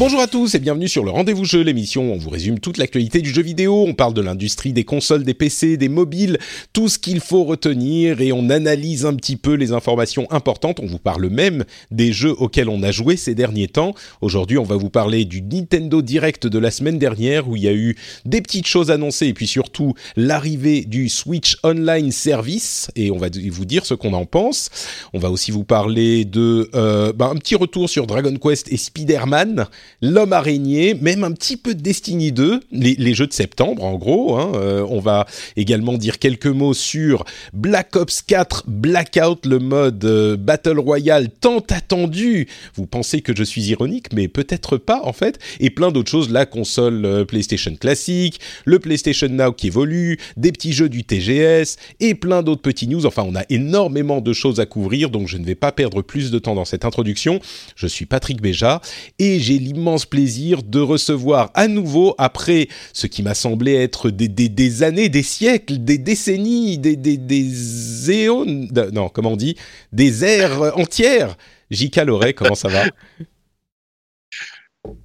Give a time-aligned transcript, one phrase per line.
[0.00, 2.78] Bonjour à tous et bienvenue sur le Rendez-vous Jeu, l'émission où on vous résume toute
[2.78, 3.84] l'actualité du jeu vidéo.
[3.86, 6.38] On parle de l'industrie des consoles, des PC, des mobiles,
[6.72, 10.80] tout ce qu'il faut retenir et on analyse un petit peu les informations importantes.
[10.80, 13.94] On vous parle même des jeux auxquels on a joué ces derniers temps.
[14.22, 17.68] Aujourd'hui, on va vous parler du Nintendo Direct de la semaine dernière où il y
[17.68, 23.10] a eu des petites choses annoncées et puis surtout l'arrivée du Switch Online Service et
[23.10, 24.70] on va vous dire ce qu'on en pense.
[25.12, 28.78] On va aussi vous parler de euh, bah, un petit retour sur Dragon Quest et
[28.78, 29.66] Spider-Man
[30.02, 34.36] L'homme araignée, même un petit peu de Destiny 2, les, jeux de septembre en gros.
[34.36, 34.52] Hein.
[34.54, 40.36] Euh, on va également dire quelques mots sur Black Ops 4 Blackout, le mode euh,
[40.38, 42.48] Battle Royale tant attendu.
[42.74, 45.38] Vous pensez que je suis ironique, mais peut-être pas en fait.
[45.60, 50.52] Et plein d'autres choses, la console euh, PlayStation classique, le PlayStation Now qui évolue, des
[50.52, 53.04] petits jeux du TGS et plein d'autres petits news.
[53.04, 56.30] Enfin, on a énormément de choses à couvrir, donc je ne vais pas perdre plus
[56.30, 57.40] de temps dans cette introduction.
[57.76, 58.80] Je suis Patrick Béja
[59.18, 64.28] et j'ai l'immense plaisir de recevoir à nouveau, après ce qui m'a semblé être des,
[64.28, 68.44] des, années, des siècles, des décennies, des, des, des éons,
[68.92, 69.56] non, comment on dit,
[69.92, 71.36] des ères entières.
[71.70, 71.98] J.K.
[71.98, 72.84] Loret, comment ça va?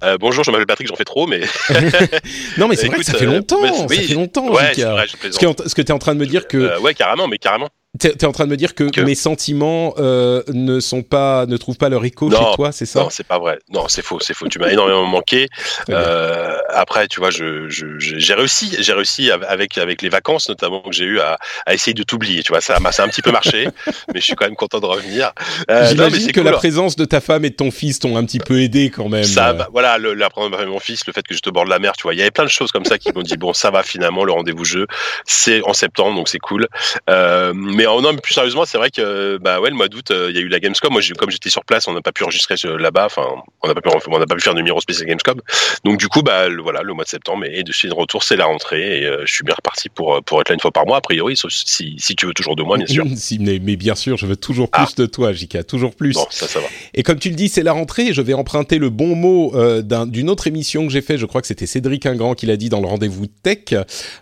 [0.02, 1.40] Euh, bonjour, je m'appelle Patrick, j'en fais trop, mais.
[2.58, 3.74] non, mais c'est vrai que ça fait euh, longtemps.
[3.74, 6.48] ça fait longtemps, ouais, ce, que, ce que tu es en train de me dire
[6.48, 6.56] que.
[6.56, 7.68] Euh, ouais, carrément, mais carrément.
[7.98, 11.56] T'es es en train de me dire que, mes sentiments euh, ne sont pas, ne
[11.56, 13.58] trouvent pas leur écho chez toi, c'est ça Non, c'est pas vrai.
[13.70, 14.48] Non, c'est faux, c'est faux.
[14.48, 15.48] Tu m'as énormément manqué.
[15.90, 20.92] Euh, après, tu vois, je, j'ai réussi, j'ai réussi avec avec les vacances notamment que
[20.92, 22.42] j'ai eu à, à, essayer de t'oublier.
[22.42, 23.68] Tu vois, ça m'a, ça a un petit peu marché,
[24.14, 25.32] mais je suis quand même content de revenir.
[25.70, 28.38] Euh, J'imagine que la présence de ta femme et de ton fils t'ont un petit
[28.38, 29.24] peu aidé quand même.
[29.24, 31.68] Ça, bah, voilà, le, la présence de mon fils, le fait que je te borde
[31.68, 33.36] la mer, tu vois, il y avait plein de choses comme ça qui m'ont dit
[33.36, 34.86] bon, ça va finalement, le rendez-vous jeu,
[35.24, 36.66] c'est en septembre, donc c'est cool.
[37.10, 37.52] Euh,
[37.94, 40.38] mais non, plus sérieusement, c'est vrai que bah ouais, le mois d'août, euh, il y
[40.38, 40.92] a eu la Gamescom.
[40.92, 43.06] Moi, comme j'étais sur place, on n'a pas pu enregistrer là-bas.
[43.06, 43.26] Enfin,
[43.62, 45.40] on n'a pas pu, on n'a pas pu faire de numéro spécial Gamescom.
[45.84, 48.22] Donc du coup, bah le, voilà, le mois de septembre et de suite de retour,
[48.22, 50.72] c'est la rentrée et euh, je suis bien reparti pour pour être là une fois
[50.72, 53.04] par mois a priori, sauf si, si tu veux toujours de moi, bien sûr.
[53.16, 54.94] si, mais, bien sûr, je veux toujours plus ah.
[54.96, 56.14] de toi, Jika, toujours plus.
[56.14, 56.66] Bon, ça, ça va.
[56.94, 58.12] Et comme tu le dis, c'est la rentrée.
[58.12, 61.18] Je vais emprunter le bon mot euh, d'une autre émission que j'ai fait.
[61.18, 63.74] Je crois que c'était Cédric Ingrand qui l'a dit dans le rendez-vous tech.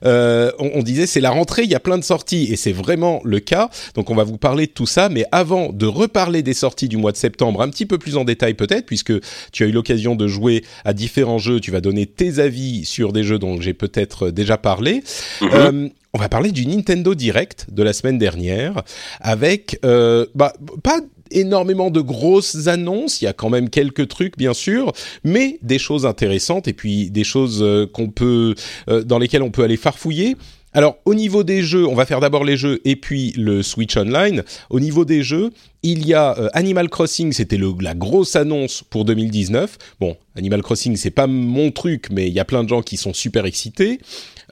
[0.02, 3.20] on, on disait c'est la rentrée, il y a plein de sorties et c'est vraiment
[3.24, 3.53] le cas.
[3.94, 6.96] Donc on va vous parler de tout ça, mais avant de reparler des sorties du
[6.96, 9.12] mois de septembre, un petit peu plus en détail peut-être, puisque
[9.52, 13.12] tu as eu l'occasion de jouer à différents jeux, tu vas donner tes avis sur
[13.12, 15.02] des jeux dont j'ai peut-être déjà parlé.
[15.40, 15.50] Mhm.
[15.52, 18.82] Euh, on va parler du Nintendo Direct de la semaine dernière,
[19.20, 21.00] avec euh, bah, pas
[21.32, 24.92] énormément de grosses annonces, il y a quand même quelques trucs bien sûr,
[25.24, 28.54] mais des choses intéressantes et puis des choses euh, qu'on peut
[28.86, 30.36] dans lesquelles on peut aller farfouiller.
[30.76, 33.96] Alors, au niveau des jeux, on va faire d'abord les jeux et puis le Switch
[33.96, 34.42] Online.
[34.70, 35.50] Au niveau des jeux,
[35.84, 39.78] il y a euh, Animal Crossing, c'était la grosse annonce pour 2019.
[40.00, 42.96] Bon, Animal Crossing, c'est pas mon truc, mais il y a plein de gens qui
[42.96, 44.00] sont super excités.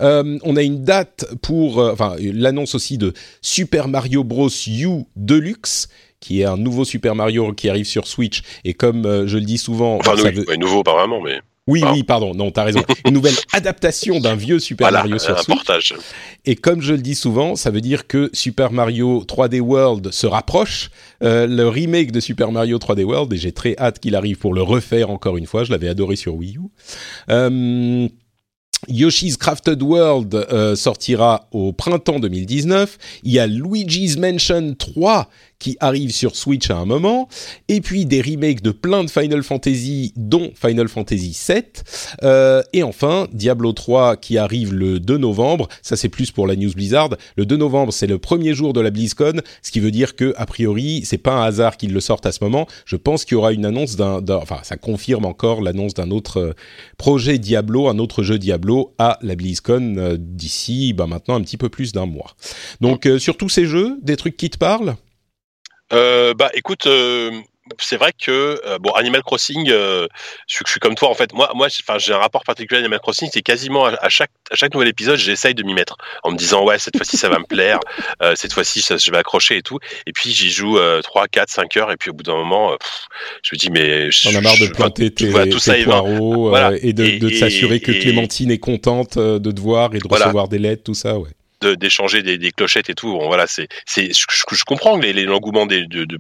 [0.01, 4.49] Euh, on a une date pour, euh, enfin, l'annonce aussi de Super Mario Bros.
[4.49, 5.89] U Deluxe
[6.21, 8.43] qui est un nouveau Super Mario qui arrive sur Switch.
[8.65, 10.15] Et comme je le dis souvent, enfin,
[10.57, 12.83] nouveau vraiment, mais oui, oui, pardon, non, t'as raison.
[13.07, 15.95] Une nouvelle adaptation d'un vieux Super Mario sur un Portage.
[16.45, 20.27] Et comme je le dis souvent, ça veut dire que Super Mario 3D World se
[20.27, 20.91] rapproche.
[21.23, 24.55] Euh, le remake de Super Mario 3D World, et j'ai très hâte qu'il arrive pour
[24.55, 25.63] le refaire encore une fois.
[25.63, 26.63] Je l'avais adoré sur Wii U.
[27.31, 28.09] Euh,
[28.89, 32.99] Yoshi's Crafted World euh, sortira au printemps 2019.
[33.23, 35.29] Il y a Luigi's Mansion 3
[35.63, 37.29] qui arrive sur Switch à un moment,
[37.69, 41.63] et puis des remakes de plein de Final Fantasy, dont Final Fantasy VII,
[42.25, 45.69] euh, et enfin Diablo 3 qui arrive le 2 novembre.
[45.81, 47.11] Ça c'est plus pour la news Blizzard.
[47.37, 50.35] Le 2 novembre c'est le premier jour de la BlizzCon, ce qui veut dire que
[50.37, 52.67] a priori c'est pas un hasard qu'ils le sortent à ce moment.
[52.85, 56.41] Je pense qu'il y aura une annonce d'un, enfin ça confirme encore l'annonce d'un autre
[56.41, 56.53] euh,
[56.99, 61.57] projet Diablo, un autre jeu Diablo à la BlizzCon euh, d'ici, bah maintenant un petit
[61.57, 62.35] peu plus d'un mois.
[62.81, 64.97] Donc sur tous ces jeux, des trucs qui te parlent?
[65.93, 66.87] Bah écoute,
[67.79, 70.07] c'est vrai que euh, bon Animal Crossing euh,
[70.49, 71.33] je, suis comme toi en fait.
[71.33, 71.69] Moi moi
[71.99, 75.17] j'ai un rapport particulier à Animal Crossing c'est quasiment à, chaque à chaque nouvel épisode
[75.17, 77.79] j'essaye de m'y mettre en me disant ouais cette fois-ci ça va me plaire
[78.23, 79.79] euh, cette fois-ci je vais accrocher et tout.
[80.07, 82.77] Et puis j'y joue 3 4 5 heures et puis au bout d'un moment
[83.43, 87.19] je me dis mais on a marre de planter tes, tout ça poireaux et de,
[87.19, 90.95] de s'assurer que Clémentine est contente de te voir et de recevoir des lettres tout
[90.95, 91.31] ça ouais
[91.67, 93.13] d'échanger des, des, clochettes et tout.
[93.13, 96.19] Bon, voilà, c'est, c'est, je, je, comprends que l'engouement de, de, de,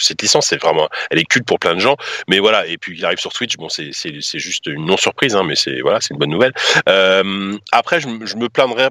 [0.00, 1.96] cette licence, c'est vraiment, elle est culte pour plein de gens.
[2.28, 4.96] Mais voilà, et puis il arrive sur Switch, bon, c'est, c'est, c'est juste une non
[4.96, 6.52] surprise, hein, mais c'est voilà, c'est une bonne nouvelle.
[6.88, 8.90] Euh, après, je, me plaindrais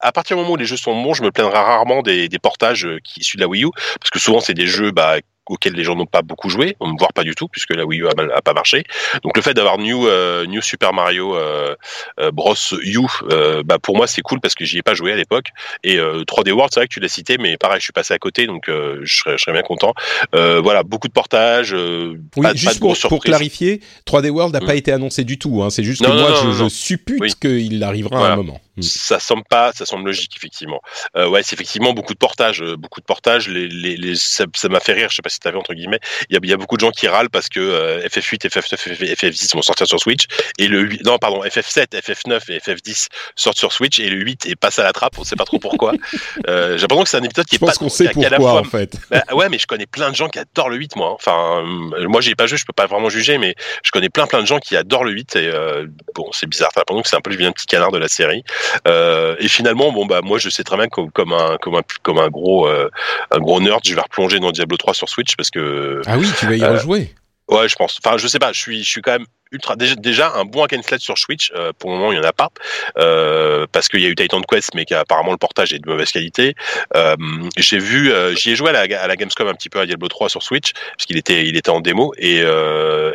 [0.00, 2.38] à partir du moment où les jeux sont bons, je me plaindrai rarement des, des
[2.38, 3.70] portages euh, qui issus de la Wii U,
[4.00, 7.12] parce que souvent c'est des jeux bah, auquel les gens n'ont pas beaucoup joué, voire
[7.12, 8.84] pas du tout, puisque la Wii U a, pas marché.
[9.22, 11.74] Donc le fait d'avoir New euh, New Super Mario euh,
[12.18, 13.00] euh Bros U,
[13.30, 15.48] euh, bah pour moi c'est cool parce que j'y ai pas joué à l'époque.
[15.82, 18.18] Et 3D World, c'est vrai que tu l'as cité, mais pareil, je suis passé à
[18.18, 19.92] côté, donc je serais, je, serais, bien content.
[20.32, 21.74] voilà, beaucoup de portages.
[21.74, 24.78] oui, juste pour, pour, clarifier, 3D World n'a pas mm.
[24.78, 25.62] été annoncé du tout.
[25.62, 25.70] Hein.
[25.70, 28.60] C'est juste que moi je, suppute qu'il arrivera à un moment.
[28.76, 28.82] Mm.
[28.82, 30.80] Ça semble pas, ça semble logique effectivement.
[31.14, 33.48] ouais, c'est effectivement beaucoup de portages, beaucoup de portages.
[33.48, 35.08] Les, les, les ça m'a fait rire.
[35.10, 36.00] Je sais pas si entre guillemets.
[36.30, 39.14] Il y a, il y a beaucoup de gens qui râlent parce que FF8, FF9,
[39.14, 40.26] FF10 vont sortir sur Switch
[40.58, 44.46] et le 8, non pardon FF7, FF9 et FF10 sortent sur Switch et le 8
[44.46, 45.18] est passé à la trappe.
[45.18, 45.92] On sait pas trop pourquoi.
[46.48, 48.64] euh, J'ai l'impression que c'est un épisode qui je est pense qu'on sait pourquoi en
[48.64, 48.96] fait.
[49.10, 51.10] Bah, ouais, mais je connais plein de gens qui adorent le 8 moi.
[51.10, 51.14] Hein.
[51.14, 51.62] Enfin,
[52.08, 54.46] moi j'ai pas joué, je peux pas vraiment juger, mais je connais plein plein de
[54.46, 56.70] gens qui adorent le 8 et euh, bon c'est bizarre.
[56.74, 58.44] T'as l'impression que c'est un peu le vilain petit canard de la série.
[58.88, 61.82] Euh, et finalement bon bah moi je sais très bien comme, comme un comme un
[62.02, 62.90] comme un gros euh,
[63.30, 66.28] un gros nerd, je vais replonger dans Diablo 3 sur Switch parce que ah oui,
[66.38, 67.14] tu vas y euh, rejouer.
[67.48, 68.00] Ouais, je pense.
[68.02, 68.52] Enfin, je sais pas.
[68.52, 69.76] Je suis, je suis quand même ultra.
[69.76, 71.52] Déjà, un bon hack and sur Switch.
[71.54, 72.48] Euh, pour le moment, il y en a pas
[72.96, 76.10] euh, parce qu'il y a eu Titan Quest, mais apparemment le portage est de mauvaise
[76.10, 76.54] qualité.
[76.96, 77.16] Euh,
[77.58, 80.08] j'ai vu, j'y ai joué à la, à la, Gamescom un petit peu à Diablo
[80.08, 82.14] 3 sur Switch parce qu'il était, il était en démo.
[82.16, 82.42] Et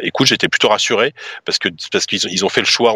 [0.03, 1.13] écoute, j'étais plutôt rassuré
[1.45, 2.93] parce que parce qu'ils ils ont fait le choix.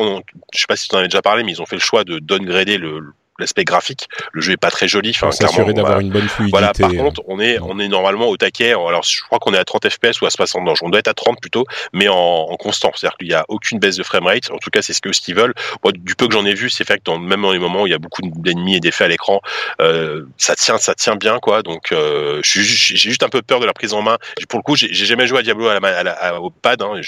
[0.54, 2.04] je sais pas si tu en avais déjà parlé, mais ils ont fait le choix
[2.04, 3.02] de downgrader le
[3.40, 4.08] l'aspect graphique.
[4.32, 5.12] Le jeu est pas très joli.
[5.12, 6.52] Enfin, s'assurer d'avoir une bonne fluidité.
[6.52, 6.74] Voilà.
[6.74, 8.72] Par contre, on est on est normalement au taquet.
[8.72, 10.64] Alors, je crois qu'on est à 30 FPS ou à 60.
[10.64, 12.92] Non, on doit être à 30 plutôt, mais en, en constant.
[12.96, 14.52] C'est-à-dire qu'il y a aucune baisse de framerate.
[14.52, 15.54] En tout cas, c'est ce que ce qu'ils veulent.
[15.84, 17.84] Moi, du peu que j'en ai vu, c'est fait que dans, même dans les moments
[17.84, 19.42] où il y a beaucoup d'ennemis et d'effets à l'écran,
[19.82, 21.64] euh, ça tient, ça tient bien, quoi.
[21.64, 24.18] Donc, euh, j'ai juste un peu peur de la prise en main.
[24.50, 26.82] Pour le coup, j'ai jamais joué à Diablo à la, à au pad.
[26.82, 27.02] Hein,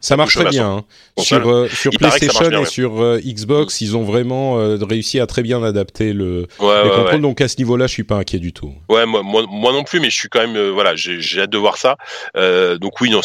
[0.00, 0.68] ça marche très bien.
[0.68, 0.84] Hein.
[1.18, 5.42] Sur, euh, sur PlayStation et sur euh, Xbox, ils ont vraiment euh, réussi à très
[5.42, 8.72] bien adapter le ouais, Donc à ce niveau-là, je suis pas inquiet du tout.
[8.88, 11.50] Ouais, moi, moi, moi, non plus, mais je suis quand même, euh, voilà, j'ai hâte
[11.50, 11.96] de voir ça.
[12.36, 13.20] Euh, donc oui, non,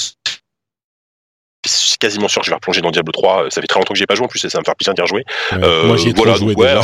[2.00, 3.50] quasiment sûr que je vais replonger dans Diablo 3.
[3.50, 4.76] Ça fait très longtemps que j'ai pas joué en plus, et ça va me faire
[4.76, 5.24] plaisir d'y rejouer.
[5.54, 6.82] Euh, moi, j'y ai voilà, joué déjà.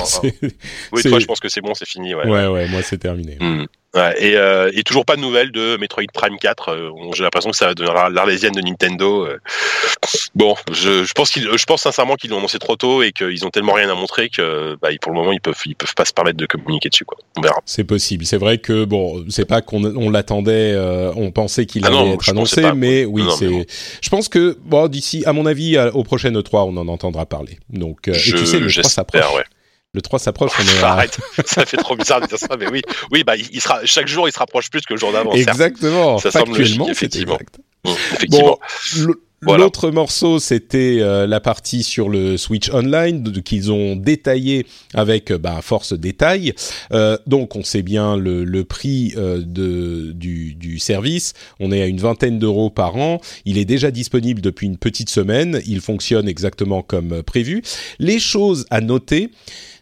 [0.92, 2.16] oui, toi, je pense que c'est bon, c'est fini.
[2.16, 3.38] Ouais, ouais, ouais, moi, c'est terminé.
[3.40, 3.66] Hmm.
[3.94, 6.70] Ouais, et, euh, et, toujours pas de nouvelles de Metroid Prime 4.
[6.70, 9.26] Euh, J'ai l'impression que ça va devenir l'arlésienne de Nintendo.
[9.26, 9.38] Euh.
[10.34, 13.46] Bon, je, je pense qu'ils, je pense sincèrement qu'ils l'ont annoncé trop tôt et qu'ils
[13.46, 16.06] ont tellement rien à montrer que bah, pour le moment ils peuvent, ils peuvent pas
[16.06, 17.04] se permettre de communiquer dessus.
[17.04, 17.18] Quoi.
[17.38, 17.62] On verra.
[17.66, 18.26] C'est possible.
[18.26, 22.14] C'est vrai que bon, c'est pas qu'on on l'attendait, euh, on pensait qu'il ah allait
[22.14, 23.68] être annoncé, mais oui, c'est.
[24.02, 27.60] Je pense que bon, d'ici, à mon avis, au prochain E3, on en entendra parler.
[27.70, 29.34] Donc, et tu sais, le 3 s'approche.
[29.36, 29.44] Ouais.
[29.94, 30.52] Le 3 s'approche.
[30.58, 32.82] On Arrête, ça fait trop bizarre de dire ça, mais oui,
[33.12, 35.34] oui, bah, il sera chaque jour, il se rapproche plus que le jour d'avant.
[35.34, 36.18] Exactement.
[36.18, 37.38] Ça semble logique, effectivement.
[37.86, 38.58] effectivement.
[39.44, 45.40] L'autre morceau, c'était euh, la partie sur le Switch Online qu'ils ont détaillé avec euh,
[45.40, 46.54] bah, force détail.
[46.94, 51.34] Euh, donc, on sait bien le, le prix euh, de, du, du, service.
[51.60, 53.20] On est à une vingtaine d'euros par an.
[53.46, 55.60] Il est déjà disponible depuis une petite semaine.
[55.66, 57.64] Il fonctionne exactement comme prévu.
[57.98, 59.32] Les choses à noter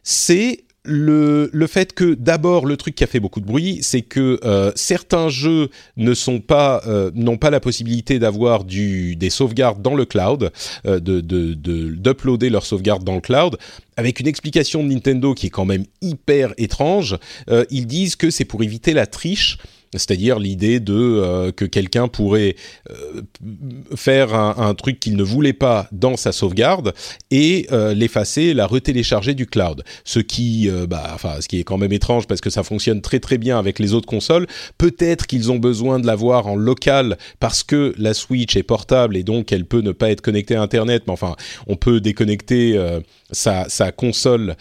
[0.10, 4.01] c'est le, le fait que d'abord le truc qui a fait beaucoup de bruit, c'est
[4.01, 9.30] que euh, certains jeux ne sont pas euh, n'ont pas la possibilité d'avoir du des
[9.30, 10.51] sauvegardes dans le cloud,
[10.88, 13.60] euh, de d'uploader de, leurs sauvegardes dans le cloud.
[13.98, 17.18] Avec une explication de Nintendo qui est quand même hyper étrange,
[17.70, 19.58] ils disent que c'est pour éviter la triche
[19.93, 22.55] c'est-à-dire l'idée de euh, que quelqu'un pourrait
[22.89, 23.22] euh,
[23.96, 26.93] faire un, truc qu'il ne voulait pas dans sa sauvegarde
[27.31, 29.84] et euh, l'effacer, la retélécharger du cloud.
[30.03, 33.19] Ce qui, bah, enfin, ce qui est quand même étrange parce que ça fonctionne très
[33.19, 34.48] très bien avec les autres consoles.
[34.77, 39.24] Peut-être qu'ils ont besoin de l'avoir en local parce que la Switch est portable et
[39.24, 41.03] donc elle peut ne pas être connectée à Internet.
[41.08, 41.36] Mais enfin,
[41.67, 42.79] on peut déconnecter
[43.31, 44.55] sa, sa, console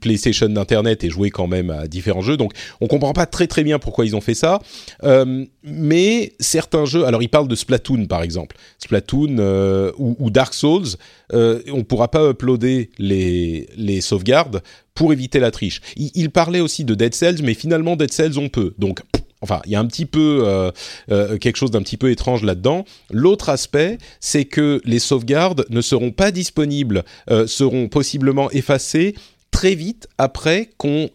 [0.00, 2.36] PlayStation d'Internet et jouer quand même à différents jeux.
[2.36, 4.60] Donc, on comprend pas très très bien pourquoi ils ont fait ça.
[5.04, 10.54] Euh, mais certains jeux, alors ils parlent de Splatoon par exemple, Splatoon euh, ou, Dark
[10.54, 10.96] Souls,
[11.32, 14.62] euh, on pourra pas uploader les, sauvegardes
[14.94, 15.80] pour éviter la triche.
[15.96, 18.74] Il, parlait aussi de Dead Cells, mais finalement Dead Cells on peut.
[18.78, 19.02] Donc
[19.40, 20.72] Enfin, il y a un petit peu
[21.08, 22.86] quelque chose d'un petit peu étrange là-dedans.
[23.10, 27.04] L'autre aspect, c'est que les sauvegardes ne seront pas disponibles,
[27.46, 29.14] seront possiblement effacées
[29.54, 31.08] très vite après qu'on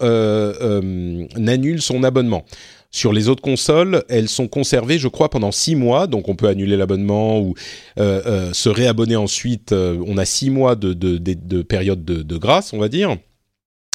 [1.48, 2.46] annule son abonnement.
[2.92, 6.08] Sur les autres consoles, elles sont conservées, je crois, pendant six mois.
[6.08, 7.54] Donc, on peut annuler l'abonnement ou
[8.00, 9.74] euh, euh, se réabonner ensuite.
[9.74, 13.18] Euh, on a six mois de, de, période de, grâce, on va dire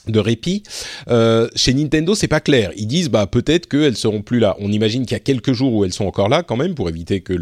[0.06, 0.62] de répit.
[1.56, 2.72] chez Nintendo, c'est pas clair.
[2.76, 4.54] Ils disent bah peut-être qu'elles seront plus là.
[4.60, 6.90] On imagine qu'il y a quelques jours où elles sont encore là quand même pour
[6.90, 7.32] éviter que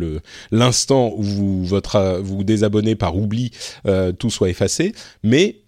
[0.53, 3.51] l'instant où vous vous désabonnez par oubli
[4.17, 4.93] tout soit effacé.
[5.25, 5.62] Mais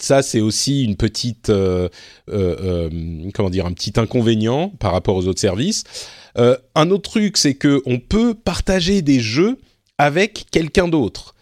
[0.00, 1.88] ça, c'est aussi une petite, euh,
[2.28, 5.84] euh, euh, comment dire, un petit inconvénient par rapport aux autres services.
[6.36, 9.56] un autre truc, c'est que on peut partager des jeux
[9.98, 11.34] avec quelqu'un d'autre.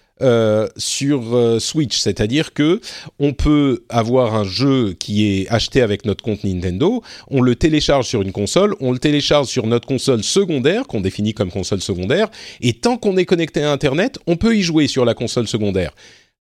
[0.76, 2.80] sur Switch, c'est-à-dire que
[3.18, 8.06] on peut avoir un jeu qui est acheté avec notre compte Nintendo, on le télécharge
[8.06, 12.28] sur une console, on le télécharge sur notre console secondaire qu'on définit comme console secondaire,
[12.60, 15.92] et tant qu'on est connecté à Internet, on peut y jouer sur la console secondaire.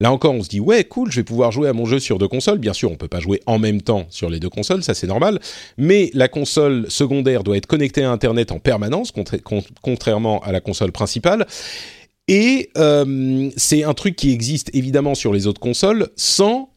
[0.02, 2.18] Là encore, on se dit ouais, cool, je vais pouvoir jouer à mon jeu sur
[2.18, 2.58] deux consoles.
[2.58, 5.06] Bien sûr, on peut pas jouer en même temps sur les deux consoles, ça c'est
[5.06, 5.40] normal.
[5.78, 9.14] Mais la console secondaire doit être connectée à Internet en permanence,
[9.84, 11.46] contrairement à la console principale.
[12.28, 16.71] Et euh, c'est un truc qui existe évidemment sur les autres consoles sans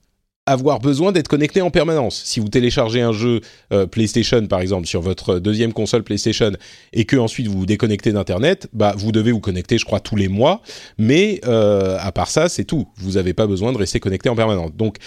[0.47, 2.23] avoir besoin d'être connecté en permanence.
[2.25, 3.41] Si vous téléchargez un jeu
[3.73, 6.53] euh, PlayStation par exemple sur votre deuxième console PlayStation
[6.93, 10.17] et que ensuite vous vous déconnectez d'internet, bah vous devez vous connecter je crois tous
[10.17, 10.61] les mois,
[10.99, 12.87] mais euh, à part ça c'est tout.
[12.97, 14.73] Vous n'avez pas besoin de rester connecté en permanence.
[14.75, 14.99] Donc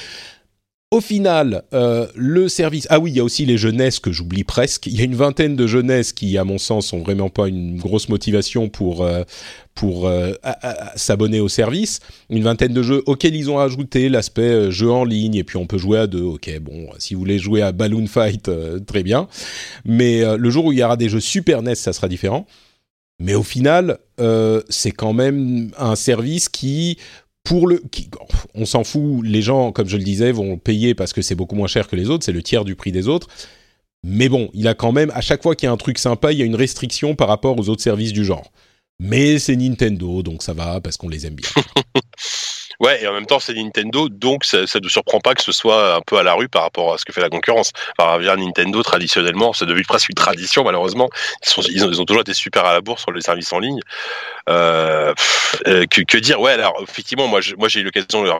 [0.89, 2.87] au final, euh, le service.
[2.89, 4.85] Ah oui, il y a aussi les jeunesses que j'oublie presque.
[4.87, 7.77] Il y a une vingtaine de jeunesses qui, à mon sens, sont vraiment pas une
[7.77, 9.23] grosse motivation pour euh,
[9.75, 10.31] pour euh,
[10.95, 11.99] s'abonner au service.
[12.29, 15.67] Une vingtaine de jeux auxquels ils ont ajouté l'aspect jeu en ligne et puis on
[15.67, 16.21] peut jouer à deux.
[16.21, 18.49] Ok, bon, si vous voulez jouer à Balloon Fight,
[18.85, 19.27] très bien.
[19.83, 22.47] Mais le jour où il y aura des jeux Super NES, ça sera différent.
[23.19, 23.99] Mais au final,
[24.69, 26.97] c'est quand même un service qui
[27.47, 27.81] pour le,
[28.55, 29.21] on s'en fout.
[29.23, 31.95] Les gens, comme je le disais, vont payer parce que c'est beaucoup moins cher que
[31.95, 32.25] les autres.
[32.25, 33.27] C'est le tiers du prix des autres.
[34.03, 36.33] Mais bon, il a quand même, à chaque fois qu'il y a un truc sympa,
[36.33, 38.51] il y a une restriction par rapport aux autres services du genre.
[38.99, 41.49] Mais c'est Nintendo, donc ça va parce qu'on les aime bien.
[42.79, 45.95] Ouais, et en même temps, c'est Nintendo, donc ça, ne surprend pas que ce soit
[45.95, 47.71] un peu à la rue par rapport à ce que fait la concurrence.
[47.97, 51.09] Enfin, via Nintendo, traditionnellement, c'est devenu presque une tradition, malheureusement.
[51.69, 53.79] Ils, ont, toujours été super à la bourse sur les services en ligne.
[54.49, 55.13] Euh,
[55.67, 56.39] euh que, que, dire?
[56.39, 58.31] Ouais, alors, effectivement, moi, moi j'ai eu l'occasion de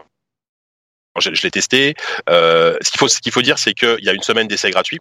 [1.20, 1.96] je, je l'ai testé.
[2.30, 4.70] Euh, ce qu'il faut, ce qu'il faut dire, c'est qu'il y a une semaine d'essai
[4.72, 5.00] gratuit.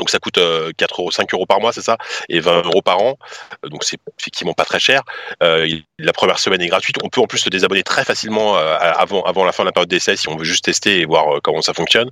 [0.00, 1.98] Donc ça coûte 4 euh, euros, 5 euros par mois, c'est ça,
[2.30, 3.18] et 20 euros par an.
[3.64, 5.02] Euh, donc c'est effectivement pas très cher.
[5.42, 6.96] Euh, la première semaine est gratuite.
[7.04, 9.90] On peut en plus se désabonner très facilement avant, avant la fin de la période
[9.90, 12.08] d'essai si on veut juste tester et voir comment ça fonctionne.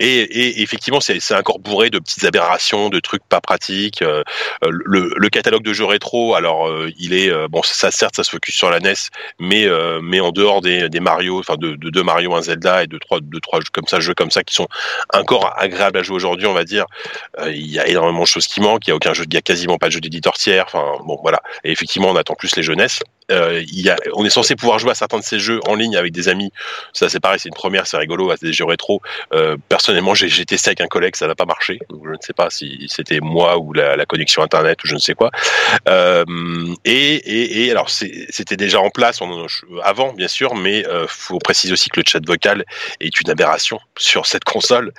[0.00, 4.00] Et, effectivement, c'est encore bourré de petites aberrations, de trucs pas pratiques.
[4.00, 4.22] Euh,
[4.62, 8.24] le, le, catalogue de jeux rétro, alors euh, il est euh, bon, ça certes, ça
[8.24, 8.94] se focus sur la NES,
[9.38, 9.68] mais
[10.02, 13.20] mais en dehors des, Mario, enfin de, de deux Mario, un Zelda et de trois
[13.20, 14.68] de trois jeux comme ça, jeux comme ça qui sont
[15.12, 16.86] encore agréables à jouer aujourd'hui, on va dire.
[17.46, 18.86] il y a énormément de choses qui manquent.
[18.86, 20.64] Il y a aucun jeu, il y a quasiment pas de jeu d'éditeur tiers.
[20.66, 21.42] Enfin bon, voilà.
[21.64, 23.00] Et effectivement, on attend plus les jeunesses.
[23.30, 26.12] Euh, il on est censé pouvoir jouer à certains de ces jeux en ligne avec
[26.12, 26.52] des amis.
[26.92, 29.00] Ça, c'est pareil, c'est une première, c'est rigolo, c'est des jeux rétro.
[29.32, 31.78] Euh, personnellement, j'ai testé avec un collègue, ça n'a pas marché.
[31.90, 35.14] Je ne sais pas si c'était moi ou la, connexion internet ou je ne sais
[35.14, 35.30] quoi.
[35.88, 36.24] Euh,
[36.84, 39.20] et, alors, c'était déjà en place
[39.84, 42.64] avant, bien sûr, mais euh, faut préciser aussi que le chat vocal
[43.00, 44.92] est une aberration sur cette console,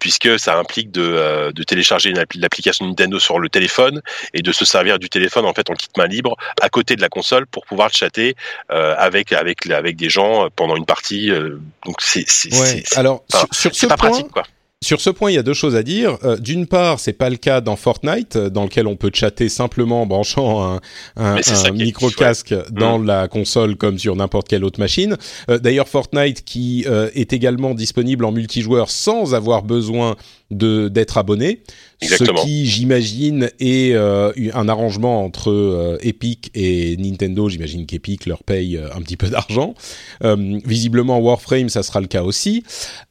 [0.00, 4.00] puisque ça implique de, de télécharger l'application Nintendo sur le téléphone
[4.34, 7.00] et de se servir du téléphone en fait en kit main libre à côté de
[7.00, 8.34] la console pour pouvoir chatter
[8.70, 11.30] euh, avec avec avec des gens euh, pendant une partie.
[11.30, 12.82] Euh, donc c'est ouais.
[12.96, 14.44] alors sur, ce pas point, pratique quoi.
[14.80, 16.18] Sur ce point, il y a deux choses à dire.
[16.22, 20.02] Euh, D'une part, c'est pas le cas dans Fortnite, dans lequel on peut chatter simplement
[20.02, 20.80] en branchant un,
[21.16, 23.06] un, un micro casque dans mm.
[23.06, 25.16] la console comme sur n'importe quelle autre machine.
[25.50, 30.14] Euh, D'ailleurs, Fortnite qui euh, est également disponible en multijoueur sans avoir besoin
[30.50, 31.62] de d'être abonné.
[32.00, 32.38] Exactement.
[32.38, 37.48] Ce qui, j'imagine, est euh, un arrangement entre euh, Epic et Nintendo.
[37.48, 39.74] J'imagine qu'Epic leur paye euh, un petit peu d'argent.
[40.22, 42.62] Euh, visiblement, Warframe, ça sera le cas aussi.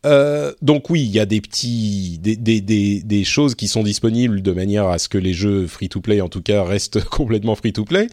[0.06, 3.84] Euh, donc oui, il y a des petits, des, des, des, des, choses qui sont
[3.84, 8.08] disponibles de manière à ce que les jeux free-to-play, en tout cas, restent complètement free-to-play.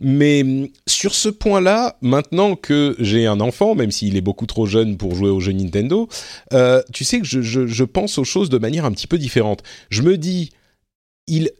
[0.00, 4.66] Mais mm, sur ce point-là, maintenant que j'ai un enfant, même s'il est beaucoup trop
[4.66, 6.08] jeune pour jouer aux jeux Nintendo,
[6.52, 9.62] euh, tu sais que je, pense aux choses de manière un petit peu différente.
[9.90, 10.50] Je me dis,
[11.26, 11.50] il,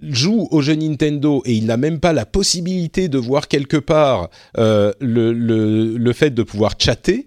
[0.00, 4.30] joue aux jeux Nintendo et il n'a même pas la possibilité de voir quelque part
[4.56, 7.26] euh, le, fait de pouvoir chatter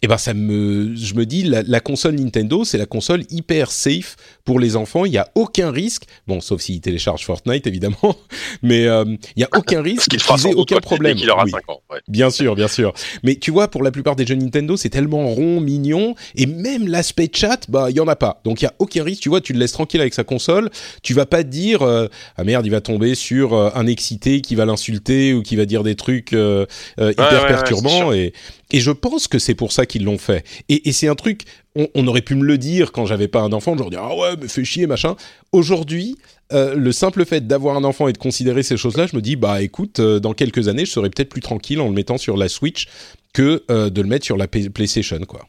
[0.00, 4.14] eh ben ça me, je me dis la console Nintendo, c'est la console hyper safe
[4.48, 5.04] pour les enfants.
[5.04, 8.16] Il y a aucun risque, bon sauf s'ils téléchargent Fortnite évidemment,
[8.62, 9.04] mais euh,
[9.36, 11.18] il y a aucun risque qu'ils aient aucun problème.
[11.20, 11.50] Il aura oui.
[11.50, 11.98] 5 ans, ouais.
[12.08, 12.94] Bien sûr, bien sûr.
[13.22, 16.88] Mais tu vois, pour la plupart des jeux Nintendo, c'est tellement rond, mignon, et même
[16.88, 18.40] l'aspect chat, bah il y en a pas.
[18.44, 19.20] Donc il y a aucun risque.
[19.20, 20.70] Tu vois, tu le laisses tranquille avec sa console.
[21.02, 22.06] Tu vas pas te dire euh,
[22.38, 25.66] ah merde, il va tomber sur euh, un excité qui va l'insulter ou qui va
[25.66, 28.32] dire des trucs hyper ouais, ouais, perturbants et
[28.70, 30.44] et je pense que c'est pour ça qu'ils l'ont fait.
[30.68, 31.44] Et, et c'est un truc,
[31.94, 34.34] on, aurait pu me le dire quand j'avais pas un enfant, genre dire ah ouais,
[34.40, 35.16] mais fais chier machin.
[35.52, 36.16] Aujourd'hui,
[36.52, 39.36] euh, le simple fait d'avoir un enfant et de considérer ces choses-là, je me dis
[39.36, 42.36] bah écoute, euh, dans quelques années, je serai peut-être plus tranquille en le mettant sur
[42.36, 42.88] la Switch
[43.32, 45.46] que euh, de le mettre sur la PlayStation quoi.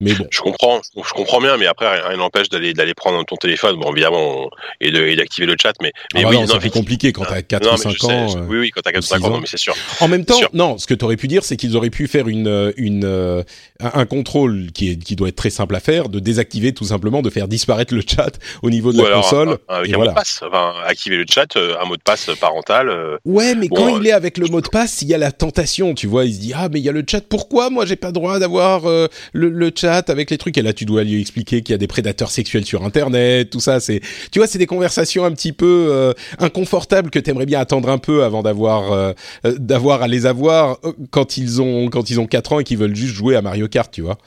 [0.00, 0.26] Mais bon.
[0.30, 3.92] Je comprends, je comprends bien, mais après rien n'empêche d'aller d'aller prendre ton téléphone, bon
[3.92, 7.14] évidemment, et de et d'activer le chat, mais, mais ah bah oui, non, c'est compliqué
[7.14, 8.28] quand t'as 4 ou 5 ans.
[8.28, 9.74] Sais, oui, oui, quand t'as 4 ou 5 ans, non, mais c'est sûr.
[10.00, 12.74] En même temps, non, ce que t'aurais pu dire, c'est qu'ils auraient pu faire une
[12.76, 13.06] une
[13.80, 16.84] un, un, contrôle qui est qui doit être très simple à faire, de désactiver tout
[16.84, 19.58] simplement, de faire disparaître le chat au niveau de ou la alors, console.
[19.66, 20.10] Avec et un voilà.
[20.10, 22.90] mot de passe, enfin, activer le chat, euh, un mot de passe parental.
[22.90, 25.18] Euh, ouais, mais bon, quand il est avec le mot de passe, il y a
[25.18, 27.70] la tentation, tu vois, il se dit ah mais il y a le chat, pourquoi
[27.70, 30.58] moi j'ai pas droit d'avoir euh, le, le chat avec les trucs.
[30.58, 33.60] Et là tu dois lui expliquer qu'il y a des prédateurs sexuels sur internet, tout
[33.60, 34.00] ça, c'est
[34.30, 37.98] tu vois, c'est des conversations un petit peu euh, inconfortables que t'aimerais bien attendre un
[37.98, 39.12] peu avant d'avoir euh,
[39.44, 40.78] d'avoir à les avoir
[41.10, 43.68] quand ils ont quand ils ont 4 ans et qu'ils veulent juste jouer à Mario
[43.68, 44.18] Kart, tu vois.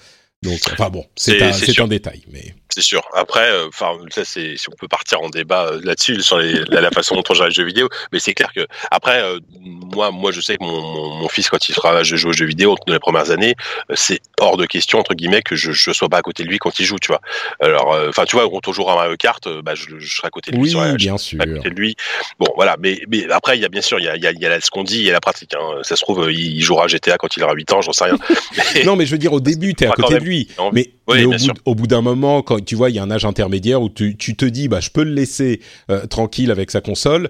[0.42, 1.52] Donc enfin bon, c'est un,
[1.84, 3.02] un détail mais c'est sûr.
[3.14, 6.64] Après, enfin, euh, ça c'est si on peut partir en débat euh, là-dessus sur les,
[6.70, 9.40] la, la, façon dont on gère les jeux vidéo, mais c'est clair que après, euh,
[9.60, 12.34] moi, moi, je sais que mon, mon, mon, fils quand il sera je joue aux
[12.34, 13.56] jeux vidéo dans les premières années,
[13.94, 16.60] c'est hors de question entre guillemets que je je sois pas à côté de lui
[16.60, 17.22] quand il joue, tu vois.
[17.60, 20.32] Alors, enfin, tu vois, quand on jouera à Mario Kart, bah, je, je serai à
[20.32, 20.64] côté de lui.
[20.64, 21.42] Oui, sur, bien je sûr.
[21.42, 21.96] À côté de lui.
[22.40, 22.76] Bon, voilà.
[22.80, 24.40] Mais mais après, il y a bien sûr, il y a, il y a, il
[24.40, 25.54] y a ce qu'on dit, il y a la pratique.
[25.56, 25.82] Hein.
[25.84, 28.18] Ça se trouve, il jouera à GTA quand il aura 8 ans, j'en sais rien.
[28.86, 30.48] non, mais je veux dire, au début, t'es à côté de lui.
[30.58, 33.00] Non, mais, oui, mais au, bout, au bout d'un moment, quand tu vois, il y
[33.00, 36.52] a un âge intermédiaire où tu, te dis bah je peux le laisser euh, tranquille
[36.52, 37.30] avec sa console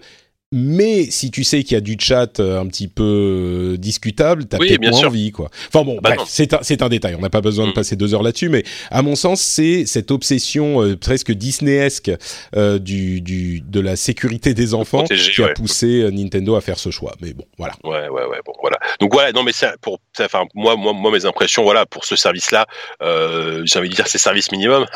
[0.51, 4.45] mais si tu sais qu'il y a du chat euh, un petit peu euh, discutable,
[4.45, 5.09] t'as oui, peut-être moins sûr.
[5.09, 5.51] envie, quoi.
[5.67, 7.13] Enfin bon, bah bref, c'est un, un détail.
[7.13, 7.69] On n'a pas besoin mm.
[7.69, 12.11] de passer deux heures là-dessus, mais à mon sens, c'est cette obsession euh, presque Disneyesque
[12.55, 15.53] euh, du, du, de la sécurité des enfants Protéger, qui a ouais.
[15.53, 17.13] poussé euh, Nintendo à faire ce choix.
[17.21, 17.75] Mais bon, voilà.
[17.83, 18.39] Ouais, ouais, ouais.
[18.43, 18.79] Bon, voilà.
[18.99, 19.31] Donc voilà.
[19.31, 22.65] Non, mais c'est pour, enfin, moi, moi, moi, mes impressions, voilà, pour ce service-là,
[23.03, 24.87] euh, j'ai envie de dire c'est service minimum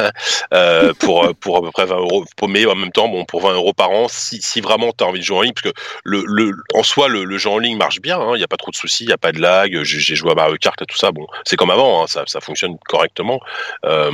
[0.53, 2.25] euh, pour pour à peu près 20 euros.
[2.49, 5.19] Mais en même temps, bon, pour 20 euros par an, si, si vraiment t'as envie
[5.19, 8.17] de jouer ligne, parce que le, en soi, le, jeu en ligne marche bien.
[8.19, 9.83] Il hein, n'y a pas trop de soucis, il n'y a pas de lag.
[9.83, 11.11] J'ai joué à Mario Kart et tout ça.
[11.11, 13.39] Bon, c'est comme avant, hein, ça, ça fonctionne correctement.
[13.85, 14.11] Euh,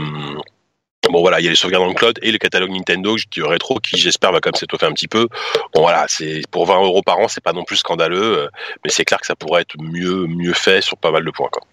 [1.09, 3.79] Bon voilà, il y a les sauvegardes le cloud et le catalogue Nintendo qui rétro
[3.79, 5.27] qui j'espère va quand même s'étoffer un petit peu.
[5.73, 8.49] Bon voilà, c'est pour 20 euros par an, c'est pas non plus scandaleux,
[8.83, 11.47] mais c'est clair que ça pourrait être mieux mieux fait sur pas mal de points.
[11.51, 11.63] Quoi.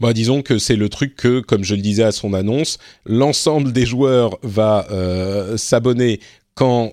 [0.00, 3.72] Bah, disons que c'est le truc que, comme je le disais à son annonce, l'ensemble
[3.72, 6.20] des joueurs va euh, s'abonner
[6.58, 6.92] quand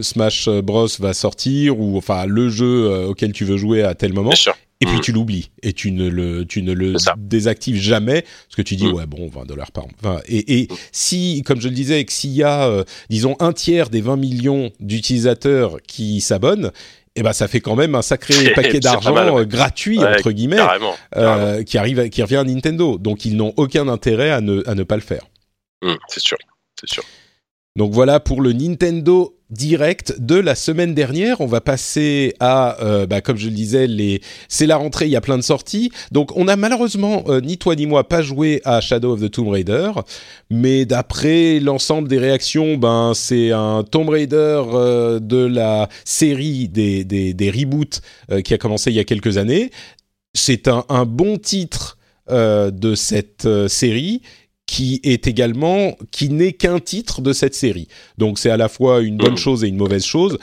[0.00, 4.14] Smash Bros va sortir ou enfin le jeu euh, auquel tu veux jouer à tel
[4.14, 4.32] moment.
[4.80, 5.00] Et puis mmh.
[5.00, 8.86] tu l'oublies et tu ne le tu ne le désactives jamais parce que tu dis
[8.86, 8.94] mmh.
[8.94, 10.76] ouais bon 20 dollars par enfin, et, et mmh.
[10.92, 14.16] si comme je le disais que s'il y a euh, disons un tiers des 20
[14.16, 16.70] millions d'utilisateurs qui s'abonnent
[17.16, 19.46] eh ben ça fait quand même un sacré paquet d'argent ouais.
[19.46, 21.42] gratuit ouais, entre guillemets carrément, carrément.
[21.42, 24.62] Euh, qui arrive à, qui revient à Nintendo donc ils n'ont aucun intérêt à ne
[24.64, 25.24] à ne pas le faire
[26.06, 26.38] c'est sûr
[26.78, 27.02] c'est sûr
[27.78, 31.40] donc voilà pour le Nintendo Direct de la semaine dernière.
[31.40, 33.86] On va passer à, euh, bah, comme je le disais,
[34.48, 35.92] c'est la rentrée, il y a plein de sorties.
[36.10, 39.30] Donc on a malheureusement, euh, ni toi ni moi, pas joué à Shadow of the
[39.30, 39.92] Tomb Raider.
[40.50, 47.04] Mais d'après l'ensemble des réactions, ben c'est un Tomb Raider euh, de la série des,
[47.04, 48.00] des, reboots
[48.44, 49.70] qui a commencé il y a quelques années.
[50.34, 51.96] C'est un, bon titre
[52.28, 54.20] de cette série
[54.68, 57.88] qui est également qui n'est qu'un titre de cette série.
[58.18, 60.38] Donc c'est à la fois une bonne chose et une mauvaise chose.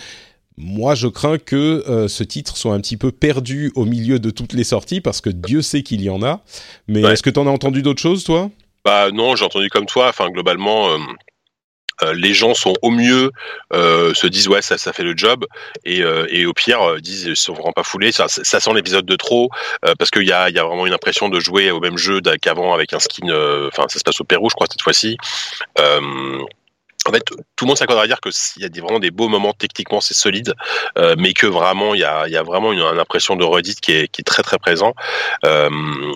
[0.58, 4.30] Moi, je crains que euh, ce titre soit un petit peu perdu au milieu de
[4.32, 6.42] toutes les sorties parce que Dieu sait qu'il y en a.
[6.88, 7.14] Mais ouais.
[7.14, 8.50] est-ce que tu en as entendu d'autres choses, toi?
[8.84, 10.08] Bah non, j'ai entendu comme toi.
[10.10, 10.90] Enfin, globalement.
[10.90, 10.98] Euh,
[12.14, 13.32] les gens sont au mieux
[13.74, 15.46] euh, se disent ouais ça ça fait le job.
[15.86, 19.16] Et, euh, au pire disent ils sont vraiment pas foulés ça, ça sent l'épisode de
[19.16, 19.50] trop
[19.98, 22.74] parce qu'il y a, y a vraiment une impression de jouer au même jeu qu'avant
[22.74, 23.28] avec un skin
[23.68, 25.18] enfin ça se passe au Pérou je crois cette fois-ci
[27.08, 29.12] en fait, tout le monde s'accordera à dire que s'il y a des, vraiment des
[29.12, 30.54] beaux moments techniquement, c'est solide,
[30.98, 33.80] euh, mais que vraiment il y a, y a vraiment une, une, impression de redite
[33.80, 34.96] qui est, qui est très très présent.
[35.46, 35.70] Euh,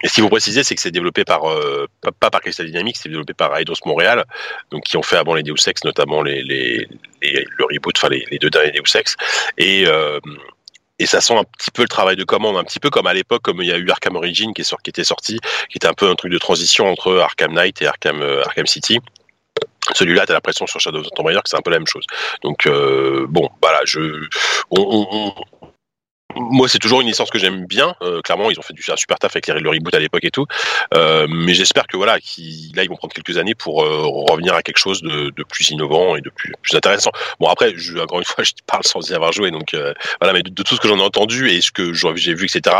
[0.03, 1.87] et ce qu'il faut préciser, c'est que c'est développé par euh,
[2.19, 4.25] pas, par Crystal Dynamics, c'est développé par Eidos Montréal,
[4.71, 6.87] donc qui ont fait avant les Deus Ex, notamment les, les,
[7.21, 9.15] les le reboot, enfin les, deux derniers Deus Ex,
[9.57, 10.19] et euh,
[10.99, 13.13] et ça sent un petit peu le travail de commande, un petit peu comme à
[13.13, 15.87] l'époque, comme il y a eu Arkham Origin qui, est qui était sorti, qui était
[15.87, 18.99] un peu un truc de transition entre Arkham Knight et Arkham, euh, Arkham City.
[19.93, 21.79] Celui-là, tu as l'impression sur Shadow of the Tomb Raider que c'est un peu la
[21.79, 22.05] même chose.
[22.43, 24.27] Donc euh, bon, voilà, je,
[24.71, 25.33] on, on,
[26.35, 27.95] moi, c'est toujours une licence que j'aime bien.
[28.01, 30.31] Euh, clairement, ils ont fait du un super taf avec le reboot à l'époque et
[30.31, 30.45] tout.
[30.93, 32.41] Euh, mais j'espère que voilà, qu
[32.75, 35.69] là, ils vont prendre quelques années pour euh, revenir à quelque chose de, de, plus
[35.71, 37.11] innovant et de plus, plus intéressant.
[37.39, 40.33] Bon, après, je, encore une fois, je parle sans y avoir joué, donc euh, voilà.
[40.33, 42.75] Mais de, tout ce que j'en ai entendu et ce que j'ai vu, etc.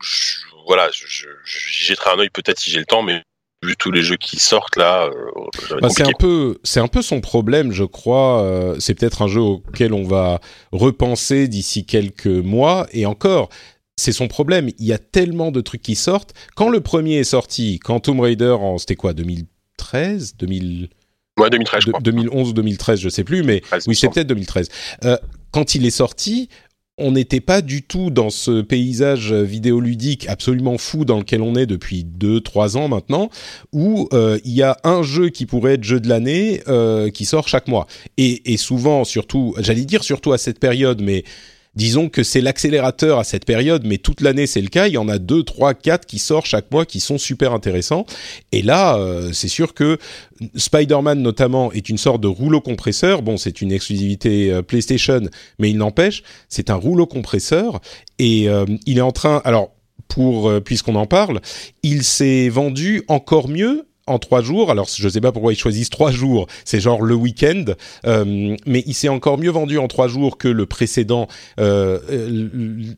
[0.00, 3.22] Je, voilà, je, jetterai un œil peut-être si j'ai le temps, mais
[3.62, 5.06] vu tous les jeux qui sortent là.
[5.06, 8.42] Euh, bah, c'est un peu, c'est un peu son problème, je crois.
[8.42, 10.40] Euh, c'est peut-être un jeu auquel on va
[10.72, 12.86] repenser d'ici quelques mois.
[12.92, 13.48] Et encore,
[13.96, 14.70] c'est son problème.
[14.78, 16.34] Il y a tellement de trucs qui sortent.
[16.54, 20.88] Quand le premier est sorti, quand Tomb Raider en c'était quoi, 2013, 2000.
[21.38, 22.00] Ouais, 2013, je crois.
[22.00, 24.68] 2011 ou 2013, je sais plus, mais oui, c'est peut-être 2013.
[25.04, 25.16] Euh,
[25.52, 26.48] quand il est sorti,
[26.98, 31.66] on n'était pas du tout dans ce paysage vidéoludique absolument fou dans lequel on est
[31.66, 33.30] depuis 2-3 ans maintenant,
[33.72, 37.24] où euh, il y a un jeu qui pourrait être jeu de l'année euh, qui
[37.24, 37.86] sort chaque mois.
[38.16, 41.24] Et, et souvent, surtout, j'allais dire surtout à cette période, mais
[41.78, 44.88] disons que c'est l'accélérateur à cette période, mais toute l'année c'est le cas.
[44.88, 48.04] Il y en a deux, trois, quatre qui sortent chaque mois qui sont super intéressants.
[48.50, 49.98] Et là, euh, c'est sûr que
[50.56, 53.22] Spider-Man notamment est une sorte de rouleau compresseur.
[53.22, 55.20] Bon, c'est une exclusivité euh, PlayStation,
[55.60, 57.80] mais il n'empêche, c'est un rouleau compresseur
[58.18, 59.40] et euh, il est en train.
[59.44, 59.70] Alors
[60.08, 61.40] pour puisqu'on en parle,
[61.82, 64.70] il s'est vendu encore mieux en trois jours.
[64.70, 66.46] Alors, je ne sais pas pourquoi ils choisissent trois jours.
[66.64, 67.64] C'est genre le week-end,
[68.06, 71.28] euh, mais il s'est encore mieux vendu en trois jours que le précédent
[71.60, 71.98] euh,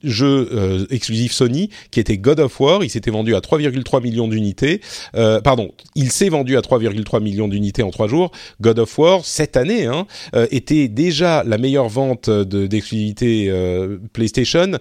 [0.03, 2.85] jeu euh, exclusif Sony, qui était God of War.
[2.85, 4.81] Il s'était vendu à 3,3 millions d'unités.
[5.13, 8.31] Pardon, il s'est vendu à 3,3 millions d'unités en trois jours.
[8.61, 10.07] God of War cette année hein,
[10.51, 13.53] était déjà la meilleure vente d'exclusivité
[14.13, 14.73] PlayStation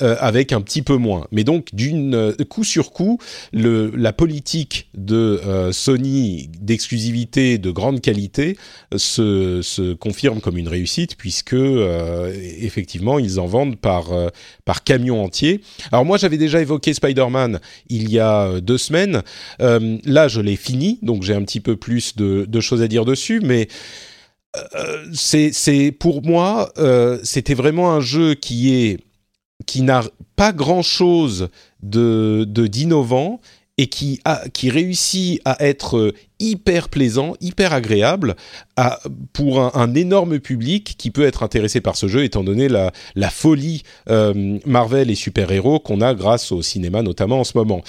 [0.00, 1.26] avec un petit peu moins.
[1.30, 3.18] Mais donc, d'une coup sur coup,
[3.52, 5.40] la politique de
[5.74, 8.56] Sony d'exclusivité de grande qualité
[8.96, 11.56] se, se, confirme comme une réussite puisque
[12.60, 14.10] effectivement, ils en vendent par
[14.64, 15.60] par camion entier.
[15.92, 19.22] Alors moi, j'avais déjà évoqué Spider-Man il y a deux semaines.
[19.58, 23.40] là, je l'ai fini, donc j'ai un petit peu plus de, choses à dire dessus,
[23.40, 23.68] mais
[24.56, 28.98] euh, c'est pour moi, euh, c'était vraiment un jeu qui est
[29.66, 30.02] qui n'a
[30.36, 31.48] pas grand-chose
[31.82, 33.40] de d'innovant
[33.76, 38.36] et qui a qui réussit à être hyper plaisant, hyper agréable
[38.76, 39.00] à,
[39.32, 42.92] pour un, un, énorme public qui peut être intéressé par ce jeu étant donné la,
[43.14, 47.82] la folie euh, Marvel et super-héros qu'on a grâce au cinéma notamment en ce moment.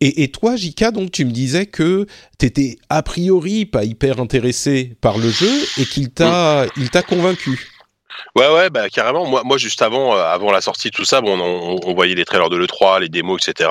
[0.00, 2.06] Et, et, toi, Jika, donc tu me disais que
[2.38, 7.77] t'étais a priori pas hyper intéressé par le jeu et qu'il t'a il t'a convaincu.
[8.34, 9.26] Ouais, ouais, bah carrément.
[9.26, 12.24] Moi, moi juste avant, euh, avant la sortie, tout ça, bon, on, on, voyait les
[12.24, 13.70] trailers de l'E3, les démos, etc.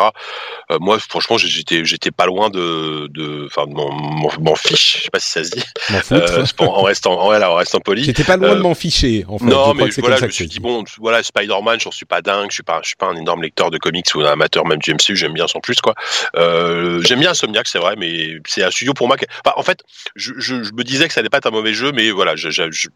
[0.71, 4.97] Euh, moi, franchement, j'étais, j'étais pas loin de, de, enfin, m'en fiche.
[4.97, 5.63] Je sais pas si ça se dit.
[6.12, 8.03] Euh, en restant, en, en restant poli.
[8.03, 9.25] J'étais pas loin de m'en ficher.
[9.27, 9.45] En fait.
[9.45, 12.47] Non, mais voilà, je me suis dit bon, voilà, Spider-Man, j'en suis pas dingue.
[12.49, 14.79] Je suis pas, je suis pas un énorme lecteur de comics ou un amateur même
[14.79, 15.15] du MCU.
[15.15, 15.95] J'aime bien sans plus, quoi.
[16.36, 19.17] j'aime bien Insomniac, c'est vrai, mais c'est un studio pour moi.
[19.45, 19.81] Enfin, en fait,
[20.15, 22.36] je, je, je, me disais que ça n'allait pas être un mauvais jeu, mais voilà,
[22.36, 22.47] je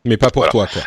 [0.06, 0.52] mais pas pour voilà.
[0.52, 0.82] toi, quoi.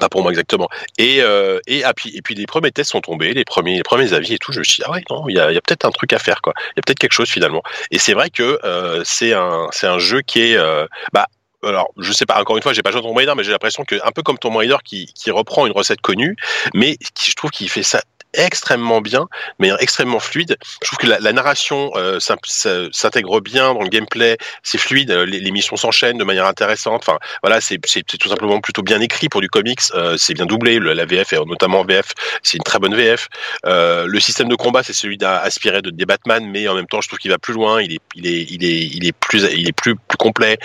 [0.00, 0.68] Pas pour moi exactement.
[0.98, 4.12] Et euh, et, ah, puis, et puis les premiers tests sont tombés, les premiers premiers
[4.12, 4.52] avis et tout.
[4.52, 6.42] Je me suis dit ah ouais non, il y a, peut-être un truc à faire
[6.42, 6.52] quoi.
[6.56, 7.62] Il y a peut-être quelque chose finalement.
[7.90, 11.26] Et c'est vrai que euh, c'est un un jeu qui est euh, bah
[11.62, 13.52] alors je sais pas encore une fois j'ai pas joué à Tomb Raider mais j'ai
[13.52, 16.36] l'impression que un peu comme Tomb Raider qui, qui reprend une recette connue
[16.74, 18.02] mais qui, je trouve qu'il fait ça
[18.34, 20.56] extrêmement bien, mais extrêmement fluide.
[20.82, 25.26] Je trouve que la, la narration euh, s'intègre bien dans le gameplay, c'est fluide, euh,
[25.26, 27.02] les, les missions s'enchaînent de manière intéressante.
[27.06, 29.80] Enfin, voilà, c'est tout simplement plutôt bien écrit pour du comics.
[29.94, 33.28] Euh, c'est bien doublé, le, la VF, et notamment VF, c'est une très bonne VF.
[33.66, 37.00] Euh, le système de combat, c'est celui d'inspirer de des Batman, mais en même temps,
[37.00, 37.80] je trouve qu'il va plus loin.
[37.80, 40.58] Il est, il est, il est, il est plus, il est plus, plus complet.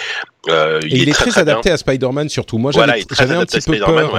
[0.47, 2.57] Il, est, très, adapté à Spider-Man surtout.
[2.57, 4.17] Moi, j'avais un petit peu peur.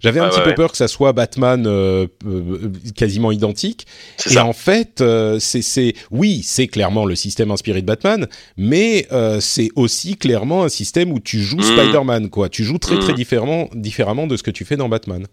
[0.00, 3.86] J'avais un petit peu peur que ça soit Batman euh, euh, quasiment identique.
[4.30, 5.02] Et en fait,
[5.38, 9.06] c'est oui, c'est clairement le système inspiré de Batman, mais
[9.40, 11.62] c'est aussi clairement un système où tu joues mm.
[11.62, 12.48] Spider-Man, quoi.
[12.48, 13.16] Tu joues très très mm.
[13.16, 15.26] différemment, différemment de ce que tu fais dans Batman.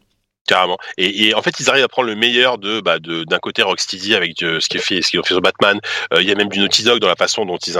[0.48, 0.78] Carrément.
[0.98, 4.38] Et, en fait, ils arrivent à prendre le meilleur de, bah, d'un côté Rocksteady avec
[4.40, 5.80] ce qu'ils fait, ce qu'ils ont fait sur Batman.
[6.18, 7.78] Il y a même du Naughty Dog dans la façon dont ils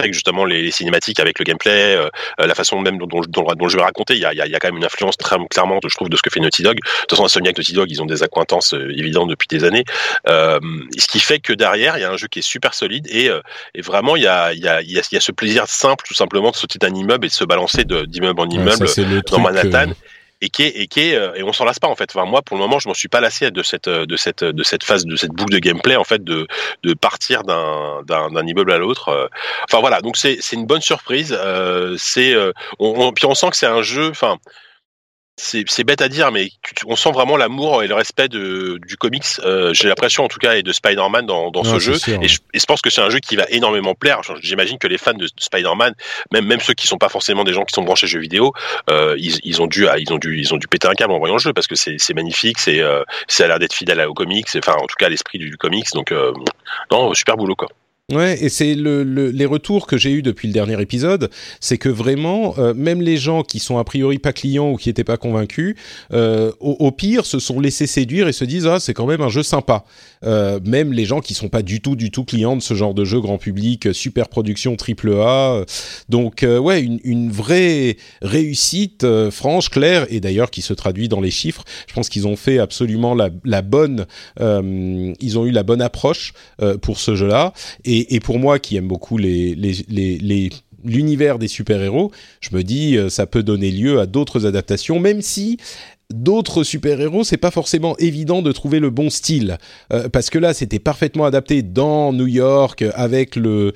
[0.00, 2.08] avec justement les, cinématiques, avec le gameplay, euh,
[2.40, 4.68] euh, la façon même dont, dont, je vais raconter, il y a, y a, quand
[4.68, 6.76] même une influence très clairement, je trouve, de ce que fait Naughty Dog.
[6.76, 9.84] De toute façon, Insomniac Naughty Dog, ils ont des accointances euh, évidentes depuis des années.
[10.26, 13.30] ce qui fait que derrière, il y a un jeu qui est super solide et,
[13.74, 16.14] et vraiment, il y a, y, a, y, a, y a ce plaisir simple, tout
[16.14, 18.86] simplement, de sauter d'un immeuble et de se balancer d'immeuble en immeuble
[19.30, 19.92] dans Manhattan
[20.40, 22.10] et qui est, et qui est, euh, et on s'en lasse pas en fait.
[22.14, 24.62] Enfin, moi, pour le moment, je m'en suis pas lassé de cette, de cette, de
[24.62, 26.46] cette phase, de cette boucle de gameplay en fait, de,
[26.82, 29.08] de partir d'un, d'un, immeuble à l'autre.
[29.08, 29.26] Euh.
[29.64, 31.36] Enfin voilà, donc c'est, c'est une bonne surprise.
[31.38, 32.34] Euh, c'est,
[32.78, 34.10] on, puis on sent que c'est un jeu.
[34.10, 34.38] Enfin,
[35.38, 36.50] c'est bête à dire, mais
[36.86, 39.24] on sent vraiment l'amour et le respect de, du comics.
[39.44, 41.94] Euh, J'ai l'impression, en tout cas, et de Spider-Man dans, dans ce jeu.
[41.94, 44.20] et, je, et, je, pense que c'est un jeu qui va énormément plaire.
[44.42, 45.94] J'imagine que les fans de Spider-Man,
[46.32, 48.52] même même ceux qui sont pas forcément des gens qui sont branchés jeux vidéo,
[48.90, 51.18] euh, ils, ils, ont dû ils ont dû ils ont dû péter un câble en
[51.18, 54.14] voyant le jeu parce que c'est magnifique, c'est euh, ça a l'air d'être fidèle au
[54.14, 55.90] comics, enfin en tout cas à l'esprit du, du, comics.
[55.94, 56.32] Donc euh,
[56.90, 57.68] non, super boulot quoi.
[58.10, 61.28] Ouais, et c'est le, les retours que j'ai eu depuis le dernier épisode,
[61.60, 64.88] c'est que vraiment, euh, même les gens qui sont a priori pas clients ou qui
[64.88, 65.76] n'étaient pas convaincus,
[66.14, 69.28] euh, au, pire, se sont laissés séduire et se disent ah c'est quand même un
[69.28, 69.84] jeu sympa.
[70.24, 72.94] Euh, même les gens qui sont pas du tout du tout clients de ce genre
[72.94, 75.64] de jeu grand public, super production triple A.
[76.08, 81.30] Donc ouais, une, une, vraie réussite franche, claire et d'ailleurs qui se traduit dans les
[81.30, 81.62] chiffres.
[81.86, 84.06] Je pense qu'ils ont fait absolument la, la bonne,
[84.40, 86.32] ils ont eu la bonne approche
[86.80, 87.52] pour ce jeu-là
[87.84, 89.18] et et, pour moi qui aime beaucoup
[90.84, 95.22] l'univers des super-héros, je me dis euh, ça peut donner lieu à d'autres adaptations, même
[95.22, 95.58] si
[96.12, 99.58] d'autres super-héros, c'est pas forcément évident de trouver le bon style.
[99.92, 103.72] Euh, parce que là, c'était parfaitement adapté dans New York, avec le,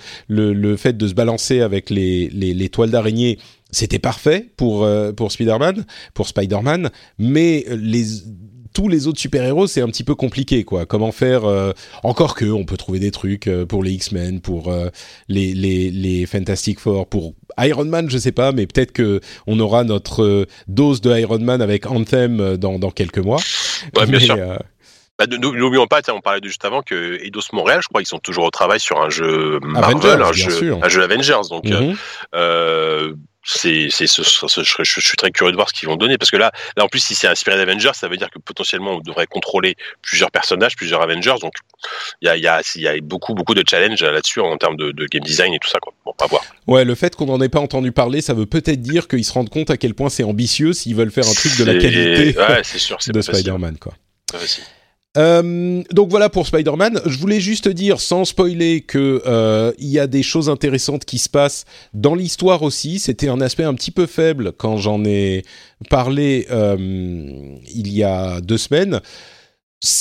[0.77, 3.39] fait de se balancer avec les, les, toiles d'araignée.
[3.71, 8.05] C'était parfait pour, euh, pour Spider-Man, pour Spider-Man, mais les
[8.73, 10.87] tous les autres super-héros, c'est un petit peu compliqué, quoi.
[10.87, 14.69] Comment faire euh, Encore que, on peut trouver des trucs euh, pour les X-Men, pour
[14.69, 14.89] euh,
[15.29, 19.61] les, les, les Fantastic Four, pour Iron Man, je sais pas, mais peut-être que on
[19.61, 23.41] aura notre dose de Iron Man avec Anthem dans, dans quelques mois.
[23.97, 24.37] Ouais, bien sûr.
[25.19, 28.19] Bah, N'oublions pas, on parlait de juste avant que Eidos Montréal, je crois, ils sont
[28.19, 31.49] toujours au travail sur un jeu Marvel, un, jeu, un, jeu, Avengers.
[31.51, 31.65] Donc,
[32.35, 33.13] euh,
[33.45, 36.53] c'est, c'est, je, suis très curieux de voir ce qu'ils vont donner parce que là,
[36.77, 39.77] là en plus, si c'est inspiré d'Avengers, ça veut dire que potentiellement on devrait contrôler
[40.01, 41.35] plusieurs personnages, plusieurs Avengers.
[41.41, 41.55] Donc,
[42.21, 44.93] il y a, y, a, y a beaucoup, beaucoup de challenges là-dessus en termes de,
[44.93, 45.79] de, game design et tout ça.
[45.81, 45.93] Quoi.
[46.05, 46.43] Bon, on va voir.
[46.69, 49.33] Ouais, le fait qu'on n'en ait pas entendu parler, ça veut peut-être dire qu'ils se
[49.33, 52.39] rendent compte à quel point c'est ambitieux s'ils veulent faire un truc de la qualité
[52.39, 53.95] ouais, c'est sûr, c'est de Spider-Man, quoi.
[55.19, 57.01] Euh, donc voilà pour Spider-Man.
[57.07, 61.19] Je voulais juste dire, sans spoiler, que euh, il y a des choses intéressantes qui
[61.19, 62.99] se passent dans l'histoire aussi.
[62.99, 65.43] C'était un aspect un petit peu faible quand j'en ai
[65.91, 66.77] parlé euh,
[67.75, 69.01] il y a deux semaines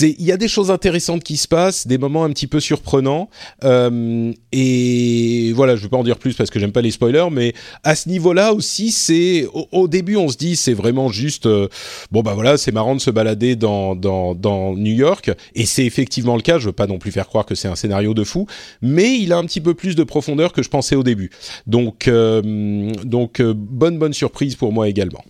[0.01, 3.29] il y a des choses intéressantes qui se passent, des moments un petit peu surprenants
[3.63, 7.29] euh, et voilà, je vais pas en dire plus parce que j'aime pas les spoilers,
[7.31, 11.67] mais à ce niveau-là aussi, c'est au, début on se dit c'est vraiment juste euh,
[12.11, 15.85] bon bah voilà, c'est marrant de se balader dans dans dans New York et c'est
[15.85, 16.59] effectivement le cas.
[16.59, 18.47] Je veux pas non plus faire croire que c'est un scénario de fou,
[18.81, 21.31] mais il a un petit peu plus de profondeur que je pensais au début.
[21.67, 25.23] Donc euh, donc euh, bonne bonne surprise pour moi également.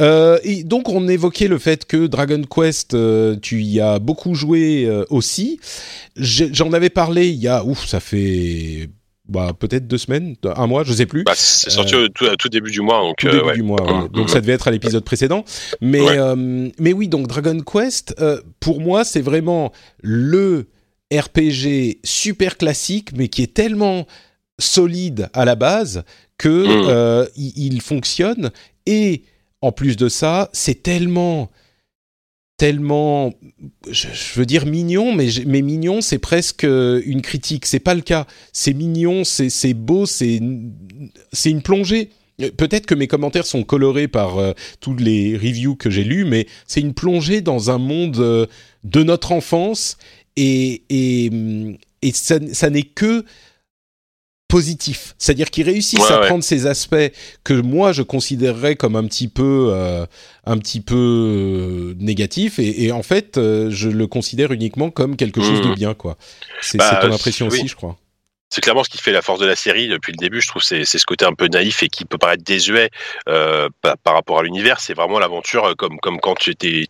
[0.00, 4.34] Euh, et donc on évoquait le fait que Dragon Quest, euh, tu y as beaucoup
[4.34, 5.60] joué euh, aussi.
[6.16, 8.88] J'en avais parlé il y a, ouf, ça fait
[9.28, 11.24] bah, peut-être deux semaines, un mois, je sais plus.
[11.24, 13.16] Bah, c'est sorti au tout, début du mois, donc.
[13.16, 14.28] Tout début du mois, mmh, donc mmh.
[14.28, 15.44] ça devait être à l'épisode précédent.
[15.80, 16.04] Mais
[16.78, 18.14] mais oui, donc Dragon Quest,
[18.60, 20.68] pour moi, c'est vraiment le
[21.12, 24.06] RPG super classique, mais qui est tellement
[24.58, 26.04] solide à la base
[26.38, 27.28] que mmh.
[27.36, 28.50] il, fonctionne
[28.86, 29.22] et
[29.60, 31.50] en plus de ça, c'est tellement
[32.56, 33.34] tellement,
[33.90, 37.66] je, veux dire mignon, mais, mais mignon, c'est presque une critique.
[37.66, 38.26] C'est pas le cas.
[38.52, 42.10] C'est mignon, c'est beau, c'est une plongée.
[42.56, 46.46] Peut-être que mes commentaires sont colorés par euh, tous les reviews que j'ai lus, mais
[46.66, 48.46] c'est une plongée dans un monde euh,
[48.84, 49.96] de notre enfance
[50.36, 51.30] et, et,
[52.02, 53.24] et ça, ça n'est que
[54.48, 57.10] positif, c'est-à-dire qu'ils réussissent à prendre ces aspects
[57.42, 60.06] que moi je considérerais comme un petit peu euh,
[60.44, 65.40] un petit peu euh, négatifs et, en fait euh, je le considère uniquement comme quelque
[65.40, 65.74] chose de mmh.
[65.74, 66.16] bien quoi.
[66.60, 67.96] C'est bah, ton impression aussi, je crois.
[68.48, 70.40] c'est clairement ce qui fait la force de la série depuis le début.
[70.40, 72.90] Je trouve c'est ce côté un peu naïf et qui peut paraître désuet
[73.28, 74.78] euh, par, par, rapport à l'univers.
[74.78, 76.86] C'est vraiment l'aventure comme comme quand tu étais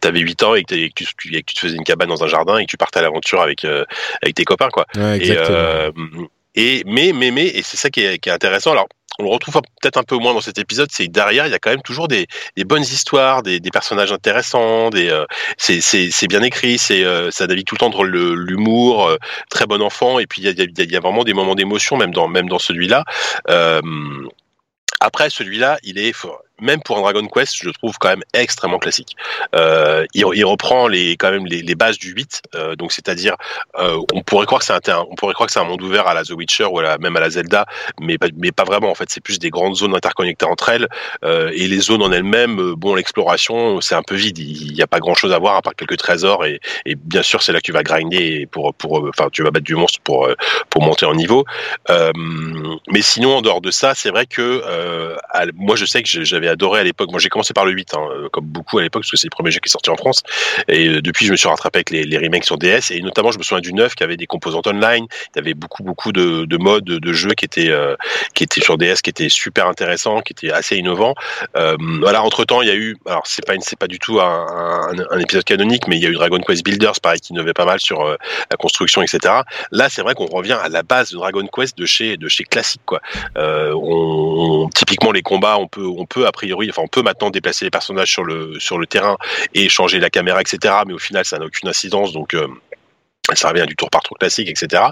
[0.00, 2.08] t'avais 8 ans et que, et que, tu, et que tu te faisais une cabane
[2.08, 4.86] dans un jardin et que tu partais à l'aventure avec avec tes copains quoi.
[4.96, 5.92] Ouais, exactement.
[6.18, 8.72] Et, et mais mais mais et c'est ça qui est, qui est intéressant.
[8.72, 8.88] Alors
[9.18, 11.58] on le retrouve peut-être un peu moins dans cet épisode, c'est derrière il y a
[11.58, 15.24] quand même toujours des, des bonnes histoires, des, des, personnages intéressants, des euh,
[15.56, 19.16] c'est bien écrit, c'est euh, ça navigue tout le temps entre l'humour, euh,
[19.50, 22.12] très bon enfant, et puis il y a, y a, vraiment des moments d'émotion même
[22.12, 23.04] dans même dans celui-là.
[23.50, 23.80] Euh,
[25.00, 26.12] après celui-là, il est
[26.60, 29.16] même pour un Dragon Quest, je le trouve quand même extrêmement classique.
[29.54, 33.34] Euh, il, reprend les quand même les, bases du 8, euh, donc c'est-à-dire
[33.78, 36.06] euh, on pourrait croire que c'est un, on pourrait croire que c'est un monde ouvert
[36.06, 37.66] à la The Witcher ou à même à la Zelda,
[38.00, 39.08] mais mais pas vraiment en fait.
[39.10, 40.88] C'est plus des grandes zones interconnectées entre elles
[41.22, 42.74] et les zones en elles-mêmes.
[42.74, 44.38] Bon, l'exploration c'est un peu vide.
[44.38, 47.42] Il n'y a pas grand-chose à voir à part quelques trésors et, et bien sûr
[47.42, 50.28] c'est là que tu vas grinder pour pour enfin tu vas battre du monstre pour
[50.70, 51.44] pour monter en niveau.
[51.88, 54.62] mais sinon en dehors de ça, c'est vrai que
[55.56, 57.10] moi je sais que j'avais adoré à l'époque.
[57.10, 59.26] Moi, j'ai commencé par le 8, hein, euh, comme beaucoup à l'époque, parce que c'est
[59.26, 60.22] le premier jeu qui est sorti en France.
[60.68, 62.90] Et euh, depuis, je me suis rattrapé avec les, les, remakes sur DS.
[62.90, 65.06] Et notamment, je me souviens du 9 qui avait des composantes online.
[65.34, 67.96] Il y avait beaucoup, beaucoup de, de modes de jeux qui étaient, euh,
[68.34, 71.14] qui étaient sur DS, qui étaient super intéressants, qui étaient assez innovants.
[71.56, 74.20] Euh, voilà, entre temps, il y a eu, alors c'est pas, c'est pas du tout
[74.20, 77.64] un, épisode canonique, mais il y a eu Dragon Quest Builders, pareil, qui innovait pas
[77.64, 79.42] mal sur la construction, etc.
[79.70, 82.44] Là, c'est vrai qu'on revient à la base de Dragon Quest de chez, de chez
[82.44, 83.00] classique, quoi.
[83.36, 87.70] On, typiquement, les combats, on peut, on peut priori, enfin, on peut maintenant déplacer les
[87.70, 89.16] personnages sur le sur le terrain
[89.54, 90.74] et changer la caméra, etc.
[90.86, 92.46] Mais au final, ça n'a aucune incidence, donc euh,
[93.32, 94.82] ça revient du tour par tour classique, etc.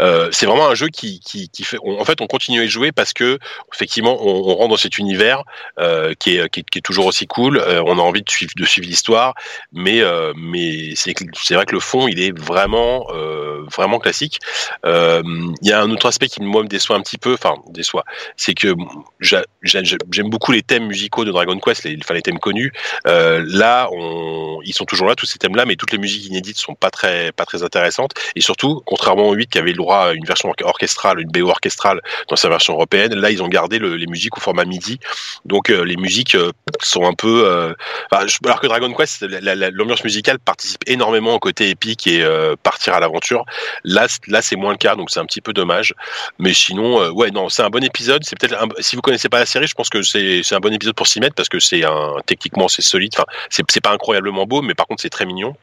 [0.00, 1.20] Euh, c'est vraiment un jeu qui,
[1.62, 1.78] fait.
[1.82, 3.38] En fait, on continue à y jouer parce que
[3.72, 5.42] effectivement, on, rentre dans cet univers
[5.78, 7.56] euh, qui, est, toujours aussi cool.
[7.58, 8.28] Euh, on a envie de
[8.66, 9.34] suivre l'histoire,
[9.72, 10.02] mais
[10.96, 13.06] c'est vrai que le fond, il est vraiment
[13.70, 14.38] vraiment classique.
[14.84, 18.04] Il y a un autre aspect qui moi me déçoit un petit peu, enfin déçoit,
[18.36, 18.74] c'est que
[19.20, 22.72] j'aime beaucoup les thèmes musicaux de Dragon Quest, les, thèmes connus.
[23.06, 23.88] là,
[24.64, 27.32] ils sont toujours là tous ces thèmes-là, mais toutes les musiques inédites sont pas très
[27.62, 27.77] intéressantes
[28.36, 31.48] Et surtout, contrairement au 8 qui avait le droit à une version orchestrale, une BO
[31.48, 34.98] orchestrale dans sa version européenne, là ils ont gardé le, les musiques au format MIDI.
[35.44, 37.44] Donc euh, les musiques euh, sont un peu...
[37.46, 37.74] Euh,
[38.10, 42.24] alors que Dragon Quest, l'ambiance musicale participe énormément au côté épique et
[42.62, 43.44] partir à l'aventure.
[43.84, 45.94] Là, là c'est moins le cas, donc c'est un petit peu dommage.
[46.38, 48.22] Mais sinon, ouais, non, c'est un bon épisode.
[48.24, 50.94] C'est peut-être si vous connaissez pas la série, je pense que c'est un bon épisode
[50.94, 53.12] pour s'y mettre parce que c'est un techniquement c'est solide.
[53.14, 55.54] Enfin, c'est pas incroyablement beau, mais par contre c'est très mignon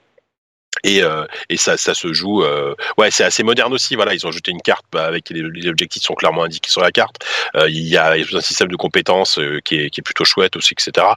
[0.83, 2.43] et, euh, et ça, ça se joue.
[2.43, 3.95] Euh, ouais, c'est assez moderne aussi.
[3.95, 6.81] Voilà, ils ont ajouté une carte bah, avec les, les, objectifs sont clairement indiqués sur
[6.81, 7.25] la carte.
[7.55, 10.55] Euh, il y a un système de compétences euh, qui, est, qui est plutôt chouette
[10.55, 11.07] aussi, etc.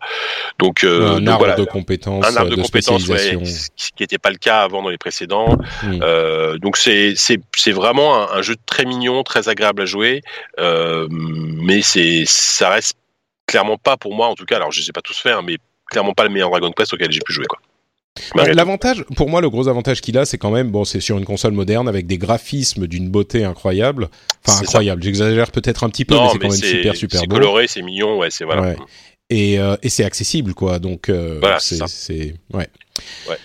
[0.59, 3.89] Donc, euh, un donc, arbre voilà, de compétences, un arbre de, de compétences, ouais, ce
[3.89, 5.57] qui n'était pas le cas avant dans les précédents.
[5.83, 6.59] Mm.
[6.59, 10.23] donc c'est c'est c'est vraiment un, un, jeu très mignon, très agréable à jouer,
[10.59, 12.97] mais c'est ça reste
[13.47, 14.57] clairement pas pour moi en tout cas.
[14.57, 15.57] Alors je les ai pas tous fait, hein, mais
[15.91, 17.59] clairement pas le meilleur Dragon Quest auquel j'ai pu jouer quoi.
[18.35, 21.25] L'avantage, pour moi, le gros avantage qu'il a, c'est quand même, bon, c'est sur une
[21.25, 24.09] console moderne avec des graphismes d'une beauté incroyable.
[24.47, 25.03] Enfin, incroyable.
[25.03, 27.27] J'exagère peut-être un petit peu, non, mais c'est quand même super, super beau.
[27.35, 28.63] C'est coloré, c'est mignon, ouais, c'est voilà.
[28.63, 28.77] Ouais.
[29.31, 30.79] Et, euh, et c'est accessible, quoi.
[30.79, 32.69] Donc, euh, voilà, c'est, c'est, ouais.
[33.29, 33.37] ouais.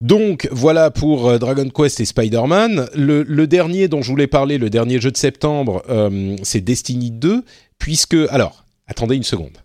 [0.00, 2.88] Donc voilà pour euh, Dragon Quest et Spider-Man.
[2.94, 7.10] Le, le, dernier dont je voulais parler, le dernier jeu de septembre, euh, c'est Destiny
[7.10, 7.44] 2,
[7.78, 9.58] puisque alors attendez une seconde.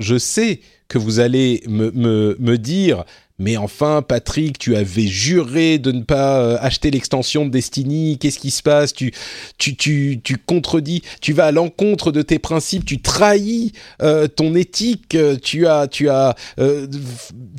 [0.00, 3.04] Je sais que vous allez me, me, me dire
[3.40, 8.18] mais enfin, Patrick, tu avais juré de ne pas euh, acheter l'extension de Destiny.
[8.18, 8.92] Qu'est-ce qui se passe?
[8.92, 9.14] Tu,
[9.56, 13.72] tu, tu, tu contredis, tu vas à l'encontre de tes principes, tu trahis
[14.02, 15.16] euh, ton éthique.
[15.42, 16.86] Tu as, tu as, euh,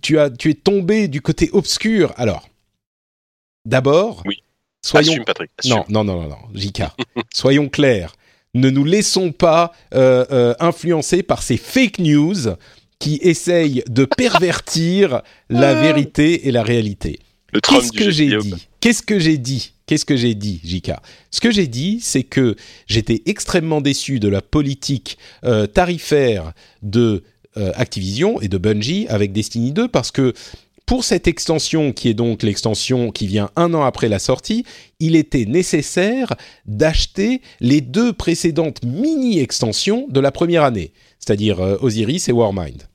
[0.04, 2.14] tu as, tu es tombé du côté obscur.
[2.16, 2.48] Alors,
[3.66, 4.44] d'abord, oui.
[4.84, 5.14] soyons.
[5.14, 5.50] Assume, Patrick.
[5.58, 5.78] Assume.
[5.78, 6.84] Non, non, non, non, non, JK.
[7.34, 8.14] soyons clairs.
[8.54, 12.50] Ne nous laissons pas euh, influencer par ces fake news
[13.02, 17.20] qui essaye de pervertir la vérité et la réalité.
[17.52, 21.52] Qu'est-ce que j'ai dit Qu'est-ce que j'ai dit Qu'est-ce que j'ai dit, Jika Ce que
[21.52, 22.56] j'ai dit, c'est que
[22.88, 27.24] j'étais extrêmement déçu de la politique euh, tarifaire de
[27.58, 30.34] euh, Activision et de Bungie avec Destiny 2 parce que
[30.86, 34.64] pour cette extension, qui est donc l'extension qui vient un an après la sortie,
[35.00, 36.34] il était nécessaire
[36.66, 42.91] d'acheter les deux précédentes mini-extensions de la première année, c'est-à-dire euh, Osiris et Warmind.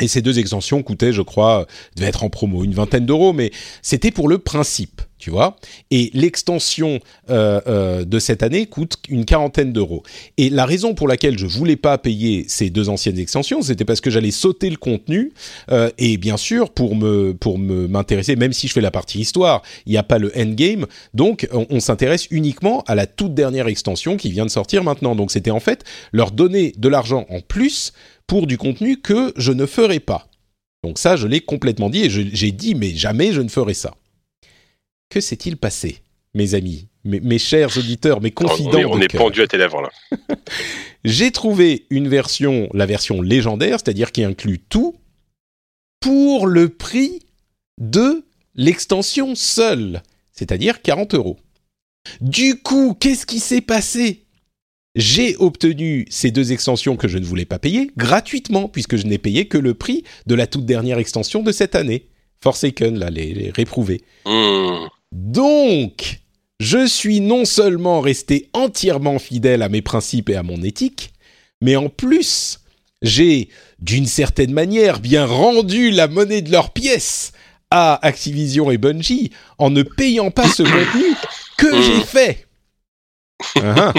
[0.00, 3.50] Et ces deux extensions coûtaient, je crois, devaient être en promo, une vingtaine d'euros, mais
[3.82, 5.00] c'était pour le principe.
[5.18, 5.56] tu vois.
[5.90, 10.02] Et l'extension euh, euh, de cette année coûte une quarantaine d'euros.
[10.36, 14.00] Et la raison pour laquelle je voulais pas payer ces deux anciennes extensions, c'était parce
[14.00, 15.32] que j'allais sauter le contenu.
[15.70, 19.18] Euh, et bien sûr, pour me pour me m'intéresser, même si je fais la partie
[19.18, 20.86] histoire, il n'y a pas le endgame.
[21.14, 25.14] Donc, on, on s'intéresse uniquement à la toute dernière extension qui vient de sortir maintenant.
[25.14, 27.92] Donc, c'était en fait leur donner de l'argent en plus
[28.26, 30.28] pour du contenu que je ne ferai pas.
[30.82, 33.94] Donc ça, je l'ai complètement dit et j'ai dit, mais jamais je ne ferai ça.
[35.08, 35.98] Que s'est-il passé,
[36.34, 39.46] mes amis, mes, mes chers auditeurs, mes On, confidents est, on est cœur pendu à
[39.46, 39.90] tes lèvres là.
[41.04, 44.96] J'ai trouvé une version, la version légendaire, c'est-à-dire qui inclut tout,
[46.00, 47.20] pour le prix
[47.80, 48.24] de
[48.54, 50.02] l'extension seule,
[50.32, 51.38] c'est-à-dire 40 euros.
[52.20, 54.25] Du coup, qu'est-ce qui s'est passé?
[54.96, 59.18] J'ai obtenu ces deux extensions que je ne voulais pas payer gratuitement, puisque je n'ai
[59.18, 62.08] payé que le prix de la toute dernière extension de cette année.
[62.40, 64.02] Forsaken, là, les, les réprouvés.
[64.24, 64.86] Hmm.
[65.12, 66.20] Donc,
[66.60, 71.12] je suis non seulement resté entièrement fidèle à mes principes et à mon éthique,
[71.60, 72.60] mais en plus,
[73.02, 77.32] j'ai, d'une certaine manière, bien rendu la monnaie de leurs pièces
[77.70, 81.04] à Activision et Bungie en ne payant pas ce contenu
[81.58, 82.42] que j'ai fait.
[83.56, 83.92] Hein, hein.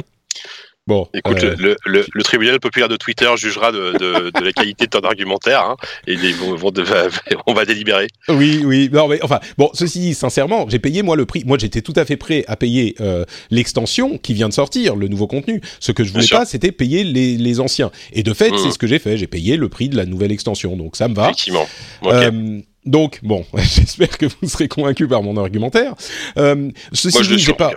[0.87, 4.53] Bon, Écoute, euh, le, le, le tribunal populaire de Twitter jugera de, de, de la
[4.53, 5.75] qualité de ton argumentaire hein,
[6.07, 6.85] et ils vont, vont de-
[7.47, 8.07] on va délibérer.
[8.29, 8.89] Oui, oui.
[8.93, 11.43] Non, mais enfin, bon, ceci dit, sincèrement, j'ai payé moi le prix.
[11.45, 15.07] Moi, j'étais tout à fait prêt à payer euh, l'extension qui vient de sortir, le
[15.09, 15.61] nouveau contenu.
[15.79, 17.91] Ce que je voulais Bien pas, c'était payer les, les anciens.
[18.13, 18.57] Et de fait, Mhm.
[18.57, 19.17] c'est ce que j'ai fait.
[19.17, 21.25] J'ai payé le prix de la nouvelle extension, donc ça me va.
[21.25, 21.67] Effectivement.
[22.05, 25.95] Euh, donc, bon, j'espère que vous serez convaincus par mon argumentaire.
[26.37, 27.73] Euh, ceci Moi, je dit, j'ai pas.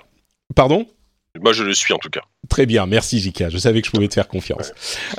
[0.54, 0.86] Pardon?
[1.39, 2.22] Moi, je le suis en tout cas.
[2.49, 3.49] Très bien, merci Jika.
[3.51, 4.72] Je savais que je pouvais te faire confiance.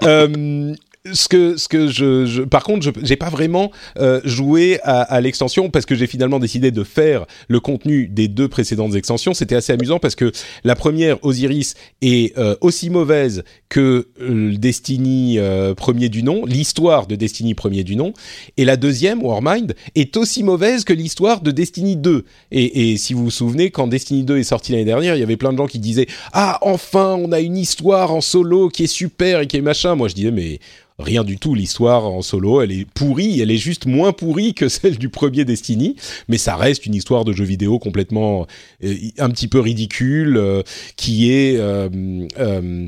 [0.03, 0.74] Euh,
[1.11, 5.01] ce que, ce que je, je- par contre, je j'ai pas vraiment euh, joué à,
[5.01, 9.33] à l'extension parce que j'ai finalement décidé de faire le contenu des deux précédentes extensions.
[9.33, 10.31] C'était assez amusant parce que
[10.63, 11.73] la première Osiris
[12.03, 17.83] est euh, aussi mauvaise que euh, Destiny euh, premier du nom, l'histoire de Destiny premier
[17.83, 18.13] du nom,
[18.57, 22.25] et la deuxième Warmind est aussi mauvaise que l'histoire de Destiny 2.
[22.51, 25.23] Et, et si vous vous souvenez, quand Destiny 2 est sorti l'année dernière, il y
[25.23, 28.83] avait plein de gens qui disaient ah enfin on a une histoire en solo qui
[28.83, 29.95] est super et qui est machin.
[29.95, 30.59] Moi je disais mais
[31.01, 34.69] rien du tout l'histoire en solo, elle est pourrie, elle est juste moins pourrie que
[34.69, 35.95] celle du premier Destiny,
[36.27, 38.47] mais ça reste une histoire de jeu vidéo complètement
[38.83, 40.61] euh, un petit peu ridicule euh,
[40.95, 42.87] qui est euh,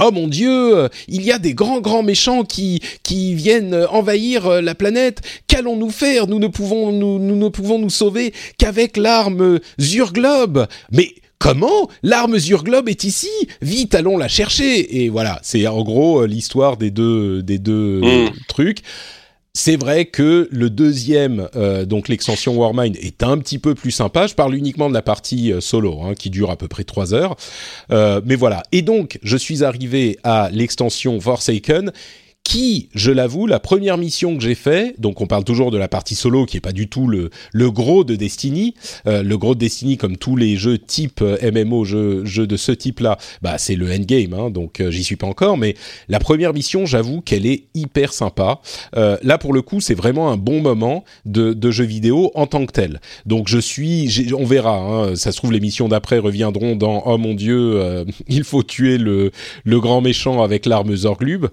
[0.00, 2.80] Oh mon Dieu, il y a des grands grands méchants qui
[3.34, 5.22] viennent envahir la planète.
[5.48, 6.28] Qu'allons-nous faire?
[6.28, 10.68] Nous ne pouvons nous, nous ne pouvons nous sauver qu'avec l'arme Zurglobe.
[10.92, 13.28] Mais comment L'arme Zurglobe est ici?
[13.62, 15.02] Vite, allons la chercher.
[15.02, 18.30] Et voilà, c'est en gros euh, l'histoire des deux des deux Mm.
[18.48, 18.78] trucs.
[19.54, 24.28] C'est vrai que le deuxième, euh, donc l'extension Warmind, est un petit peu plus sympa.
[24.28, 27.12] Je parle uniquement de la partie euh, solo, hein, qui dure à peu près trois
[27.12, 27.34] heures.
[27.90, 28.62] Euh, mais voilà.
[28.70, 31.90] Et donc, je suis arrivé à l'extension Forsaken,
[32.48, 35.86] qui, je l'avoue, la première mission que j'ai fait, donc on parle toujours de la
[35.86, 38.72] partie solo, qui est pas du tout le, le gros de Destiny.
[39.06, 42.56] Euh, le gros de Destiny, comme tous les jeux type euh, MMO, jeux, jeux de
[42.56, 45.58] ce type-là, bah c'est le endgame, hein, donc euh, j'y suis pas encore.
[45.58, 45.74] Mais
[46.08, 48.62] la première mission, j'avoue qu'elle est hyper sympa.
[48.96, 52.46] Euh, là, pour le coup, c'est vraiment un bon moment de, de jeu vidéo en
[52.46, 53.02] tant que tel.
[53.26, 54.78] Donc je suis, on verra.
[54.78, 58.62] Hein, ça se trouve, les missions d'après reviendront dans Oh mon Dieu, euh, il faut
[58.62, 59.32] tuer le,
[59.64, 61.48] le grand méchant avec l'arme Zorglub.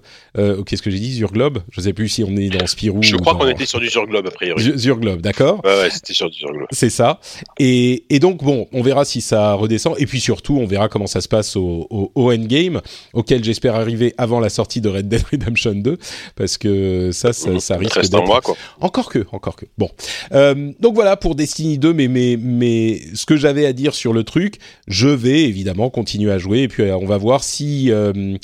[0.64, 3.02] Qu'est-ce que j'ai dit, Zurglobe Je sais plus si on est dans Spirou.
[3.02, 4.62] Je crois dans- qu'on était sur du surglobe a priori.
[4.62, 5.60] Zu- Zurglobe, d'accord.
[5.64, 6.68] Ouais, ouais, c'était sur du surglobe.
[6.70, 7.20] C'est ça.
[7.58, 9.94] Et, et donc, bon, on verra si ça redescend.
[9.98, 12.80] Et puis surtout, on verra comment ça se passe au, au, au endgame,
[13.12, 15.98] auquel j'espère arriver avant la sortie de Red Dead Redemption 2,
[16.36, 18.56] parce que ça, ça, ça risque Reste en d'être moi, quoi.
[18.80, 19.66] encore que, encore que.
[19.76, 19.90] Bon,
[20.32, 24.12] Euh, donc voilà pour Destiny 2, mais mais mais ce que j'avais à dire sur
[24.12, 24.56] le truc,
[24.88, 28.36] je vais évidemment continuer à jouer et puis euh, on va voir si, euh,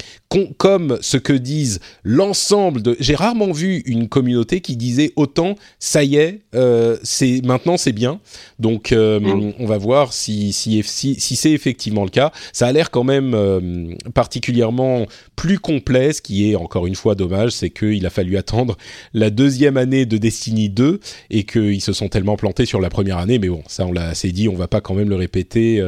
[0.59, 1.81] comme ce que disent
[2.23, 7.43] l'ensemble de, j'ai rarement vu une communauté qui disait autant, ça y est, euh, c'est
[7.45, 8.21] maintenant c'est bien.
[8.59, 9.53] Donc euh, Mm.
[9.59, 12.33] on va voir si si si, si c'est effectivement le cas.
[12.53, 15.07] Ça a l'air quand même euh, particulièrement
[15.37, 18.77] plus complet, ce qui est encore une fois dommage, c'est qu'il a fallu attendre
[19.13, 21.01] la deuxième année de Destiny 2
[21.31, 23.39] et qu'ils se sont tellement plantés sur la première année.
[23.39, 25.83] Mais bon, ça on l'a assez dit, on va pas quand même le répéter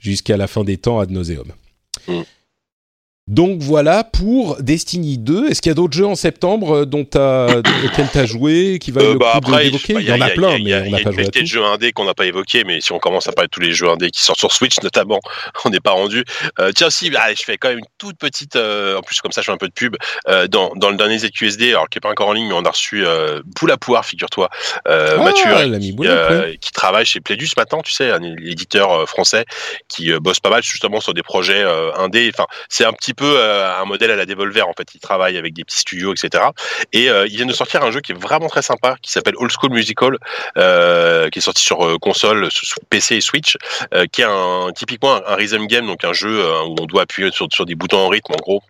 [0.00, 1.52] jusqu'à la fin des temps ad nauseum.
[2.08, 2.22] Mm.
[3.28, 5.48] Donc voilà pour Destiny 2.
[5.50, 8.92] Est-ce qu'il y a d'autres jeux en septembre dont as, auxquels tu as joué qui
[8.92, 10.92] va Euh, bah, après, Il y en a plein, mais y a- on il y
[10.92, 11.44] n'a a pas joué à qualité tout.
[11.44, 13.58] de jeux indés qu'on n'a pas évoqué, mais si on commence à parler de tous
[13.60, 15.18] les jeux indés qui sortent sur Switch notamment,
[15.64, 16.24] on n'est pas rendu.
[16.60, 19.32] Euh, tiens aussi, bah, je fais quand même une toute petite, euh, en plus comme
[19.32, 19.96] ça je fais un peu de pub,
[20.28, 22.64] euh, dans, dans le dernier ZQSD, alors qui est pas encore en ligne, mais on
[22.64, 24.50] a reçu euh, Boule à Poire, figure-toi,
[24.86, 25.50] euh, Ah, Mathieu,
[25.80, 29.46] qui, euh, qui travaille chez Pledus maintenant, tu sais, un éditeur euh, français
[29.88, 32.30] qui euh, bosse pas mal justement sur des projets euh, indés.
[32.32, 34.94] Enfin, c'est un petit peu euh, un modèle à la Devolver en fait.
[34.94, 36.44] Il travaille avec des petits studios, etc.
[36.92, 39.34] Et euh, ils viennent de sortir un jeu qui est vraiment très sympa, qui s'appelle
[39.36, 40.16] Old School Musical,
[40.56, 42.48] euh, qui est sorti sur euh, console,
[42.90, 43.56] PC et Switch,
[44.12, 47.66] qui est un, typiquement un, rhythm game, donc un jeu où on doit appuyer sur,
[47.66, 48.62] des boutons en rythme en gros.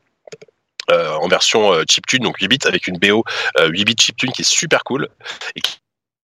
[0.90, 3.24] en version euh, chiptune, donc 8 bits avec une BO
[3.59, 5.09] euh, 8 bits chiptune qui est super cool
[5.55, 5.78] et qui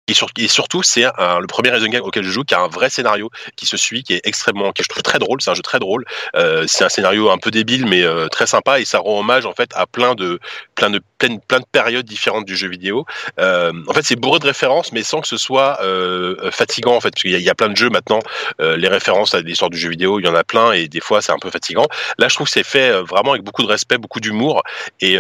[0.08, 2.68] et, sur- et surtout, c'est le premier Rhythm Game auquel je joue qui a un
[2.68, 5.42] vrai scénario qui se suit, qui est extrêmement, qui je trouve très drôle.
[5.42, 6.06] C'est un jeu très drôle.
[6.36, 9.46] Euh, c'est un scénario un peu débile, mais euh, très sympa et ça rend hommage
[9.46, 10.40] en fait à plein de,
[10.76, 13.06] plein de, plein, de périodes différentes du jeu vidéo.
[13.40, 17.02] Euh, en fait, c'est bourré de références, mais sans que ce soit euh, fatigant en
[17.02, 18.20] fait, parce qu'il y, a- il y a plein de jeux maintenant.
[18.62, 21.00] euh, les références à l'histoire du jeu vidéo, il y en a plein et des
[21.00, 21.86] fois c'est un peu fatigant.
[22.18, 24.64] Là, je trouve que c'est fait vraiment avec beaucoup de respect, beaucoup d'humour
[25.02, 25.18] et,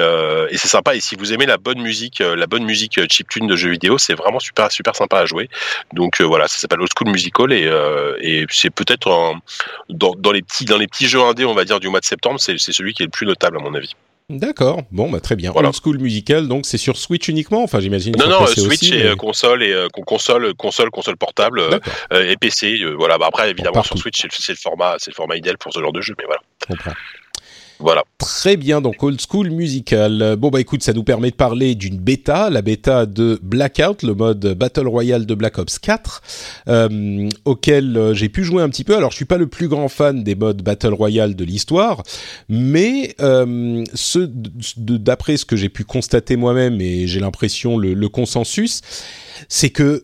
[0.53, 0.95] c'est sympa.
[0.95, 4.13] Et si vous aimez la bonne musique, la bonne musique chiptune de jeux vidéo, c'est
[4.13, 5.49] vraiment super super sympa à jouer.
[5.93, 9.09] Donc voilà, ça s'appelle Old School Musical et, c'est peut-être
[9.89, 12.05] dans, dans les petits dans les petits jeux indés, on va dire du mois de
[12.05, 13.95] septembre, c'est celui qui est le plus notable à mon avis.
[14.29, 14.81] D'accord.
[14.91, 15.51] Bon, bah, très bien.
[15.53, 15.69] Voilà.
[15.69, 17.63] Old School Musical, donc c'est sur Switch uniquement?
[17.63, 18.13] Enfin, j'imagine.
[18.19, 21.15] Non non, PC Switch aussi, et mais- euh, console et euh, con- console console console
[21.15, 21.79] portable euh,
[22.11, 22.77] euh, et PC.
[22.81, 23.17] euh, voilà.
[23.17, 25.71] Bah, après évidemment sur Switch c'est le, c'est le format c'est le format idéal pour
[25.71, 26.41] ce genre de jeu, mais voilà.
[27.79, 28.03] Voilà.
[28.17, 30.35] Très bien, donc Old School Musical.
[30.37, 34.15] Bon bah écoute, ça nous permet de parler d'une bêta, la bêta de Blackout, le
[34.15, 36.21] mode Battle Royale de Black Ops 4,
[36.67, 38.95] euh, auquel euh, j'ai pu jouer un petit peu.
[38.95, 42.03] Alors je suis pas le plus grand fan des modes Battle Royale de l'histoire,
[42.49, 44.19] mais euh, ce,
[44.77, 48.81] d'après ce que j'ai pu constater moi-même et j'ai l'impression le, le consensus,
[49.49, 50.03] c'est que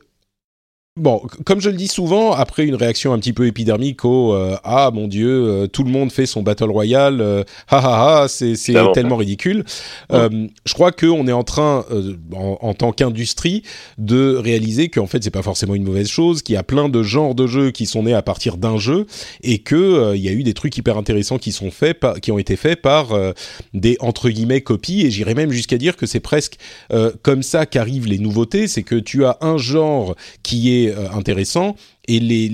[0.96, 4.56] Bon, comme je le dis souvent, après une réaction un petit peu épidermique au euh,
[4.64, 8.28] ah mon dieu, euh, tout le monde fait son battle royale, euh, ah ah ah,
[8.28, 8.54] c'est
[8.94, 9.64] tellement ridicule.
[10.12, 13.64] Euh, je crois qu'on est en train, euh, en, en tant qu'industrie,
[13.98, 17.02] de réaliser qu'en fait c'est pas forcément une mauvaise chose, qu'il y a plein de
[17.02, 19.08] genres de jeux qui sont nés à partir d'un jeu
[19.42, 22.22] et que euh, il y a eu des trucs hyper intéressants qui sont faits, par,
[22.22, 23.32] qui ont été faits par euh,
[23.74, 25.02] des entre guillemets copies.
[25.02, 26.60] Et j'irais même jusqu'à dire que c'est presque
[26.92, 31.10] euh, comme ça qu'arrivent les nouveautés, c'est que tu as un genre qui est euh,
[31.12, 31.76] intéressant
[32.08, 32.50] et les,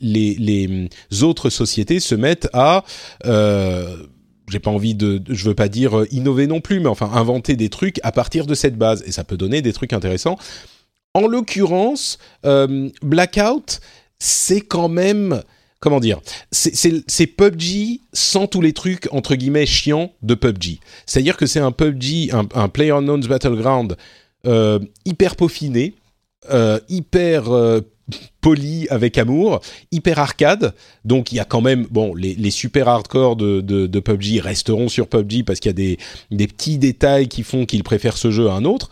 [0.00, 2.84] les, les autres sociétés se mettent à
[3.26, 3.96] euh,
[4.50, 7.54] j'ai pas envie de, je veux pas dire euh, innover non plus, mais enfin inventer
[7.56, 10.38] des trucs à partir de cette base et ça peut donner des trucs intéressants.
[11.14, 13.80] En l'occurrence, euh, Blackout,
[14.18, 15.42] c'est quand même
[15.80, 16.20] comment dire,
[16.50, 20.78] c'est- PUBG sans tous les trucs entre guillemets chiants de PUBG.
[21.06, 23.96] C'est-à-dire que c'est un PUBG, un, un PlayerUnknown's Battleground
[25.06, 25.94] hyper peaufiné,
[26.50, 27.80] euh, hyper euh,
[28.40, 29.60] poli avec amour,
[29.92, 30.74] hyper arcade.
[31.04, 34.40] Donc il y a quand même, bon, les, les super hardcore de, de, de PUBG
[34.40, 35.98] resteront sur PUBG parce qu'il y a des,
[36.30, 38.90] des petits détails qui font qu'ils préfèrent ce jeu à un autre.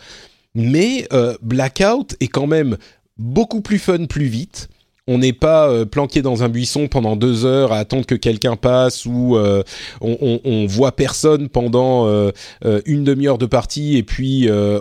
[0.54, 2.76] Mais euh, Blackout est quand même
[3.16, 4.68] beaucoup plus fun plus vite.
[5.08, 8.56] On n'est pas euh, planqué dans un buisson pendant deux heures à attendre que quelqu'un
[8.56, 9.62] passe ou euh,
[10.02, 12.30] on, on, on voit personne pendant euh,
[12.66, 14.78] euh, une demi-heure de partie et puis euh,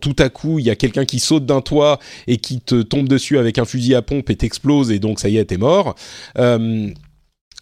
[0.00, 3.08] tout à coup il y a quelqu'un qui saute d'un toit et qui te tombe
[3.08, 5.94] dessus avec un fusil à pompe et t'explose et donc ça y est t'es mort.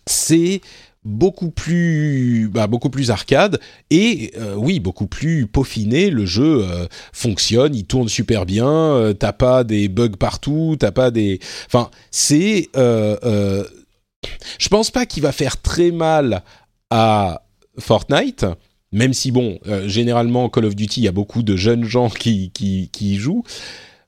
[0.06, 0.62] C'est
[1.08, 3.58] beaucoup plus bah, beaucoup plus arcade
[3.90, 6.10] et euh, oui beaucoup plus peaufiné.
[6.10, 10.92] Le jeu euh, fonctionne il tourne super bien euh, t'as pas des bugs partout t'as
[10.92, 16.42] pas des enfin c'est je pense pas qu'il va faire très mal
[16.90, 17.42] à
[17.78, 18.44] Fortnite
[18.92, 22.50] même si bon généralement Call of Duty il y a beaucoup de jeunes gens qui
[22.50, 23.44] qui, qui y jouent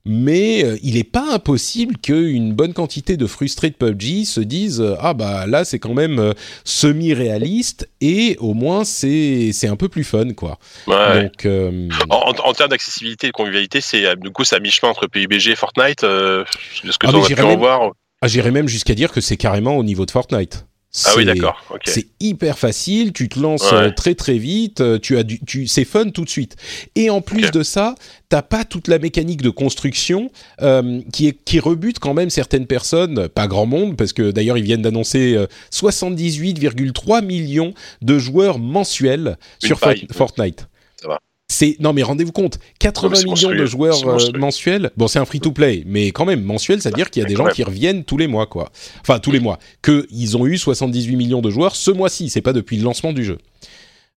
[0.04, 4.80] mais euh, il n'est pas impossible qu'une bonne quantité de frustrés de PUBG se disent
[4.80, 6.32] euh, ah bah là c'est quand même euh,
[6.64, 10.58] semi-réaliste et au moins c'est c'est un peu plus fun quoi.
[10.86, 11.24] Ouais.
[11.24, 14.60] Donc euh, En, en- en termes d'accessibilité et de convivialité, c'est du coup c'est à
[14.60, 16.04] mi-chemin entre PUBG et Fortnite.
[16.04, 16.44] Euh,
[16.84, 17.90] de ce que Ah, pu en voir.
[18.22, 20.66] ah, j'irais même jusqu'à dire que c'est carrément au niveau de Fortnite.
[21.06, 21.64] Ah oui, C'est- d'accord.
[21.84, 23.78] C'est hyper facile, tu te lances Ouais.
[23.78, 26.56] euh, très très vite, euh, tu as du, tu, c'est fun tout de suite.
[26.96, 27.94] Et en plus de ça,
[28.28, 30.32] t'as pas toute la mécanique de construction
[30.62, 34.58] euh, qui est qui rebute quand même certaines personnes, pas grand monde, parce que d'ailleurs
[34.58, 37.72] ils viennent d'annoncer euh, 78,3 millions
[38.02, 40.06] de joueurs mensuels Une sur paille.
[40.12, 40.66] Fortnite.
[41.00, 41.20] Ça va.
[41.50, 44.92] C'est non mais rendez-vous compte, 80 Non, mais c'est millions de joueurs euh, mensuels.
[44.96, 47.52] Bon, c'est un free-to-play, mais quand même mensuel, c'est-à-dire qu'il y a des gens même.
[47.52, 48.70] qui reviennent tous les mois, quoi.
[49.00, 49.58] Enfin, tous les mois.
[49.82, 52.30] Que ils ont eu 78 millions de joueurs ce mois-ci.
[52.30, 53.38] C'est pas depuis le lancement du jeu.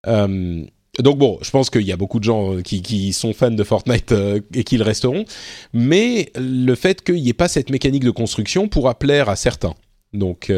[0.05, 3.63] donc bon, je pense qu'il y a beaucoup de gens qui, qui sont fans de
[3.63, 4.13] Fortnite
[4.53, 5.25] et qui le resteront,
[5.73, 9.73] mais le fait qu'il n'y ait pas cette mécanique de construction pourra plaire à certains.
[10.13, 10.51] Donc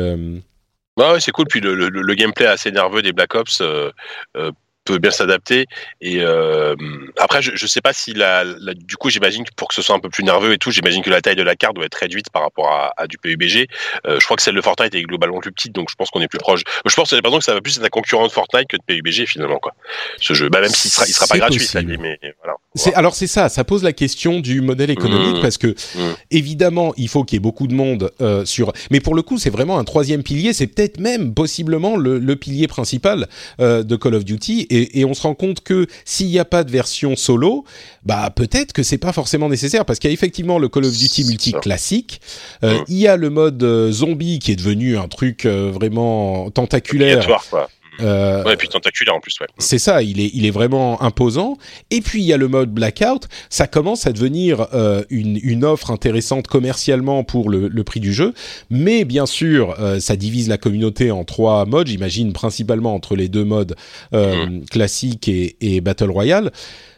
[0.97, 1.47] ouais, c'est cool.
[1.47, 3.91] Puis le, le, le, gameplay assez nerveux des Black Ops euh,
[4.37, 4.51] euh,
[4.85, 5.65] peut bien s'adapter.
[5.99, 6.75] Et euh,
[7.17, 9.81] après, je, je sais pas si la, la du coup, j'imagine que pour que ce
[9.81, 11.85] soit un peu plus nerveux et tout, j'imagine que la taille de la carte doit
[11.85, 13.67] être réduite par rapport à, à du PUBG.
[14.05, 16.21] Euh, je crois que celle de Fortnite est globalement plus petite, donc je pense qu'on
[16.21, 16.61] est plus proche.
[16.85, 18.83] Je pense par exemple que ça va plus être un concurrent de Fortnite que de
[18.85, 19.73] PUBG finalement quoi.
[20.21, 22.55] Ce jeu, bah, même s'il sera, il sera pas gratuit, ça mais voilà.
[22.75, 25.41] C'est, alors c'est ça, ça pose la question du modèle économique mmh.
[25.41, 26.15] parce que mmh.
[26.31, 29.37] évidemment il faut qu'il y ait beaucoup de monde euh, sur, mais pour le coup
[29.37, 33.27] c'est vraiment un troisième pilier, c'est peut-être même possiblement le, le pilier principal
[33.61, 36.45] euh, de Call of Duty et, et, on se rend compte que s'il n'y a
[36.45, 37.65] pas de version solo,
[38.05, 40.97] bah peut-être que c'est pas forcément nécessaire parce qu'il y a effectivement le Call of
[40.97, 42.21] Duty multi classique,
[42.63, 42.83] euh, mmh.
[42.87, 47.25] il y a le mode euh, zombie qui est devenu un truc euh, vraiment tentaculaire.
[47.49, 47.69] Quoi.
[48.01, 49.47] Euh, ouais, et puis tentaculaire en plus, ouais.
[49.57, 51.57] C'est ça, il est, il est vraiment imposant.
[51.91, 55.63] Et puis il y a le mode blackout, ça commence à devenir euh, une, une
[55.63, 58.33] offre intéressante commercialement pour le, le prix du jeu,
[58.69, 63.29] mais bien sûr, euh, ça divise la communauté en trois modes, j'imagine principalement entre les
[63.29, 63.75] deux modes
[64.11, 64.65] mmh.
[64.71, 66.51] classique et, et Battle Royale.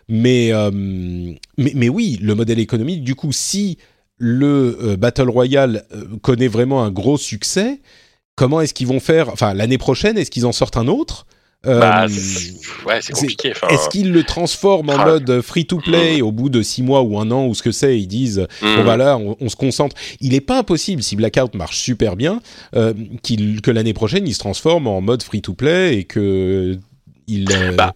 [0.10, 3.78] Mais, mais, mais oui, le modèle économique, du coup, si
[4.18, 5.84] le Battle Royale
[6.22, 7.82] connaît vraiment un gros succès,
[8.38, 11.26] comment est-ce qu'ils vont faire Enfin, l'année prochaine, est-ce qu'ils en sortent un autre?
[11.64, 12.08] Bah, euh,
[12.86, 13.52] ouais, c'est compliqué.
[13.52, 15.06] Enfin, est-ce qu'ils le transforment en ah.
[15.06, 16.24] mode free-to-play mmh.
[16.24, 18.76] au bout de six mois ou un an ou ce que c'est Ils disent mmh.
[18.78, 19.96] bon voilà, on, on, se concentre.
[20.22, 22.40] Il n'est pas impossible si Blackout marche super bien
[22.76, 26.78] euh, que l'année prochaine il se transforme en mode free-to-play et que
[27.28, 27.52] il.
[27.52, 27.94] Euh, bah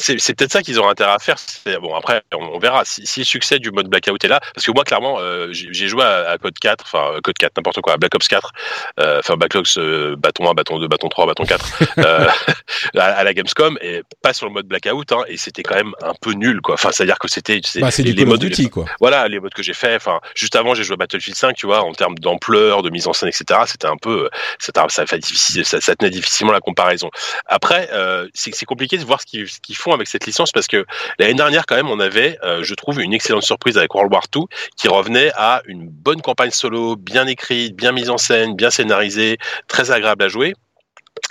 [0.00, 1.36] c'est peut-être ça qu'ils auront intérêt à faire.
[1.80, 2.84] Bon, après, on, verra.
[2.84, 5.88] Si, si, le succès du mode Blackout est là, parce que moi, clairement, euh, j'ai
[5.88, 8.52] joué à, à, Code 4, enfin, euh, Code 4, n'importe quoi, à Black Ops 4,
[8.98, 12.28] euh, enfin, Black Ops euh, bâton 1, bâton 2, bâton 3, bâton 4, euh,
[12.96, 15.92] à, à, la Gamescom, et pas sur le mode Blackout, hein, et c'était quand même
[16.02, 16.74] un peu nul, quoi.
[16.74, 17.60] Enfin, c'est-à-dire que c'était.
[17.76, 18.86] Bah, c'est les, modes d'outils, quoi.
[19.00, 19.96] Voilà, les modes que j'ai fait.
[19.96, 23.06] Enfin, juste avant, j'ai joué à Battlefield 5, tu vois, en termes d'ampleur, de mise
[23.06, 23.60] en scène, etc.
[23.66, 24.28] C'était un peu.
[24.58, 27.10] Ça, ça, ça, ça, tenait difficilement la comparaison.
[27.46, 27.88] Après,
[28.34, 30.84] c'est compliqué de voir ce qu'ils qu font avec cette licence, parce que
[31.18, 34.24] l'année dernière, quand même, on avait, euh, je trouve, une excellente surprise avec World War
[34.34, 34.44] II
[34.76, 39.38] qui revenait à une bonne campagne solo, bien écrite, bien mise en scène, bien scénarisée,
[39.68, 40.54] très agréable à jouer.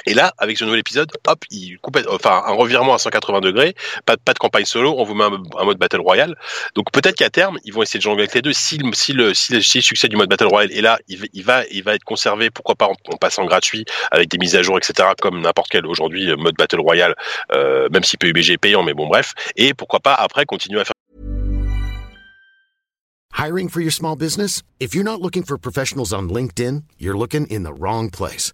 [0.06, 3.76] Et là, avec ce nouvel épisode, hop, il coupe, enfin, un revirement à 180 degrés,
[4.06, 6.36] pas, de campagne solo, on vous met un, mode Battle Royale.
[6.76, 8.54] Donc peut-être qu'à terme, ils vont essayer de jongler avec les deux.
[8.54, 11.64] Si, le, si, le, si, le, succès du mode Battle Royale est là, il, va,
[11.72, 14.78] il va être conservé, pourquoi pas en, en passant gratuit, avec des mises à jour,
[14.78, 17.16] etc., comme n'importe quel aujourd'hui mode Battle Royale,
[17.52, 19.34] euh, même si PUBG est payant, mais bon, bref.
[19.56, 20.94] Et pourquoi pas après continuer à faire.
[23.38, 24.64] Hiring for your small business?
[24.80, 28.54] If you're not looking for professionals on LinkedIn, you're looking in the wrong place.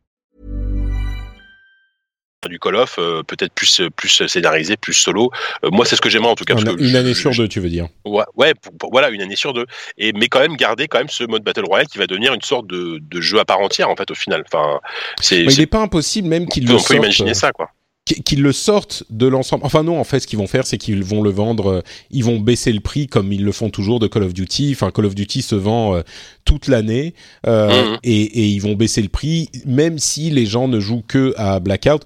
[2.49, 5.31] Du Call of, euh, peut-être plus plus scénarisé, plus solo.
[5.63, 6.55] Euh, moi, c'est ce que j'aime en tout cas.
[6.55, 8.91] Parce que une je, année je, sur deux, tu veux dire Ouais, ouais pour, pour,
[8.91, 9.65] voilà, une année sur deux.
[9.97, 12.41] Et mais quand même garder quand même ce mode battle royale qui va devenir une
[12.41, 14.43] sorte de, de jeu à part entière en fait au final.
[14.51, 14.79] Enfin,
[15.19, 15.43] c'est.
[15.43, 17.69] il n'est pas impossible même qu'il le On peut imaginer ça quoi
[18.05, 19.63] qu'ils le sortent de l'ensemble.
[19.63, 21.67] Enfin non, en fait, ce qu'ils vont faire, c'est qu'ils vont le vendre.
[21.67, 24.71] Euh, ils vont baisser le prix comme ils le font toujours de Call of Duty.
[24.73, 26.01] Enfin, Call of Duty se vend euh,
[26.43, 27.13] toute l'année
[27.47, 27.99] euh, mmh.
[28.03, 31.59] et, et, ils vont baisser le prix, même si les gens ne jouent que à
[31.59, 32.03] Blackout.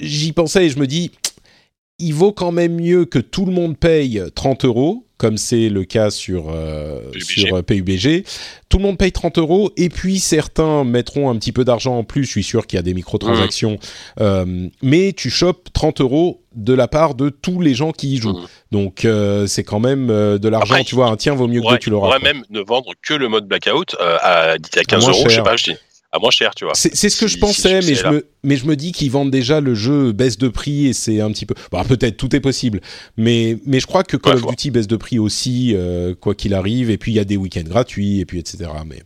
[0.00, 1.10] J'y pensais et je me dis,
[2.00, 5.84] il vaut quand même mieux que tout le monde paye 30 euros comme c'est le
[5.84, 7.24] cas sur, euh, PUBG.
[7.26, 8.24] sur PUBG.
[8.70, 12.04] Tout le monde paye 30 euros et puis certains mettront un petit peu d'argent en
[12.04, 12.24] plus.
[12.24, 13.72] Je suis sûr qu'il y a des microtransactions.
[13.72, 14.22] Mmh.
[14.22, 18.16] Euh, mais tu chopes 30 euros de la part de tous les gens qui y
[18.16, 18.32] jouent.
[18.32, 18.46] Mmh.
[18.72, 20.82] Donc euh, c'est quand même euh, de l'argent.
[20.84, 22.08] Tu vois, un tien vaut mieux que deux, tu l'auras.
[22.08, 25.12] On pourrait même ne vendre que le mode blackout euh, à, à 15 euros.
[25.12, 25.28] Cher.
[25.28, 25.76] Je sais pas, je dis
[26.12, 26.74] à moins cher, tu vois.
[26.74, 29.10] C'est ce que si, je pensais, si mais, je me, mais je me dis qu'ils
[29.10, 31.54] vendent déjà le jeu baisse de prix et c'est un petit peu.
[31.70, 32.80] Bon, peut-être tout est possible,
[33.16, 36.34] mais mais je crois que Call ouais, of Duty baisse de prix aussi, euh, quoi
[36.34, 36.90] qu'il arrive.
[36.90, 38.70] Et puis il y a des week-ends gratuits et puis etc.
[38.86, 39.02] Mais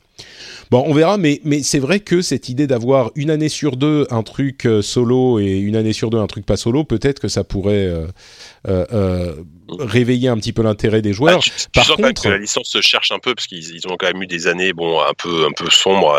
[0.71, 4.07] Bon, on verra, mais, mais c'est vrai que cette idée d'avoir une année sur deux
[4.11, 7.29] un truc euh, solo et une année sur deux un truc pas solo, peut-être que
[7.29, 8.07] ça pourrait euh,
[8.69, 9.35] euh,
[9.79, 11.39] réveiller un petit peu l'intérêt des joueurs.
[11.39, 13.87] Ah, tu, tu Par sens contre, que la licence se cherche un peu parce qu'ils
[13.89, 16.15] ont quand même eu des années, bon, un peu, un peu sombres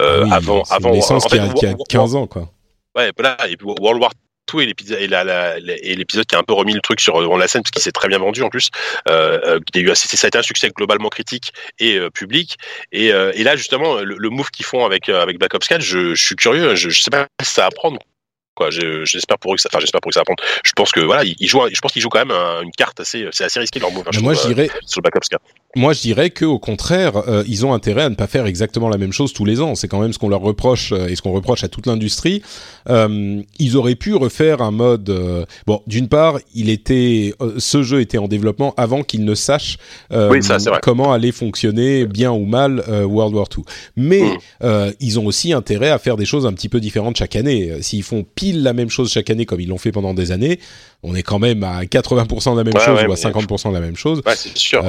[0.00, 0.90] euh, oui, avant, avant.
[0.90, 2.50] Une licence en fait, qui, a, qui a 15 ans, quoi.
[2.96, 3.36] Ouais, voilà.
[3.48, 4.10] Et World War
[4.46, 7.16] tout et l'épisode et, la, et l'épisode qui a un peu remis le truc sur
[7.16, 8.70] on la scène parce qu'il s'est très bien vendu en plus
[9.08, 12.10] euh, euh il y a eu ça a été un succès globalement critique et euh,
[12.10, 12.56] public
[12.92, 15.80] et, euh, et, là justement le, le move qu'ils font avec avec Black Ops 4
[15.80, 17.98] je, je suis curieux je, je sais pas si ça va prendre
[18.56, 18.70] quoi.
[18.70, 20.42] J'espère pour eux que ça, enfin j'espère pour eux que ça va prendre.
[20.64, 23.28] Je pense que voilà, ils jouent, je pense qu'ils jouent quand même une carte assez,
[23.30, 24.08] c'est assez risqué leur move.
[24.08, 25.42] Hein, moi, je dirais sur le Black Ops 4
[25.76, 28.88] moi, je dirais que au contraire, euh, ils ont intérêt à ne pas faire exactement
[28.88, 29.74] la même chose tous les ans.
[29.74, 32.42] C'est quand même ce qu'on leur reproche euh, et ce qu'on reproche à toute l'industrie.
[32.88, 35.10] Euh, ils auraient pu refaire un mode.
[35.10, 39.76] Euh, bon, d'une part, il était, ce jeu était en développement avant qu'ils ne sachent
[40.10, 43.64] oui, ça, comment allait fonctionner bien ou mal World War II.
[43.96, 44.22] Mais
[44.62, 44.92] mm.
[45.00, 47.82] ils ont aussi intérêt à faire des choses un petit peu différentes chaque année.
[47.82, 50.58] S'ils font pile la même chose chaque année comme ils l'ont fait pendant des années,
[51.02, 53.80] on est quand même à 80% de la même chose ou à 50% de la
[53.80, 54.22] même chose.
[54.24, 54.82] Ouais, c'est sûr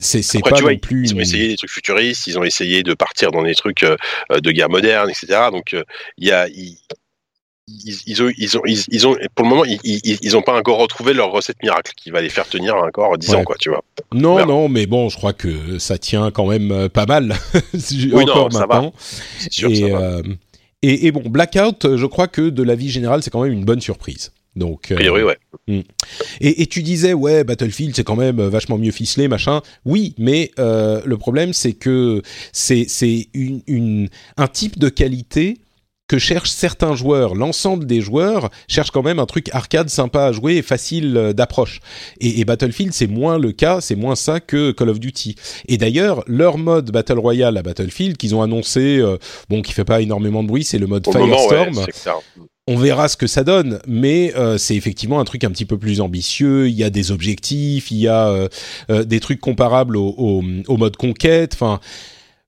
[0.00, 1.04] c'est pas non plus.
[1.04, 3.96] Ils ont essayé des trucs futuristes, ils ont essayé de partir dans des trucs euh,
[4.30, 5.50] de guerre moderne, etc.
[5.52, 5.84] Donc euh,
[6.18, 6.78] il y a ils,
[8.06, 11.12] ils, ont, ils, ont, ils, ont, pour le moment, ils, ils, ont pas encore retrouvé
[11.12, 13.82] leur recette miracle qui va les faire tenir encore 10 ans, quoi, tu vois.
[14.12, 17.34] Non, non, mais bon, je crois que ça tient quand même euh, pas mal.
[17.74, 18.92] oui, encore non, maintenant.
[19.50, 20.22] Sûr, et, euh,
[20.82, 23.64] et, et, bon, Blackout, je crois que de la vie générale, c'est quand même une
[23.64, 24.32] bonne surprise.
[24.56, 25.38] Donc, a priori, ouais.
[25.68, 25.80] Hmm.
[26.40, 29.60] Et, et, tu disais, ouais, Battlefield, c'est quand même vachement mieux ficelé, machin.
[29.84, 32.22] Oui, mais euh, le problème, c'est que
[32.52, 35.58] c'est une, une, un type de qualité
[36.10, 37.36] que cherchent certains joueurs.
[37.36, 41.32] L'ensemble des joueurs cherchent quand même un truc arcade sympa à jouer et facile euh,
[41.32, 41.80] d'approche.
[42.20, 45.36] Et, et, Battlefield, c'est moins le cas, c'est moins ça que Call of Duty.
[45.68, 49.84] Et d'ailleurs, leur mode Battle Royale à Battlefield, qu'ils ont annoncé, euh, bon, qui fait
[49.84, 51.74] pas énormément de bruit, c'est le mode Firestorm.
[51.74, 52.00] Moment, ouais,
[52.70, 55.76] on verra ce que ça donne, mais euh, c'est effectivement un truc un petit peu
[55.76, 56.68] plus ambitieux.
[56.68, 58.48] Il y a des objectifs, il y a euh,
[58.90, 61.50] euh, des trucs comparables au, mode conquête.
[61.54, 61.80] Enfin,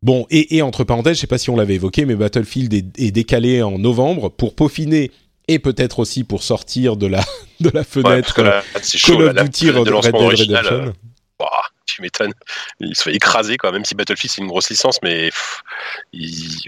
[0.01, 3.63] bon, et, entre parenthèses, je sais pas si on l'avait évoqué, mais Battlefield est, décalé
[3.63, 5.11] en novembre pour peaufiner
[5.49, 7.25] et peut-être aussi pour sortir de la
[7.61, 10.93] de la fenêtre Call of Duty Red Dead Redemption
[11.95, 12.33] tu m'étonnes.
[12.81, 15.31] Il se fait écraser, quoi, même si Battlefield c'est une grosse licence, mais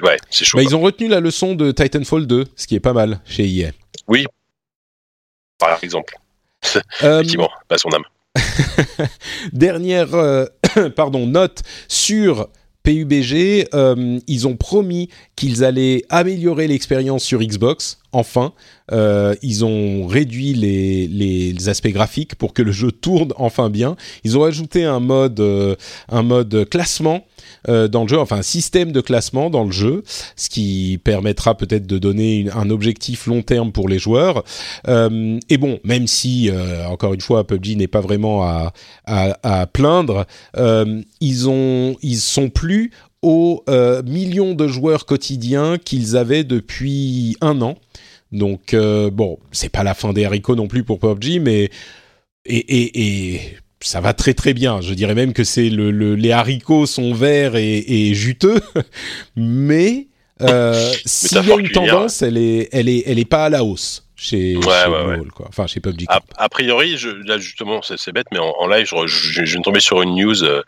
[0.03, 0.59] ouais, c'est chaud.
[0.59, 3.47] Bah, ils ont retenu la leçon de Titanfall 2, ce qui est pas mal chez
[3.47, 3.70] EA.
[4.09, 4.27] Oui,
[5.59, 6.14] par exemple.
[6.77, 6.81] Euh,
[7.20, 8.05] Effectivement, pas son âme.
[9.53, 10.47] Dernière euh,
[10.97, 12.49] pardon, note sur
[12.83, 17.99] PUBG, euh, ils ont promis qu'ils allaient améliorer l'expérience sur Xbox.
[18.15, 18.53] Enfin,
[18.93, 23.97] euh, ils ont réduit les, aspects graphiques pour que le jeu tourne enfin bien.
[24.23, 25.75] Ils ont ajouté un mode, euh,
[26.71, 27.27] classement
[27.69, 30.05] euh, dans le jeu, enfin un système de classement dans le jeu,
[30.37, 34.45] ce qui permettra peut-être de donner un objectif long terme pour les joueurs.
[34.87, 36.51] Et bon, même si
[36.87, 38.45] encore une fois PUBG n'est pas vraiment
[39.07, 40.27] à, plaindre,
[41.21, 42.91] ils ont ils sont plus
[43.23, 43.65] aux
[44.05, 47.77] millions de joueurs quotidiens qu'ils avaient depuis un an.
[48.35, 51.70] Donc bon, c'est pas la fin des haricots non plus pour PUBG, mais
[52.47, 53.41] et, et, et
[53.80, 54.80] ça va très très bien.
[54.80, 58.61] Je dirais même que c'est le, le, les haricots sont verts et, et juteux,
[59.37, 60.09] mais
[60.43, 63.64] euh, s'il y a une tendance, elle est, elle est, elle est pas à la
[63.64, 65.47] hausse chez, ouais, quoi.
[65.49, 66.07] Enfin, chez PUBG.
[66.09, 69.65] A, priori, je, là justement, c'est bête, mais en, live, je, je, je, viens de
[69.65, 70.62] tomber sur une news euh,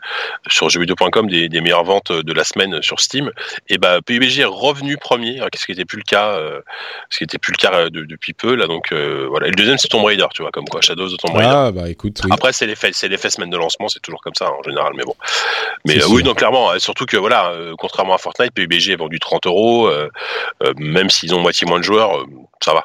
[0.47, 3.31] sur jeuxvideo.com des, des, meilleures ventes de la semaine sur Steam.
[3.69, 6.61] Et bah, PUBG est revenu premier, ce qui n'était plus le cas, euh,
[7.09, 8.67] ce qui était plus le cas euh, depuis peu là.
[8.67, 9.47] Donc euh, voilà.
[9.47, 11.49] Et le deuxième, c'est Tomb Raider, tu vois, comme quoi Shadows de Tomb Raider.
[11.51, 12.19] Ah bah écoute.
[12.23, 12.31] Oui.
[12.33, 15.03] Après, c'est l'effet, c'est l'effet semaine de lancement, c'est toujours comme ça en général, mais
[15.03, 15.15] bon.
[15.85, 19.89] Mais oui, donc clairement, surtout que voilà, contrairement à Fortnite, PUBG est vendu 30 euros,
[20.77, 22.25] même s'ils ont moitié moins de joueurs,
[22.61, 22.83] ça va.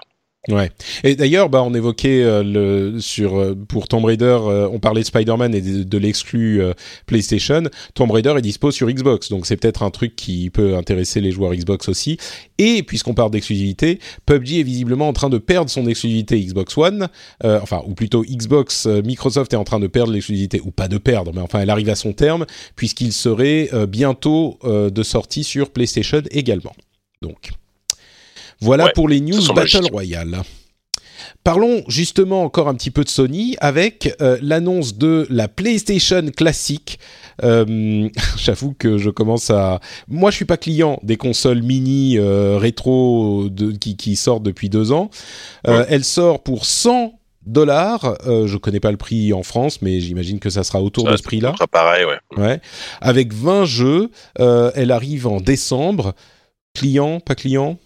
[0.49, 0.71] Ouais.
[1.05, 5.03] Et d'ailleurs, bah, on évoquait euh, le sur euh, pour Tomb Raider, euh, on parlait
[5.03, 6.61] de Spider-Man et de, de l'exclu
[7.07, 7.63] PlayStation.
[7.95, 11.31] Tomb Raider est dispo sur Xbox, donc c'est peut-être un truc qui peut intéresser les
[11.31, 12.19] joueurs Xbox aussi.
[12.59, 17.09] Et puisqu'on parle d'exclusivité, PUBG est visiblement en train de perdre son exclusivité Xbox One,
[17.45, 21.33] enfin ou plutôt Xbox Microsoft est en train de perdre l'exclusivité ou pas de perdre,
[21.35, 26.73] mais enfin elle arrive à son terme puisqu'il serait bientôt de sortie sur PlayStation également.
[27.21, 27.53] Donc.
[28.63, 30.43] Voilà pour les news Battle Royale.
[31.45, 37.01] Parlons justement encore un petit peu de Sony avec euh, l'annonce de la PlayStation classique.
[37.43, 39.81] Euh, J'avoue que je commence à.
[40.07, 44.69] Moi, je suis pas client des consoles mini euh, rétro de, qui, qui, sortent depuis
[44.69, 45.11] deux ans.
[45.65, 48.17] Elle sort pour 100 dollars.
[48.29, 51.17] Euh, je connais pas le prix en France, mais j'imagine que ça sera autour de
[51.17, 51.55] ce prix-là.
[51.59, 52.41] Ça pareil, ouais.
[52.41, 52.61] ouais.
[53.01, 56.15] Avec 20 jeux, elle arrive en décembre.
[56.75, 57.79] Client, pas client?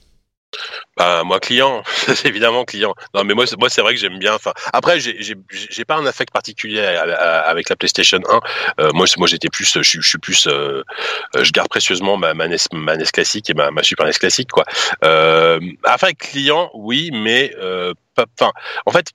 [0.96, 1.82] Bah, moi client,
[2.24, 2.94] évidemment client.
[3.14, 4.34] Non mais moi moi c'est vrai que j'aime bien.
[4.34, 8.40] Enfin après j'ai pas un affect particulier avec la PlayStation 1.
[8.80, 10.82] Euh, moi j'étais plus je, suis plus euh,
[11.38, 14.64] je garde précieusement ma, NES NES classique et ma, Super NES classique quoi.
[15.04, 15.60] Euh,
[16.18, 17.54] client oui mais
[18.16, 18.52] enfin
[18.86, 19.12] en fait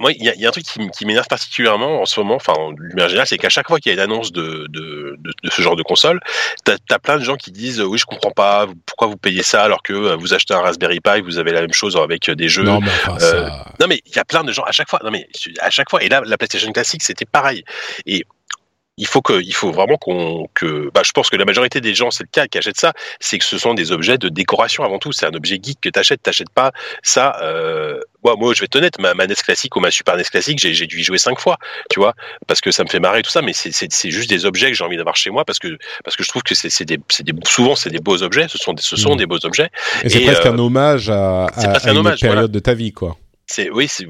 [0.00, 2.74] moi, il y, a un truc qui, m'énerve particulièrement en ce moment, enfin, en
[3.06, 5.76] général, c'est qu'à chaque fois qu'il y a une annonce de, de, de, ce genre
[5.76, 6.20] de console,
[6.64, 9.62] t'as as plein de gens qui disent oui, je comprends pas, pourquoi vous payez ça
[9.62, 12.48] alors que euh, vous achetez un Raspberry Pi, vous avez la même chose avec des
[12.48, 12.62] jeux.
[12.62, 12.90] Non, mais,
[13.22, 13.48] euh,
[13.78, 15.00] non, mais il y a plein de gens à chaque fois.
[15.04, 15.28] Non, mais
[15.60, 16.02] à chaque fois.
[16.02, 17.62] Et là, la PlayStation classique, c'était pareil.
[18.06, 18.24] Et
[19.00, 21.94] il faut que, il faut vraiment qu'on, que, bah, je pense que la majorité des
[21.94, 24.84] gens, c'est le cas, qui achètent ça, c'est que ce sont des objets de décoration
[24.84, 25.10] avant tout.
[25.10, 26.70] C'est un objet geek que t'achètes, t'achètes pas
[27.02, 27.38] ça.
[27.42, 30.58] Euh, moi, moi, je vais être honnête, ma, NES classique ou ma Super NES classique,
[30.58, 31.56] j'ai dû y jouer cinq fois,
[31.88, 32.14] tu vois,
[32.46, 33.40] parce que ça me fait marrer tout ça.
[33.40, 36.22] Mais c'est juste des objets que j'ai envie d'avoir chez moi parce que parce que
[36.22, 38.48] je trouve que c'est des, des, souvent c'est des beaux objets.
[38.48, 39.18] Ce sont des, ce sont mmh.
[39.18, 39.70] des beaux objets.
[40.04, 43.16] Et c'est presque un euh, hommage à, à, une hommage, période de ta vie, quoi.
[43.52, 44.06] C'est oui, c'est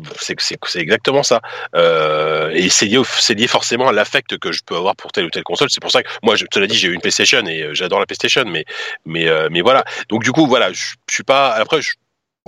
[0.76, 1.40] exactement ça.
[1.74, 5.30] Euh, et c'est lié, lié forcément à l'affect que je peux avoir pour telle ou
[5.30, 5.70] telle console.
[5.70, 7.72] C'est pour ça que moi, je te l'ai dit, j'ai eu une PlayStation et euh,
[7.72, 8.66] j'adore la PlayStation, mais
[9.06, 9.82] mais euh, mais voilà.
[10.10, 11.52] Donc du coup, voilà, je, je suis pas.
[11.52, 11.92] Après, je,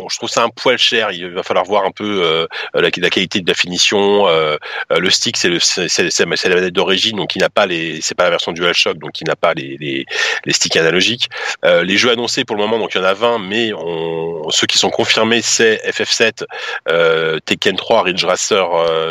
[0.02, 1.12] Bon, je trouve ça un poil cher.
[1.12, 4.26] Il va falloir voir un peu euh, la, qualité de la finition.
[4.26, 4.56] Euh,
[4.90, 8.24] euh le stick, c'est c'est la manette d'origine, donc il n'a pas les, c'est pas
[8.24, 10.04] la version DualShock, donc il n'a pas les, les,
[10.44, 11.28] les, sticks analogiques.
[11.64, 14.50] Euh, les jeux annoncés pour le moment, donc il y en a 20, mais on,
[14.50, 16.42] ceux qui sont confirmés, c'est FF7,
[16.88, 18.66] euh, Tekken 3, Ridge Racer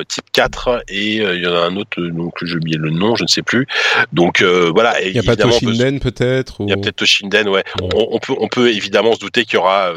[0.09, 3.23] Type 4, et il y en a un autre, donc j'ai oublié le nom, je
[3.23, 3.65] ne sais plus.
[4.11, 5.01] Donc voilà.
[5.01, 6.57] Il n'y a pas Toshinden peut-être.
[6.59, 7.63] Il y a peut-être Toshinden, ouais.
[7.81, 9.93] On, on, peut, on peut évidemment se douter qu'il y aura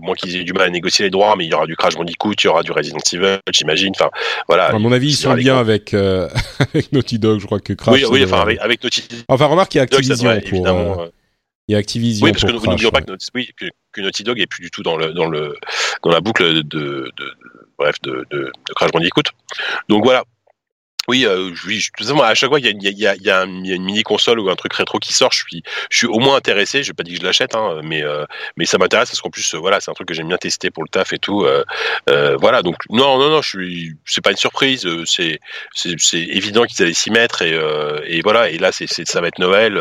[0.00, 1.94] moins qu'ils aient du mal à négocier les droits, mais il y aura du Crash
[1.94, 3.92] Bandicoot, il y aura du Resident Evil, j'imagine.
[3.94, 4.10] Enfin,
[4.48, 4.66] voilà.
[4.66, 7.94] À mon avis, ils sont bien avec, euh, avec Naughty Dog, je crois que Crash.
[7.94, 9.20] Oui, oui, enfin, avec, avec, Naughty Dog.
[9.28, 10.48] Enfin, remarque, il y a Activision pour.
[10.48, 11.06] Évidemment, euh,
[11.68, 12.24] il y a Activision.
[12.24, 14.70] Oui, parce que nous n'oublions pas que, oui, que, que, Naughty Dog est plus du
[14.70, 15.56] tout dans le dans le
[16.02, 17.32] dans la boucle de, de, de
[17.78, 19.22] bref de, de, de Crash Bandicoot.
[19.88, 20.24] Donc voilà,
[21.08, 21.80] oui, euh, oui,
[22.22, 24.54] à chaque fois il y a, y, a, y a, une mini console ou un
[24.54, 26.82] truc rétro qui sort, je suis, je suis au moins intéressé.
[26.84, 28.24] Je vais pas dire que je l'achète, hein, mais euh,
[28.56, 30.70] mais ça m'intéresse parce qu'en plus, euh, voilà, c'est un truc que j'aime bien tester
[30.70, 31.42] pour le taf et tout.
[31.42, 31.64] Euh,
[32.08, 34.88] euh voilà, donc non, non, non, je suis, c'est pas une surprise.
[35.06, 35.40] C'est
[35.74, 37.58] c'est évident qu'ils allaient s'y mettre et,
[38.06, 38.50] et voilà.
[38.50, 39.74] Et là, c'est ça va être Noël.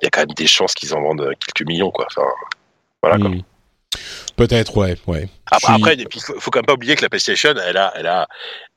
[0.00, 2.06] Il y a quand même des chances qu'ils en vendent quelques millions, quoi.
[2.10, 2.28] Enfin,
[3.02, 3.18] voilà.
[3.18, 3.30] Quoi.
[4.36, 5.28] Peut-être, ouais, ouais.
[5.50, 8.28] Après, il faut, faut quand même pas oublier que la PlayStation, elle a, elle a,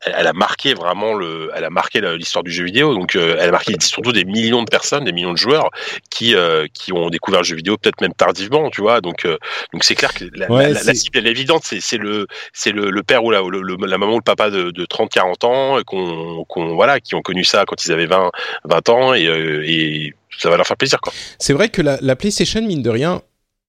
[0.02, 2.96] elle a marqué vraiment le, elle a marqué l'histoire du jeu vidéo.
[2.96, 5.70] Donc, euh, elle a marqué surtout des millions de personnes, des millions de joueurs
[6.10, 9.02] qui, euh, qui ont découvert le jeu vidéo peut-être même tardivement, tu vois.
[9.02, 9.38] Donc, euh,
[9.72, 11.62] donc c'est clair que la, la, cible elle est évidente.
[11.64, 14.50] C'est, c'est le, c'est le, le, père ou la, le, la maman ou le papa
[14.50, 18.08] de, de 30, 40 ans, qu'on, qu'on, voilà, qui ont connu ça quand ils avaient
[18.08, 18.32] 20,
[18.66, 21.14] 20 ans et, et ça va leur faire plaisir, quoi.
[21.38, 23.22] C'est vrai que la, la PlayStation, mine de rien,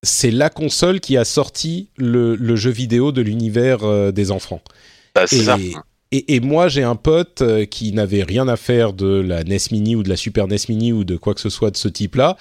[0.05, 4.61] c'est la console qui a sorti le, jeu vidéo de l'univers euh, des enfants.
[5.15, 5.59] Bah, et, ça.
[6.13, 9.97] Et, moi, j'ai un pote euh, qui n'avait rien à faire de la NES Mini
[9.97, 12.37] ou de la Super NES Mini ou de quoi que ce soit de ce type-là,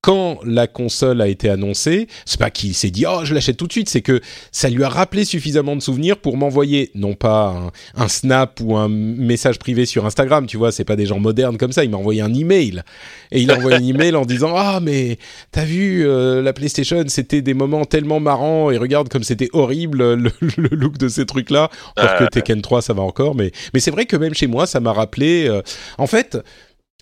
[0.00, 3.66] quand la console a été annoncée, c'est pas qu'il s'est dit oh je l'achète tout
[3.66, 4.20] de suite, c'est que
[4.50, 8.88] ça lui a rappelé suffisamment de souvenirs pour m'envoyer non pas un, snap ou un
[8.88, 11.84] message privé sur Instagram, tu vois, c'est pas des gens modernes comme ça.
[11.84, 12.82] Il m'a envoyé un email
[13.30, 15.18] et il a envoyé un email en disant ah mais
[15.52, 20.14] t'as vu euh, la PlayStation, c'était des moments tellement marrants et regarde comme c'était horrible
[20.14, 20.32] le,
[20.70, 21.68] look de ces trucs là.
[21.96, 24.66] Alors que Tekken 3 ça va encore, mais mais c'est vrai que même chez moi
[24.66, 25.46] ça m'a rappelé.
[25.46, 25.60] Euh,
[25.98, 26.38] en fait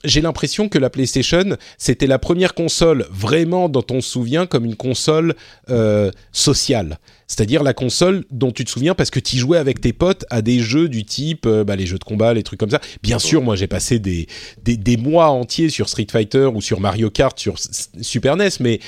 [0.04, 4.64] j'ai l'impression que la PlayStation, c'était la première console vraiment dont on se souvient comme
[4.64, 5.34] une console
[5.70, 6.98] euh, sociale.
[7.26, 10.40] C'est-à-dire la console dont tu te souviens parce que tu jouais avec tes potes à
[10.40, 12.80] des jeux du type euh, bah, les jeux de combat, les trucs comme ça.
[13.02, 14.26] Bien sûr, moi j'ai passé des,
[14.62, 17.56] des, des, mois entiers sur Street Fighter ou sur Mario Kart sur
[18.00, 18.80] Super NES, mais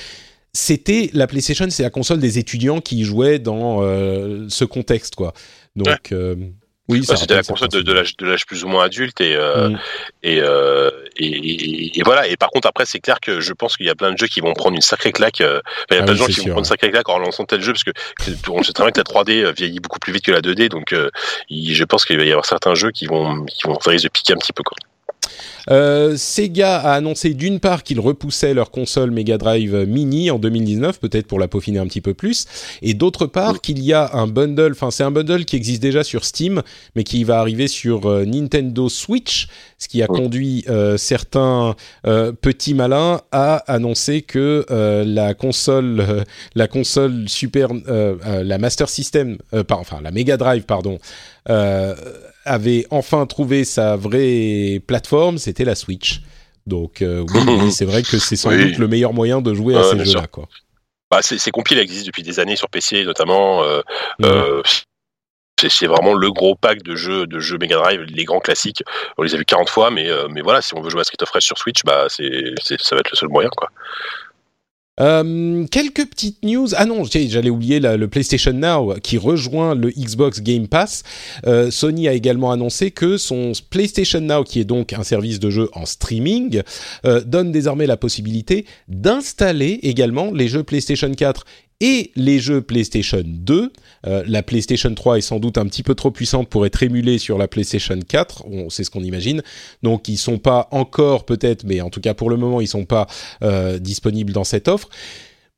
[0.53, 5.33] c'était la PlayStation, c'est la console des étudiants qui jouaient dans euh, ce contexte, quoi.
[5.75, 6.13] Donc,
[6.91, 9.79] oui, c'était la console de, de l'âge plus ou moins adulte et, euh, mm.
[10.25, 12.27] euh, et, et, voilà.
[12.27, 14.27] Et par contre, après, c'est clair que je pense qu'il y a plein de jeux
[14.27, 15.41] qui vont prendre une sacrée claque.
[15.41, 17.19] Euh, il y a ah plein de gens qui vont prendre une sacrée claque en
[17.19, 17.91] lançant tel jeu parce que
[18.49, 20.69] on sait très bien que la 3D vieillit beaucoup plus vite que la 2D.
[20.69, 20.93] Donc,
[21.49, 24.33] je pense qu'il va y avoir certains jeux qui vont qui vont risquer de piquer
[24.33, 24.63] un petit peu.
[24.63, 24.77] Quoi.
[25.69, 30.99] Euh, Sega a annoncé d'une part qu'ils repoussaient leur console Mega Drive Mini en 2019,
[30.99, 32.45] peut-être pour la peaufiner un petit peu plus,
[32.81, 36.03] et d'autre part qu'il y a un bundle, enfin c'est un bundle qui existe déjà
[36.03, 36.61] sur Steam,
[36.95, 41.75] mais qui va arriver sur euh, Nintendo Switch, ce qui a conduit euh, certains
[42.41, 44.65] petits malins à annoncer que
[45.05, 46.25] la console,
[46.55, 49.37] la console Super, la Master System,
[49.69, 50.99] enfin la Mega Drive, pardon,
[52.45, 56.21] avait enfin trouvé sa vraie plateforme, c'était la Switch.
[56.67, 59.83] Donc euh, oui, c'est vrai que c'est sans doute le meilleur moyen de jouer à
[59.83, 60.27] ces jeux-là.
[61.09, 63.63] bah, c'est compilé, il existe depuis des années sur PC notamment.
[63.63, 63.81] Euh,
[64.23, 64.61] euh,
[65.67, 68.83] c'est vraiment le gros pack de jeux de jeux Mega Drive, les grands classiques.
[69.17, 71.21] On les a vus 40 fois, mais, mais voilà, si on veut jouer à Street
[71.21, 73.69] of Rage sur Switch, bah c'est ça va être le seul moyen, quoi.
[74.99, 76.67] Euh, quelques petites news.
[76.75, 81.03] Ah non, j'allais oublier le PlayStation Now qui rejoint le Xbox Game Pass.
[81.47, 85.49] Euh, Sony a également annoncé que son PlayStation Now, qui est donc un service de
[85.49, 86.61] jeu en streaming,
[87.05, 91.45] euh, donne désormais la possibilité d'installer également les jeux PlayStation 4
[91.79, 93.71] et les jeux PlayStation 2.
[94.07, 97.17] Euh, la PlayStation 3 est sans doute un petit peu trop puissante pour être émulée
[97.17, 99.41] sur la PlayStation 4, c'est ce qu'on imagine.
[99.83, 102.85] Donc ils sont pas encore peut-être, mais en tout cas pour le moment ils sont
[102.85, 103.07] pas
[103.43, 104.89] euh, disponibles dans cette offre.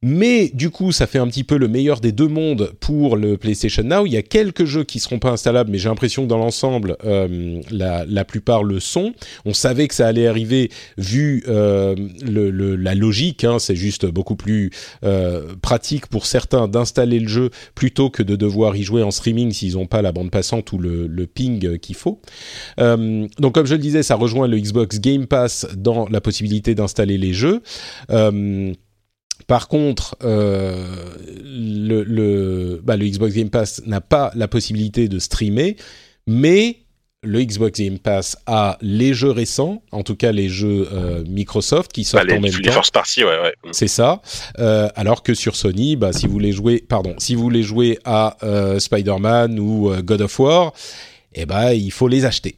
[0.06, 3.38] Mais du coup, ça fait un petit peu le meilleur des deux mondes pour le
[3.38, 4.06] PlayStation Now.
[4.06, 6.98] Il y a quelques jeux qui seront pas installables, mais j'ai l'impression que dans l'ensemble,
[7.06, 9.14] euh, la, la, plupart le sont.
[9.46, 13.46] On savait que ça allait arriver vu euh, le, le, la logique.
[13.46, 14.72] Hein, c'est juste beaucoup plus
[15.06, 19.54] euh, pratique pour certains d'installer le jeu plutôt que de devoir y jouer en streaming
[19.54, 22.20] s'ils n'ont pas la bande passante ou le, le ping qu'il faut.
[22.78, 26.76] Euh, donc, comme je le disais, ça rejoint le Xbox Game Pass dans la possibilité
[26.76, 27.62] d'installer les jeux.
[29.48, 30.86] Par contre, euh,
[31.44, 35.76] le, le, bah, le, Xbox Game Pass n'a pas la possibilité de streamer,
[36.28, 36.80] mais
[37.22, 41.92] le Xbox Game Pass a les jeux récents, en tout cas les jeux euh, Microsoft
[41.92, 42.82] qui sortent bah, en même les temps.
[42.92, 43.54] Party, ouais, ouais.
[43.72, 44.22] C'est ça.
[44.60, 48.00] Euh, alors que sur Sony, bah, si vous voulez jouer, pardon, si vous voulez jouer
[48.04, 48.38] à
[48.78, 50.74] Spider-Man ou God of War,
[51.36, 52.56] eh ben il faut les acheter.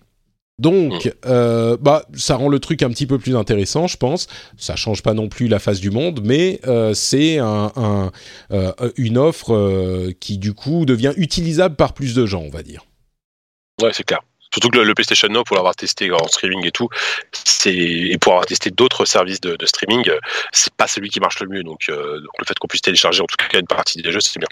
[0.57, 4.27] Donc, euh, bah, ça rend le truc un petit peu plus intéressant, je pense.
[4.57, 8.11] Ça change pas non plus la face du monde, mais euh, c'est un, un,
[8.51, 12.85] euh, une offre qui du coup devient utilisable par plus de gens, on va dire.
[13.81, 14.21] Ouais, c'est clair.
[14.53, 16.87] Surtout que le, le, PlayStation Now, pour l'avoir testé en streaming et tout,
[17.65, 20.09] et pour avoir testé d'autres services de, de streaming,
[20.53, 21.63] c'est pas celui qui marche le mieux.
[21.63, 24.39] Donc, donc le fait qu'on puisse télécharger en tout cas une partie des jeux, c'est
[24.39, 24.47] bien.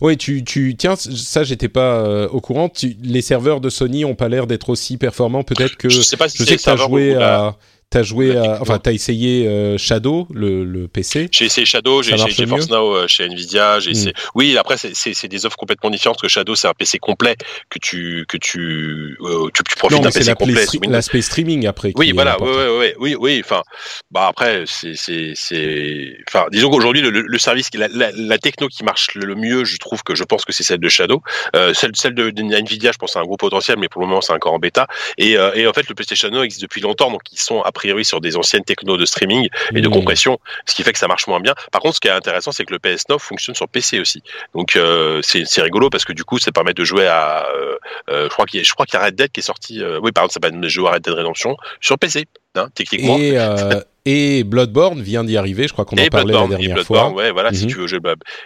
[0.00, 2.68] Oui, tu, tu tiens, ça j'étais pas euh, au courant.
[2.68, 5.42] Tu, les serveurs de Sony ont pas l'air d'être aussi performants.
[5.42, 7.56] Peut-être que je sais, pas si je sais que as joué à,
[7.88, 11.28] T'as joué à, enfin t'as essayé euh, Shadow le, le PC.
[11.30, 13.78] J'ai essayé Shadow, j'ai essayé GeForce Now euh, chez Nvidia.
[13.78, 14.10] J'ai essayé...
[14.10, 14.30] mm.
[14.34, 17.36] Oui, après c'est des offres complètement différentes que Shadow, c'est un PC complet
[17.70, 20.66] que tu que tu euh, tu, tu profites d'un PC complet.
[20.88, 21.92] L'aspect streaming après.
[21.96, 23.62] Oui, voilà, oui, oui, oui, oui, enfin,
[24.10, 28.68] bah après c'est c'est c'est, enfin disons qu'aujourd'hui le, le, service, la, la, la, techno
[28.68, 31.22] qui marche le mieux, je trouve que je pense que c'est celle de Shadow,
[31.54, 34.08] euh, celle celle de, de, Nvidia, je pense c'est un gros potentiel, mais pour le
[34.08, 34.86] moment c'est encore en bêta.
[35.18, 38.04] Et, euh, et en fait le PlayStation Now existe depuis longtemps, donc ils sont priori
[38.04, 39.98] sur des anciennes technos de streaming et de mmh.
[39.98, 41.54] compression, ce qui fait que ça marche moins bien.
[41.70, 44.20] Par contre, ce qui est intéressant, c'est que le PS9 fonctionne sur PC aussi.
[44.54, 47.46] Donc euh, c'est rigolo parce que du coup, ça permet de jouer à.
[47.54, 47.76] Euh,
[48.10, 49.82] euh, je crois qu'il y, je crois qu'il y a Red Dead qui est sorti.
[49.82, 52.68] Euh, oui, par exemple, ça permet de jouer à Red Dead Redemption sur PC, hein,
[52.74, 53.18] techniquement.
[53.18, 53.36] Et
[54.06, 57.10] et Bloodborne vient d'y arriver, je crois qu'on en parlait la dernière fois.
[57.10, 57.58] Ouais, voilà, mm -hmm.
[57.58, 57.98] si tu veux jouer,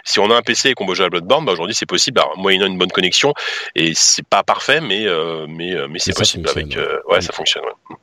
[0.04, 2.18] si on a un PC et qu'on veut jouer à Bloodborne, bah, aujourd'hui c'est possible,
[2.18, 3.34] alors, moyennant une bonne connexion,
[3.74, 7.28] et c'est pas parfait, mais euh, mais mais c'est possible avec, euh, ouais, mmh.
[7.28, 7.64] ça fonctionne.
[7.64, 7.96] Ouais.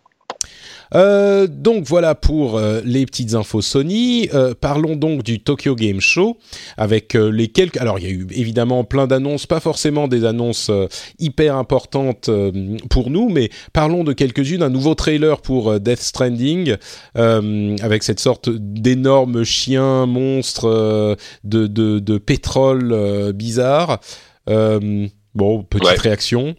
[0.96, 4.30] Euh, donc voilà pour euh, les petites infos Sony.
[4.34, 6.38] Euh, parlons donc du Tokyo Game Show
[6.78, 7.78] avec les quelques.
[7.78, 10.72] Alors il y a eu évidemment plein d'annonces, pas forcément des annonces
[11.20, 12.30] hyper importantes
[12.90, 14.64] pour nous, mais parlons de quelques-unes.
[14.64, 16.76] Un nouveau trailer pour Death Stranding
[17.16, 24.00] avec cette sorte d'énorme chien monstre de, de, de, pétrole bizarre.
[24.46, 25.96] bon, petite ouais.
[25.96, 26.56] réaction.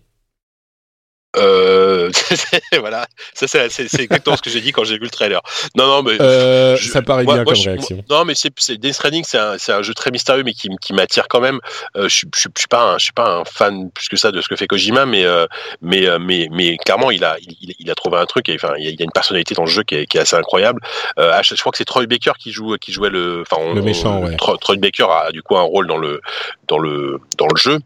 [1.36, 2.10] Euh,
[2.80, 5.40] voilà, ça c'est exactement ce que j'ai dit quand j'ai vu le trailer.
[5.76, 8.02] Non, non, mais euh, je, ça paraît moi, bien moi, comme je, réaction.
[8.08, 11.28] non, mais c'est Death Stranding, c'est un, un, jeu très mystérieux, mais qui, qui m'attire
[11.28, 11.60] quand même.
[11.96, 14.32] Euh, je, je, je, suis pas, un, je suis pas un fan plus que ça
[14.32, 15.46] de ce que fait Kojima, mais euh,
[15.82, 18.48] mais euh, mais mais clairement, il a il, il a trouvé un truc.
[18.48, 20.36] Et, enfin, il y a une personnalité dans le jeu qui est, qui est assez
[20.36, 20.80] incroyable.
[21.18, 24.22] Euh, je crois que c'est Troy Baker qui joue qui jouait le, enfin, le méchant.
[24.22, 24.36] Ouais.
[24.36, 26.22] Troy, Troy Baker a du coup un rôle dans le
[26.68, 27.78] dans le dans le jeu.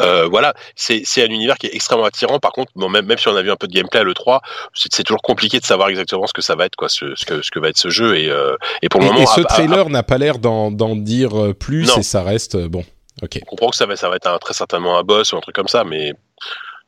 [0.00, 2.40] Euh, voilà, c'est un univers qui est extrêmement attirant.
[2.40, 4.40] Par contre, bon, même, même si on a vu un peu de gameplay à l'E3,
[4.74, 7.42] c'est toujours compliqué de savoir exactement ce que ça va être, quoi, ce, ce, que,
[7.42, 8.16] ce que va être ce jeu.
[8.16, 9.22] Et, euh, et pour le et, moment.
[9.22, 11.98] Et ce trailer n'a pas l'air d'en dire plus non.
[11.98, 12.84] et ça reste bon.
[13.22, 13.38] Ok.
[13.42, 15.40] On comprend que ça va, ça va être un, très certainement un boss ou un
[15.40, 16.14] truc comme ça, mais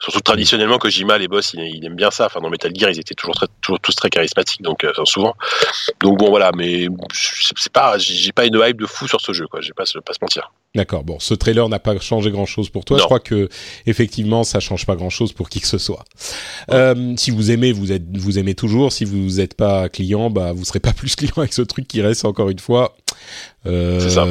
[0.00, 3.00] surtout traditionnellement Kojima les boss il, il, aime bien ça enfin dans Metal Gear ils
[3.00, 5.34] étaient toujours très, toujours tous très charismatiques donc euh, souvent
[6.00, 9.46] donc bon voilà mais c'est pas j'ai pas une hype de fou sur ce jeu
[9.46, 11.04] quoi j'ai pas pas se mentir D'accord.
[11.04, 12.96] Bon, ce trailer n'a pas changé grand-chose pour toi.
[12.98, 13.02] Non.
[13.02, 13.48] Je crois que
[13.86, 16.04] effectivement, ça change pas grand-chose pour qui que ce soit.
[16.68, 16.74] Ouais.
[16.76, 18.92] Euh, si vous aimez, vous êtes, vous aimez toujours.
[18.92, 22.02] Si vous n'êtes pas client, bah vous serez pas plus client avec ce truc qui
[22.02, 22.94] reste encore une fois.
[23.64, 24.26] Euh, C'est ça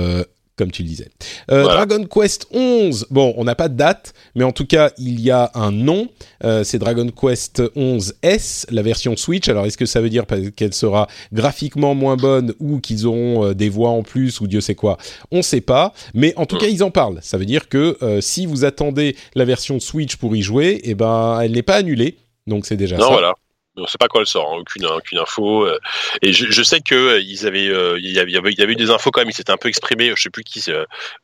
[0.58, 1.10] comme tu le disais.
[1.51, 5.20] Euh, Dragon Quest 11, bon, on n'a pas de date, mais en tout cas, il
[5.20, 6.08] y a un nom.
[6.43, 9.49] Euh, c'est Dragon Quest 11 S, la version Switch.
[9.49, 10.26] Alors, est-ce que ça veut dire
[10.56, 14.62] qu'elle sera graphiquement moins bonne ou qu'ils auront euh, des voix en plus ou Dieu
[14.62, 14.97] sait quoi?
[15.32, 15.93] On ne sait pas.
[16.14, 17.20] Mais en tout cas, ils en parlent.
[17.22, 21.39] Ça veut dire que si vous attendez la version Switch pour y jouer, eh ben,
[21.41, 22.18] elle n'est pas annulée.
[22.47, 23.12] Donc, c'est déjà non, ça.
[23.12, 23.34] Voilà.
[23.78, 24.57] On ne sait pas quand elle sort, hein.
[24.59, 25.65] aucune, aucune info.
[25.65, 25.80] Euh.
[26.21, 28.73] et je, je, sais que euh, ils avaient, euh, il y avait, il y avait
[28.73, 29.30] eu des infos quand même.
[29.30, 30.13] Ils s'étaient un peu exprimés.
[30.15, 30.63] Je sais plus qui,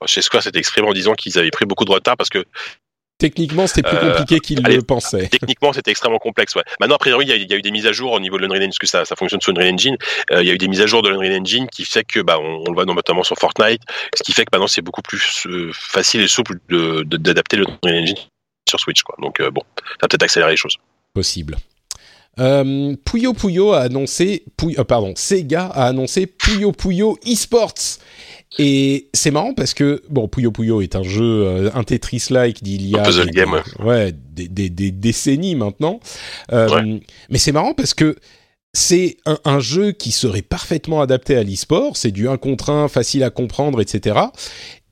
[0.05, 2.43] chez Square s'était exprimé en disant qu'ils avaient pris beaucoup de retard parce que
[3.17, 5.27] Techniquement, c'était plus compliqué qu'ils le pensaient.
[5.27, 6.55] Techniquement, c'était extrêmement complexe.
[6.55, 6.63] Ouais.
[6.79, 8.19] Maintenant, a priori, il y, a, il y, a eu des mises à jour au
[8.19, 9.95] niveau de l'Unreal Engine, parce que ça, ça fonctionne sur Unreal Engine.
[10.31, 12.39] il y a eu des mises à jour de l'Unreal Engine qui fait que, bah,
[12.39, 13.83] on, le voit notamment sur Fortnite,
[14.15, 15.21] ce qui fait que maintenant, c'est beaucoup plus
[15.71, 16.55] facile et souple
[17.05, 18.17] d'adapter l'Unreal Engine
[18.67, 19.03] sur Switch.
[19.03, 19.15] Quoi.
[19.21, 20.77] Donc, bon, ça va peut-être accélérer les choses.
[21.13, 21.57] Possible.
[22.39, 27.99] Euh, Puyo Puyo a annoncé, euh, pardon, Sega a annoncé Puyo Puyo eSports.
[28.59, 32.87] Et c'est marrant parce que bon, Puyo Puyo est un jeu euh, un Tetris-like d'il
[32.87, 33.61] y a des, game.
[33.79, 35.99] ouais, des, des, des, décennies maintenant.
[36.51, 38.15] Mais c'est marrant parce que
[38.73, 41.97] c'est un, un, jeu qui serait parfaitement adapté à l'e-sport.
[41.97, 44.17] C'est du 1 contre 1, facile à comprendre, etc.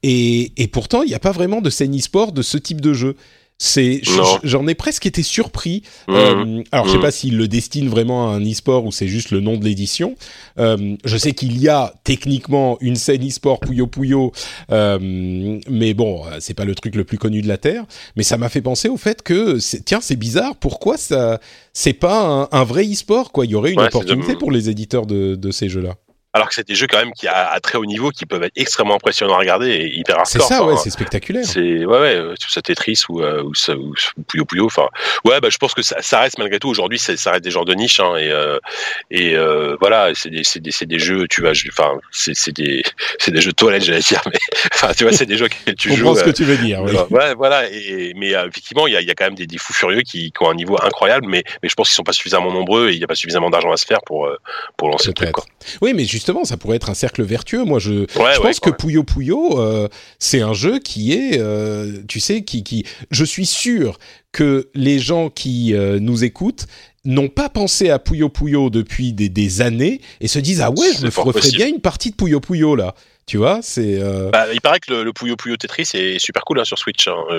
[0.03, 2.93] Et, et pourtant, il n'y a pas vraiment de scène e-sport de ce type de
[2.93, 3.15] jeu.
[3.61, 4.01] C'est,
[4.43, 5.83] j'en ai presque été surpris.
[6.07, 6.13] Mmh.
[6.15, 7.01] Euh, alors, je sais mmh.
[7.01, 10.15] pas s'il le destine vraiment à un e-sport ou c'est juste le nom de l'édition.
[10.59, 14.31] Euh, je sais qu'il y a techniquement une scène e-sport Puyo Puyo,
[14.71, 17.83] euh, mais bon, c'est pas le truc le plus connu de la terre.
[18.15, 20.55] Mais ça m'a fait penser au fait que, tiens, c'est bizarre.
[20.55, 21.41] Pourquoi ça,
[21.73, 23.45] c'est pas un, vrai e-sport quoi?
[23.45, 25.95] Il y aurait une opportunité pour les éditeurs de, de ces jeux-là
[26.33, 28.43] alors que c'est des jeux quand même qui à, à, très haut niveau qui peuvent
[28.43, 30.47] être extrêmement impressionnants à regarder et hyper hardcore.
[30.47, 31.43] C'est ça, ouais, c'est spectaculaire.
[31.43, 34.65] C'est ouais, ouais, tout ça Tetris ou euh, ou, ou, ou Puyo Puyo.
[34.67, 34.89] Enfin,
[35.25, 37.65] ouais, bah je pense que ça, ça reste malgré tout aujourd'hui, ça reste des genres
[37.65, 38.59] de niche hein, et euh,
[39.09, 42.51] et euh, voilà, c'est des c'est des c'est des jeux, tu vois, enfin c'est c'est
[42.51, 42.83] des
[43.17, 44.39] c'est des jeux de toilette, j'allais dire, mais
[44.73, 46.15] enfin tu vois, c'est des jeux que tu joues.
[46.15, 46.81] Ce que tu veux dire.
[46.83, 46.95] Oui.
[47.09, 47.67] Ouais, voilà.
[47.71, 50.31] Et mais effectivement, il y a, y a quand même des, des fous furieux qui,
[50.31, 52.93] qui, ont un niveau incroyable, mais mais je pense qu'ils sont pas suffisamment nombreux et
[52.93, 54.29] il y a pas suffisamment d'argent à se faire pour
[54.77, 55.31] pour lancer le truc.
[55.31, 55.45] Quoi.
[55.81, 57.63] Oui, mais justement, ça pourrait être un cercle vertueux.
[57.63, 59.87] Moi, je, je pense que Puyo Puyo, euh,
[60.19, 63.97] c'est un jeu qui est, euh, tu sais, qui, qui, je suis sûr
[64.33, 66.67] que les gens qui euh, nous écoutent
[67.05, 70.89] n'ont pas pensé à Puyo Puyo depuis des, des, années et se disent ah ouais,
[70.99, 72.93] je me referais bien une partie de Puyo Puyo là.
[73.25, 73.99] Tu vois, c'est.
[74.31, 77.07] Bah, il paraît que le, le, Puyo Puyo Tetris est super cool hein, sur Switch.
[77.07, 77.37] Hein.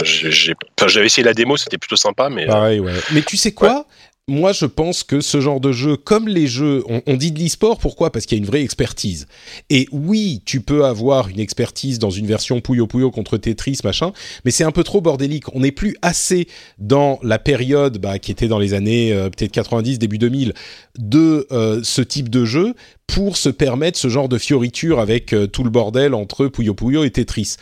[0.86, 2.46] J'avais essayé la démo, c'était plutôt sympa, mais.
[2.46, 2.92] Pareil, ouais.
[3.12, 3.86] Mais tu sais quoi?
[4.30, 7.78] Moi, je pense que ce genre de jeu, comme les jeux, on, dit de l'e-sport,
[7.78, 8.12] pourquoi?
[8.12, 9.26] Parce qu'il y a une vraie expertise.
[9.70, 14.12] Et oui, tu peux avoir une expertise dans une version Puyo Puyo contre Tetris, machin,
[14.44, 15.52] mais c'est un peu trop bordélique.
[15.54, 16.46] On n'est plus assez
[16.78, 20.54] dans la période bah, qui était dans les années euh, peut-être 90, début 2000,
[20.96, 22.74] de euh, ce type de jeu
[23.08, 27.02] pour se permettre ce genre de fioriture avec euh, tout le bordel entre Puyo Puyo
[27.02, 27.56] et Tetris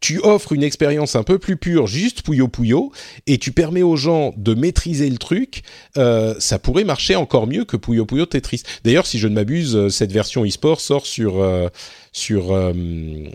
[0.00, 2.92] tu offres une expérience un peu plus pure, juste Puyo Puyo,
[3.26, 5.62] et tu permets aux gens de maîtriser le truc,
[5.96, 8.62] euh, ça pourrait marcher encore mieux que Puyo Puyo Tetris.
[8.84, 11.68] D'ailleurs, si je ne m'abuse, euh, cette version e-sport sort sur euh,
[12.12, 12.72] sur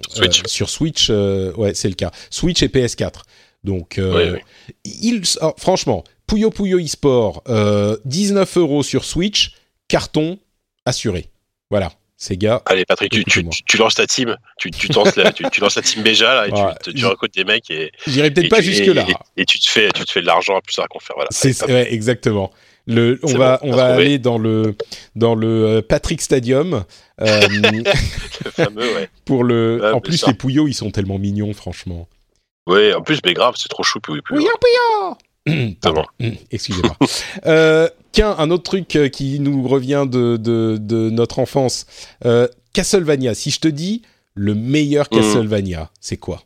[0.10, 0.42] Switch.
[0.46, 2.12] sur Switch, ouais, c'est le cas.
[2.30, 3.22] Switch et PS4.
[3.64, 4.00] Donc,
[4.84, 5.22] Il,
[5.58, 7.44] franchement, Puyo Puyo e-sport,
[8.06, 9.56] 19 euros sur Switch,
[9.88, 10.38] carton
[10.86, 11.30] assuré.
[11.70, 11.94] Voilà.
[12.24, 12.62] Sega.
[12.66, 16.04] Allez Patrick, tu, tu, tu, lances ta team, tu, tu, la, tu, lances ta team
[16.04, 16.52] Béja là, et
[16.84, 17.92] tu, tu recrutes des mecs et.
[18.08, 19.06] J'irai peut-être pas jusque là.
[19.36, 21.16] Et, tu te fais, tu te fais de l'argent à plus tard qu'on faire.
[21.16, 21.30] Voilà.
[21.32, 22.52] C'est ouais, exactement.
[22.86, 24.76] Le, on va, on va aller dans le
[25.16, 26.84] dans le euh, Patrick Stadium.
[27.22, 27.42] Euh,
[28.46, 29.10] le fameux, ouais.
[29.26, 29.94] Pour le.
[29.94, 32.08] en plus, les Pouillots, ils sont tellement mignons, franchement.
[32.68, 34.22] Ouais, en plus, mais grave, c'est trop chou, Pouillot.
[34.26, 34.50] Pouillot,
[35.46, 36.06] Pouillot Pardon,
[36.52, 36.96] excusez-moi.
[37.46, 41.86] euh, tiens, un autre truc euh, qui nous revient de, de, de notre enfance.
[42.26, 44.04] Euh, Castlevania, si je te dis
[44.34, 45.18] le meilleur hmm.
[45.18, 46.42] Castlevania, c'est quoi?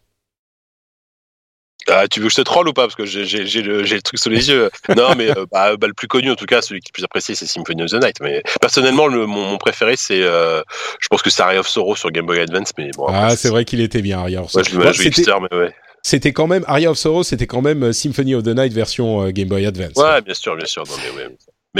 [1.89, 2.81] Ah, tu veux que je te troll ou pas?
[2.81, 4.69] Parce que j'ai le, le, truc sous les yeux.
[4.97, 6.93] non, mais euh, bah, bah, le plus connu, en tout cas, celui qui est le
[6.95, 8.17] plus apprécié, c'est Symphony of the Night.
[8.19, 10.21] Mais personnellement, le, mon, mon, préféré, c'est.
[10.21, 10.61] Euh,
[10.99, 12.73] je pense que c'est Area of Sorrow sur Game Boy Advance.
[12.77, 14.65] Mais bon, ah, c'est vrai qu'il était bien, Area of Sorrow.
[14.83, 15.73] Ouais, je hipster, mais ouais
[16.07, 19.31] c'était quand même Aria of Sorrow, c'était quand même Symphony of the Night version euh,
[19.31, 19.95] Game Boy Advance.
[19.97, 20.83] Ouais, bien sûr, bien sûr.
[20.87, 21.27] mais,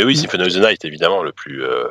[0.04, 1.86] oui, Symphony of the Night, évidemment, le plus, euh,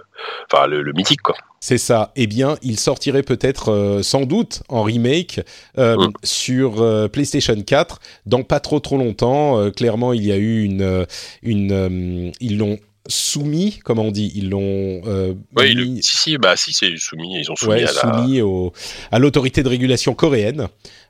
[0.50, 1.36] enfin, le, mythique, quoi.
[1.60, 2.12] C'est ça.
[2.16, 5.40] Eh bien, il sortirait peut-être, sans doute, en remake
[5.76, 6.08] mm.
[6.22, 9.70] sur PlayStation 4 dans pas trop trop longtemps.
[9.72, 11.06] clairement, il y a eu une,
[11.42, 12.78] une, ils l'ont
[13.08, 15.02] soumis, comme on dit, ils l'ont.
[15.06, 18.72] Euh, oui, si, si, bah si, c'est soumis, ils ont soumis, à, soumis au,
[19.10, 20.68] à l'autorité de régulation coréenne.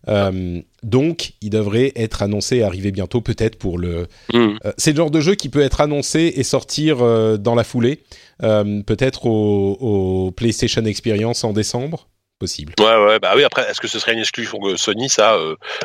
[0.08, 4.06] Euh, donc, il devrait être annoncé, arriver bientôt, peut-être pour le.
[4.32, 4.56] Hmm.
[4.64, 6.98] Euh, c'est le genre de jeu qui peut être annoncé et sortir
[7.38, 8.02] dans la foulée,
[8.40, 12.08] peut-être au, au, PlayStation Experience en décembre.
[12.38, 12.74] Possible.
[12.78, 13.44] Ouais, ouais, bah oui.
[13.44, 15.38] Après, est-ce que ce serait une exclu pour Sony Ça,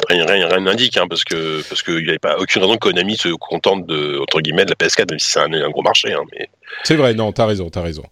[0.09, 2.89] rien, rien, rien n'indique, hein, parce que parce qu'il n'y avait pas aucune raison que
[2.89, 5.81] Konami se contente de entre guillemets de la PS4, même si c'est un, un, gros
[5.81, 6.13] marché.
[6.13, 6.49] Hein, mais
[6.83, 8.03] c'est vrai, non, t'as raison, t'as raison.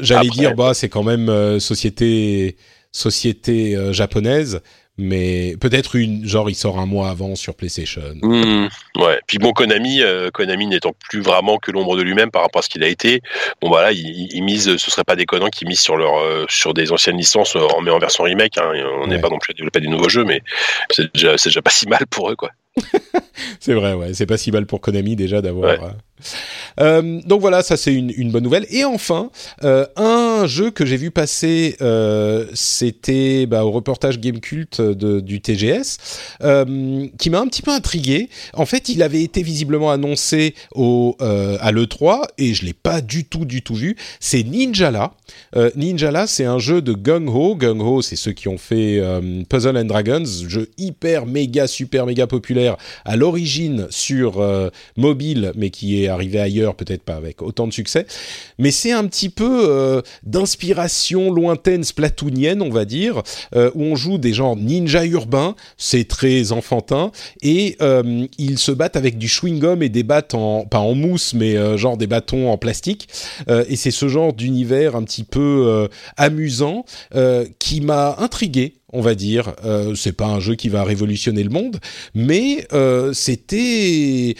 [0.00, 2.56] J'allais dire, bah, c'est quand même société
[2.90, 4.60] société japonaise
[4.98, 8.02] mais peut-être une genre il sort un mois avant sur PlayStation.
[8.20, 9.20] Mmh, ouais.
[9.28, 12.62] Puis bon Konami, euh, Konami n'étant plus vraiment que l'ombre de lui-même par rapport à
[12.62, 13.22] ce qu'il a été,
[13.62, 16.74] bon voilà, il, il, mise, ce serait pas déconnant qu'ils misent sur leur euh, sur
[16.74, 18.58] des anciennes licences euh, en mais en version remake.
[18.58, 20.42] Hein, on n'est pas non plus à développer des nouveaux jeux, mais
[20.90, 22.50] c'est déjà c'est déjà pas si mal pour eux quoi.
[23.60, 25.80] c'est vrai, ouais, c'est pas si mal pour Konami déjà d'avoir.
[25.80, 25.88] Ouais.
[26.80, 28.66] Euh, donc voilà, ça c'est une, bonne nouvelle.
[28.70, 29.30] Et enfin,
[29.64, 35.40] euh, un jeu que j'ai vu passer, euh, c'était bah, au reportage Game Cult du
[35.40, 35.98] TGS,
[37.18, 38.28] qui m'a un petit peu intrigué.
[38.54, 43.24] En fait, il avait été visiblement annoncé au, à l'E3 et je l'ai pas du
[43.24, 43.96] tout, du tout vu.
[44.20, 45.12] C'est Ninjala.
[45.76, 47.56] Ninjala, c'est un jeu de Gung Ho.
[47.56, 49.00] Gung Ho, c'est ceux qui ont fait
[49.48, 54.44] Puzzle and Dragons, jeu hyper méga super méga populaire à l'origine sur
[54.96, 58.06] mobile, mais qui arrivé ailleurs, peut-être pas avec autant de succès,
[58.58, 63.22] mais c'est un petit peu euh, d'inspiration lointaine splatoonienne, on va dire,
[63.54, 67.12] euh, où on joue des genres ninja urbains, c'est très enfantin,
[67.42, 70.34] et euh, ils se battent avec du chewing-gum et des battes
[70.70, 73.08] pas en mousse, mais genre des bâtons en plastique,
[73.48, 76.84] et c'est ce genre d'univers un petit peu amusant
[77.58, 79.54] qui m'a intrigué on va dire.
[79.96, 81.78] C'est pas un jeu qui va révolutionner le monde,
[82.14, 82.66] mais
[83.12, 84.34] c'était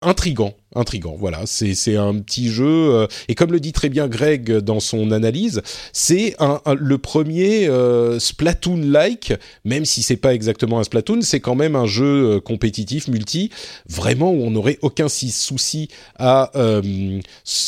[0.00, 1.16] intrigant, intrigant.
[1.18, 5.10] Voilà, c'est un petit jeu euh, et comme le dit très bien Greg dans son
[5.10, 5.62] analyse,
[5.92, 9.34] c'est un, le premier euh, Splatoon-like,
[9.64, 13.50] même si c'est pas exactement un Splatoon, c'est quand même un jeu euh, compétitif multi,
[13.88, 15.88] vraiment où on n'aurait aucun souci
[16.18, 16.52] à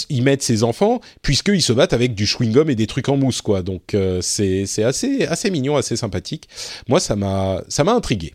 [0.08, 3.16] y mettre ses enfants, puisqu'ils se battent avec du chewing gum et des trucs en
[3.16, 3.62] mousse, quoi.
[3.62, 6.48] Donc c'est assez assez mignon, assez sympathique.
[6.88, 8.34] Moi, ça m'a ça m'a intrigué.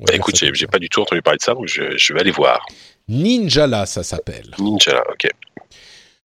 [0.00, 2.30] Bah, écoute, j'ai pas du tout entendu parler de ça, donc je, je vais aller
[2.30, 2.66] voir.
[3.08, 4.50] Ninjala, ça s'appelle.
[4.58, 5.30] Ninjala, ok.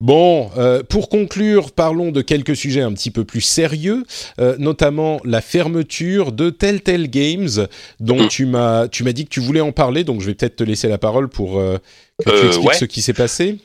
[0.00, 4.04] Bon, euh, pour conclure, parlons de quelques sujets un petit peu plus sérieux,
[4.40, 7.66] euh, notamment la fermeture de Telltale Games,
[7.98, 8.28] dont mm.
[8.28, 10.62] tu m'as tu m'as dit que tu voulais en parler, donc je vais peut-être te
[10.62, 11.78] laisser la parole pour euh,
[12.24, 13.58] que tu expliques ce qui s'est passé.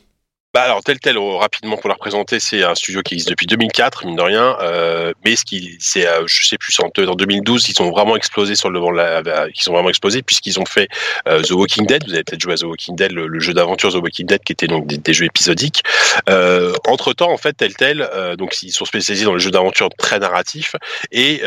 [0.53, 3.47] Bah alors tel tel oh, rapidement pour la représenter, c'est un studio qui existe depuis
[3.47, 7.15] 2004 mine de rien, euh, mais ce qui c'est euh, je sais plus en, en
[7.15, 10.21] 2012 ils ont vraiment explosé sur le devant de la, euh, ils ont vraiment explosé
[10.21, 10.89] puisqu'ils ont fait
[11.27, 12.03] euh, The Walking Dead.
[12.05, 14.51] Vous avez peut-être joué à The Walking Dead, le, jeu d'aventure The Walking Dead qui
[14.51, 15.81] était donc des, jeux épisodiques.
[16.29, 18.07] Euh, entre temps en fait tel tel
[18.37, 20.75] donc ils sont spécialisés dans le jeu d'aventure très narratif
[21.11, 21.41] et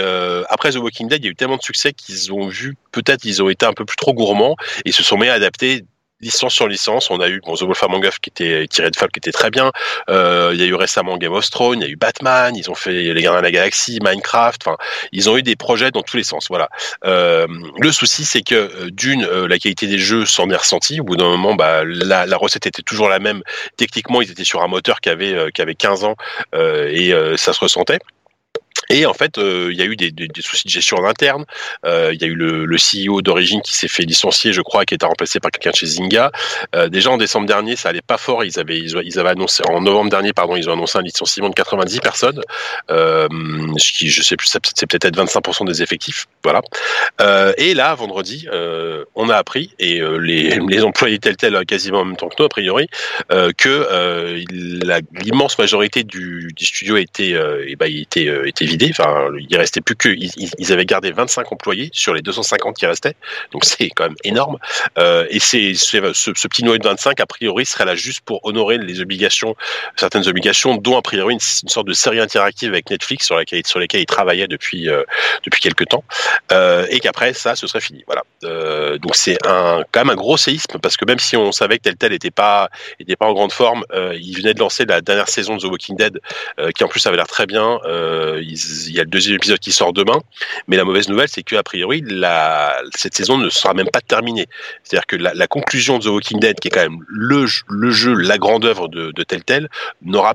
[0.49, 3.25] après The Walking Dead il y a eu tellement de succès qu'ils ont vu peut-être
[3.25, 5.85] ils ont été un peu plus trop gourmands et se sont mis à adapter
[6.21, 7.11] licence sur licence.
[7.11, 9.33] On a eu bon, The Wolf Among Us qui était tiré de Fall qui était
[9.33, 9.73] très bien.
[10.09, 12.71] Euh, il y a eu récemment Game of Thrones, il y a eu Batman, ils
[12.71, 14.63] ont fait Les Gardiens de la Galaxie, Minecraft.
[14.67, 14.77] Enfin,
[15.13, 16.47] ils ont eu des projets dans tous les sens.
[16.49, 16.69] Voilà.
[17.05, 17.47] Euh,
[17.79, 21.01] le souci, c'est que euh, d'une, la qualité des jeux s'en est ressentie.
[21.01, 23.43] Au bout d'un moment, bah, la, la, recette était toujours la même.
[23.77, 26.17] Techniquement, ils étaient sur un moteur qui avait qui avait 15 ans
[26.55, 27.99] et ça se ressentait.
[28.91, 31.45] Et en fait, euh, il y a eu des, soucis de gestion en interne.
[31.85, 34.95] Euh, il y a eu le, CEO d'origine qui s'est fait licencier, je crois, qui
[34.95, 36.31] a été remplacé par quelqu'un chez Zynga.
[36.75, 38.45] Euh, déjà en décembre dernier, ça allait pas fort.
[38.45, 42.41] Ils avaient, annoncé en novembre dernier, pardon, ils ont annoncé un licenciement de 90 personnes,
[42.89, 46.61] ce qui, je sais plus, c'est peut-être 25% des effectifs, voilà.
[47.57, 48.47] Et là, vendredi,
[49.15, 52.49] on a appris et les, employés tels tels quasiment en même temps que nous, a
[52.49, 52.89] priori,
[53.29, 54.45] que
[55.23, 57.35] l'immense majorité du, studio était,
[57.67, 58.91] et ben, il était, était vidé.
[58.91, 63.17] Enfin, il restait plus que ils, avaient gardé 25 employés sur les 250 qui restaient.
[63.53, 64.59] Donc c'est quand même énorme.
[64.99, 68.45] Euh, et c'est ce, ce, petit noyau de 25 a priori serait là juste pour
[68.45, 69.57] honorer les obligations,
[69.97, 73.79] certaines obligations, dont a priori une, sorte de série interactive avec Netflix sur laquelle sur
[73.79, 75.03] lesquelles ils travaillaient depuis euh,
[75.45, 76.05] depuis quelques temps.
[76.53, 78.05] Euh, et qu'après ça, ce serait fini.
[78.07, 78.23] Voilà.
[78.45, 81.79] Euh, donc c'est un quand même un gros séisme parce que même si on savait
[81.79, 82.69] que tel tel était pas
[83.01, 85.65] était pas en grande forme, euh, il venait de lancer la dernière saison de The
[85.65, 86.21] Walking Dead,
[86.59, 87.81] euh, qui en plus avait l'air très bien.
[88.57, 90.21] Il y a le deuxième épisode qui sort demain,
[90.69, 92.03] mais la mauvaise nouvelle, c'est qu'a priori,
[92.95, 94.47] cette saison ne sera même pas terminée.
[94.83, 98.39] C'est-à-dire que la, conclusion de The Walking Dead, qui est quand même le, jeu, la
[98.39, 99.69] grande œuvre de, de Telltale,
[100.03, 100.35] n'aura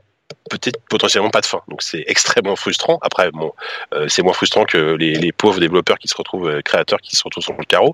[0.49, 1.61] peut-être potentiellement pas de fin.
[1.68, 2.99] Donc c'est extrêmement frustrant.
[3.02, 3.53] Après, bon,
[3.93, 7.15] euh, c'est moins frustrant que les, les, pauvres développeurs qui se retrouvent, euh, créateurs qui
[7.15, 7.93] se retrouvent sur le carreau.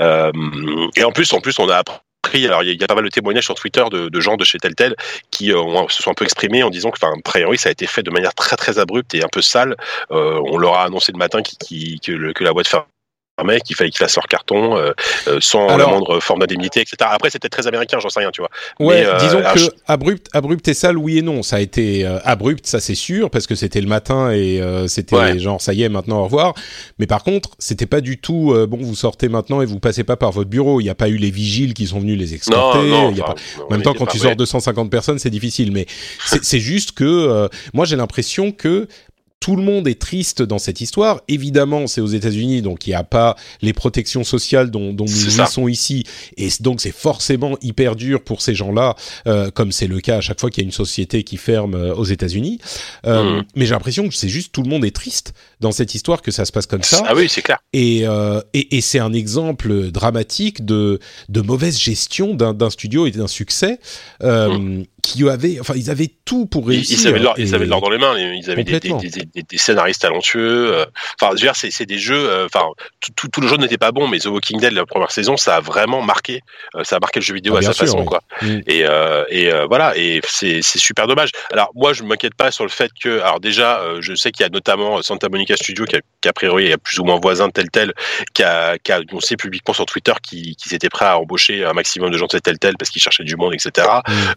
[0.00, 0.32] Euh,
[0.96, 1.96] et en plus, en plus, on a appris
[2.34, 4.94] alors il y, a pas mal de témoignages sur Twitter de, gens de chez Telltale
[5.30, 7.86] qui euh, se sont un peu exprimés en disant que, enfin, priori, ça a été
[7.86, 9.76] fait de manière très très abrupte et un peu sale.
[10.10, 12.84] Euh, on leur a annoncé le matin que, la boîte ferme
[13.38, 14.92] permet qu'il fallait qu'ils fassent leur carton euh,
[15.28, 16.96] euh, sans la moindre forme d'indemnité, etc.
[17.00, 18.50] Après, c'était très américain, j'en sais rien, tu vois.
[18.80, 21.42] Ouais, euh, disons que abrupt, abrupt et sale, oui et non.
[21.42, 25.60] Ça a été abrupt, ça c'est sûr, parce que c'était le matin et c'était genre
[25.60, 26.54] ça y est, maintenant au revoir.
[26.98, 28.78] Mais par contre, c'était pas du tout bon.
[28.78, 30.80] Vous sortez maintenant et vous passez pas par votre bureau.
[30.80, 32.78] Il n'y a pas eu les vigiles qui sont venus les escorter.
[32.78, 35.72] Non, non, en même temps, quand tu sors 250 personnes, c'est difficile.
[35.72, 35.86] Mais
[36.42, 38.88] c'est juste que moi j'ai l'impression que
[39.40, 41.20] tout le monde est triste dans cette histoire.
[41.28, 45.30] Évidemment, c'est aux États-Unis, donc il n'y a pas les protections sociales dont, dont nous
[45.30, 46.04] jouissons ici,
[46.36, 48.96] et donc c'est forcément hyper dur pour ces gens-là,
[49.26, 51.74] euh, comme c'est le cas à chaque fois qu'il y a une société qui ferme
[51.74, 52.58] euh, aux États-Unis.
[53.06, 53.44] Euh, mmh.
[53.54, 56.30] Mais j'ai l'impression que c'est juste tout le monde est triste dans cette histoire que
[56.30, 57.02] ça se passe comme ça.
[57.06, 57.58] Ah oui, c'est clair.
[57.72, 60.98] Et, euh, et, et c'est un exemple dramatique de,
[61.28, 63.78] de mauvaise gestion d'un studio et d'un succès.
[64.22, 66.98] Euh, mmh qui avaient, enfin, ils avaient tout pour réussir.
[66.98, 68.18] Ils, avaient avaient l'or dans les mains.
[68.18, 70.74] Ils avaient des, des, des, des, scénaristes talentueux.
[70.74, 70.86] Euh,
[71.20, 72.28] enfin, je veux dire, c'est des jeux.
[72.28, 72.66] Euh, enfin,
[73.16, 75.56] tout, tout, le jeu n'était pas bon, mais The Walking Dead, la première saison, ça
[75.56, 76.42] a vraiment marqué.
[76.74, 78.22] Euh, ça a marqué le jeu vidéo ah, à sa façon, quoi.
[78.42, 78.58] Mm.
[78.66, 78.84] Et,
[79.30, 79.96] et voilà.
[79.96, 81.30] Et c'est super dommage.
[81.52, 84.46] Alors, moi, je m'inquiète pas sur le fait que, alors déjà, je sais qu'il y
[84.46, 87.46] a notamment Santa Monica Studio qui, a, qui a priori est plus ou moins voisin
[87.48, 87.92] de tel tel,
[88.34, 89.00] qui a, qui a
[89.38, 92.58] publiquement sur Twitter qu'ils qu étaient prêts à embaucher un maximum de gens de tel
[92.58, 93.86] tel parce qu'ils cherchaient du monde, etc.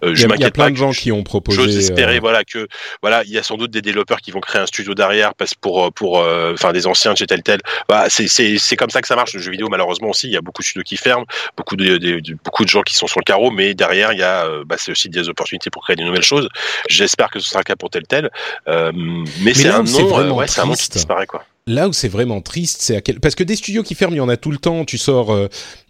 [0.02, 0.14] Mm.
[0.14, 1.62] je m'inquiète plein de gens qui ont proposé.
[1.62, 2.68] J'ose espérer, euh, voilà, que
[3.02, 5.54] voilà, il y a sans doute des développeurs qui vont créer un studio derrière, parce
[5.54, 7.60] pour euh, pour, euh, enfin, des anciens de chez tel tel.
[7.90, 9.34] Bah, c'est c'est c'est comme ça que ça marche.
[9.34, 11.26] Le jeu vidéo, malheureusement aussi, il y a beaucoup de studios qui ferment,
[11.58, 14.24] beaucoup de, de, beaucoup de gens qui sont sur le carreau, mais derrière, il y
[14.24, 16.48] a, bah, c'est aussi des opportunités pour créer des nouvelles choses.
[16.90, 18.30] J'espère que ce sera le cas pour tel tel.
[18.68, 21.44] mais, c'est un nom, ouais, c'est un nom qui disparaît, quoi.
[21.68, 23.20] Là où c'est vraiment triste, c'est à quel...
[23.20, 24.84] parce que des studios qui ferment, il y en a tout le temps.
[24.84, 25.32] Tu sors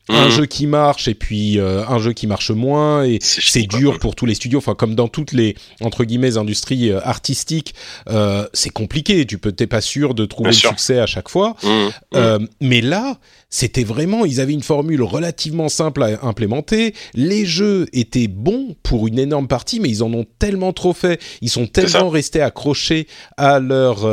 [0.09, 0.31] un mhm.
[0.31, 4.15] jeu qui marche et puis euh, un jeu qui marche moins et c'est dur pour
[4.15, 4.57] tous les studios.
[4.59, 7.75] Enfin comme dans toutes les entre guillemets industries euh, artistiques
[8.09, 9.25] euh, c'est compliqué.
[9.25, 11.55] Tu peux t'es pas sûr de trouver le succès à chaque fois.
[11.63, 11.91] Mhm.
[12.13, 12.47] Mhm.
[12.61, 13.17] mais là
[13.49, 16.93] c'était vraiment ils avaient une formule relativement simple à implémenter.
[17.13, 21.21] Les jeux étaient bons pour une énorme partie mais ils en ont tellement trop fait.
[21.41, 23.07] Ils sont tellement restés accrochés
[23.37, 24.07] à leur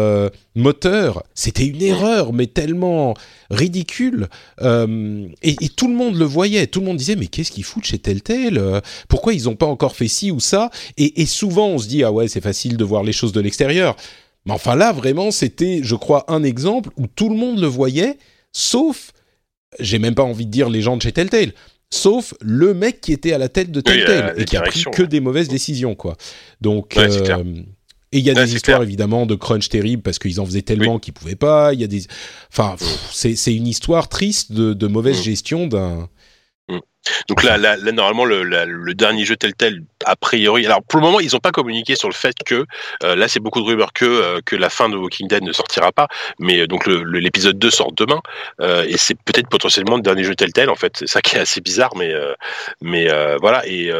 [0.55, 1.23] moteur.
[1.35, 3.15] C'était une erreur mais tellement
[3.51, 4.29] ridicule
[4.61, 7.85] et, et tout le monde le voyait, tout le monde disait mais qu'est-ce qu'ils foutent
[7.85, 11.69] chez tel tel euh, Pourquoi ils n'ont pas encore fait ci ou ça et, souvent
[11.69, 13.97] on se dit ah ouais c'est facile de voir les choses de l'extérieur.
[14.47, 18.19] Mais enfin là vraiment c'était je crois un exemple où tout le monde le voyait
[18.53, 19.13] sauf
[19.79, 21.53] j'ai même pas envie de dire les gens de chez Telltale
[21.91, 25.03] sauf le mec qui était à la tête de Telltale et qui a pris que
[25.03, 26.17] des mauvaises décisions quoi.
[26.61, 27.63] Donc euh,
[28.11, 30.99] et il y a des histoires évidemment de crunch terrible parce qu'ils en faisaient tellement
[30.99, 31.75] qu'ils pouvaient pas.
[31.75, 32.05] Il y a des,
[32.51, 32.77] enfin,
[33.13, 35.23] c'est une histoire triste de, de mauvaise mm.
[35.23, 36.09] gestion d'un
[37.29, 41.07] donc là, là, normalement, le, le, dernier jeu tel tel, a priori, alors pour le
[41.07, 42.67] moment, ils n'ont pas communiqué sur le fait que
[43.05, 45.53] euh, là, c'est beaucoup de rumeurs que euh, que la fin de Walking Dead ne
[45.53, 46.09] sortira pas,
[46.39, 48.21] mais euh, donc l'épisode 2 sort demain
[48.61, 50.71] et c'est peut-être potentiellement le dernier jeu tel tel.
[50.71, 52.13] En fait, c'est ça qui est assez bizarre, mais
[52.81, 53.09] mais
[53.41, 53.91] voilà et,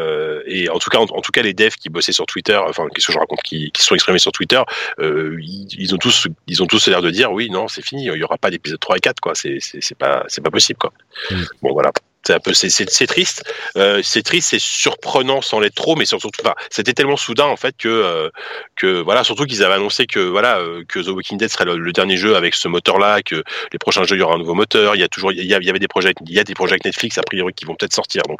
[0.45, 3.07] et en tout cas, en, tout cas, les devs qui bossaient sur Twitter, enfin, qu'est-ce
[3.07, 4.61] que je raconte, qui, qui sont exprimés sur Twitter,
[4.99, 8.15] ils, ils, ont tous ils ont tous l'air de dire oui, non, c'est fini, il
[8.15, 10.93] y aura pas d'épisode 3 et 4 quoi, c'est c'est pas c'est pas possible quoi.
[11.31, 11.43] Mm.
[11.61, 11.91] Bon voilà
[12.25, 13.43] c'est un peu c'est triste.
[13.77, 17.55] Euh, c'est triste c'est surprenant sans l'être trop mais surtout enfin c'était tellement soudain en
[17.55, 18.29] fait que euh,
[18.75, 21.91] que voilà surtout qu'ils avaient annoncé que voilà euh, que The Walking Dead serait le,
[21.93, 24.53] dernier jeu avec ce moteur là que les prochains jeux il y aura un nouveau
[24.53, 24.95] moteur.
[24.95, 27.17] Il y a toujours il y, avait des projets il y a des projets Netflix
[27.17, 28.23] a priori qui vont peut-être sortir.
[28.23, 28.39] Donc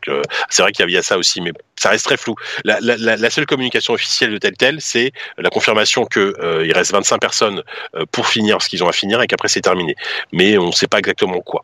[0.49, 2.35] c'est vrai qu'il y avait ça aussi mais ça reste très flou.
[2.63, 7.63] La seule communication officielle de Telltale c'est la confirmation que il reste 25 personnes
[8.11, 9.95] pour finir ce qu'ils ont à finir et qu'après c'est terminé.
[10.31, 11.63] Mais on ne sait pas exactement quoi.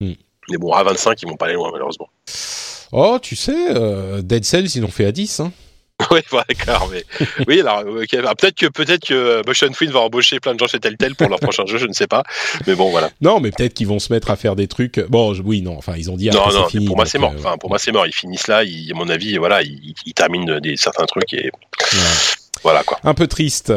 [0.00, 0.12] Hmm.
[0.50, 2.08] Mais bon, à 25, ils vont pas aller loin, malheureusement.
[2.92, 5.40] Oh, tu sais, euh, Dead Cells, ils ont fait à 10.
[5.40, 5.52] Hein.
[6.12, 7.04] oui, d'accord, mais
[7.48, 7.82] oui, alors
[8.24, 11.16] ah, peut-être que peut-être que euh, Motion Twin va embaucher plein de gens chez Telltale
[11.16, 12.22] pour leur prochain jeu, je ne sais pas,
[12.68, 13.10] mais bon voilà.
[13.20, 15.00] Non, mais peut-être qu'ils vont se mettre à faire des trucs.
[15.08, 16.30] Bon, oui, non, enfin ils ont dit.
[16.30, 17.32] Non, non, fini, pour moi c'est mort.
[17.32, 18.06] Euh, enfin, pour moi c'est mort.
[18.06, 21.50] Ils finissent là, ils, à mon avis, voilà, ils, terminent des certains trucs et
[22.62, 23.00] voilà quoi.
[23.02, 23.72] Un peu triste.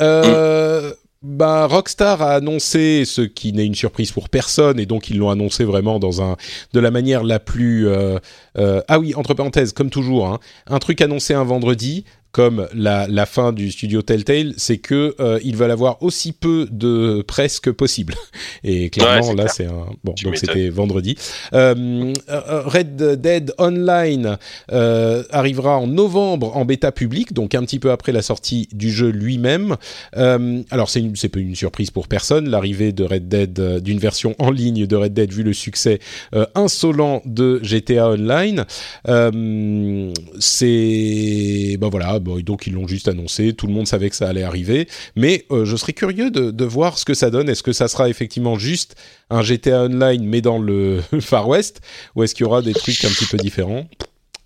[0.00, 0.94] Euh,
[1.26, 5.30] bah, Rockstar a annoncé ce qui n'est une surprise pour personne et donc ils l'ont
[5.30, 6.36] annoncé vraiment dans un
[6.72, 8.18] de la manière la plus euh,
[8.58, 10.38] euh, ah oui entre parenthèses comme toujours hein,
[10.68, 12.04] un truc annoncé un vendredi
[12.36, 16.68] comme la, la fin du studio Telltale, c'est que euh, ils veulent avoir aussi peu
[16.70, 18.12] de presse que possible.
[18.62, 20.14] Et clairement, là, c'est un bon.
[20.22, 21.16] donc c'était vendredi.
[21.54, 24.36] Euh, euh, Red Dead Online
[24.70, 28.90] euh, arrivera en novembre en bêta publique, donc un petit peu après la sortie du
[28.90, 29.76] jeu lui-même.
[30.12, 34.50] Alors c'est c'est pas une surprise pour personne l'arrivée de Red Dead d'une version en
[34.50, 36.00] ligne de Red Dead vu le succès
[36.54, 38.66] insolent de GTA Online.
[40.38, 44.28] c'est ben voilà bon, donc ils l'ont juste annoncé, tout le monde savait que ça
[44.28, 47.48] allait arriver, mais euh, je serais curieux de, voir ce que ça donne.
[47.48, 48.96] Est-ce que ça sera effectivement juste
[49.30, 51.80] un GTA Online mais dans le Far West,
[52.14, 53.86] ou est-ce qu'il y aura des trucs un petit peu différents?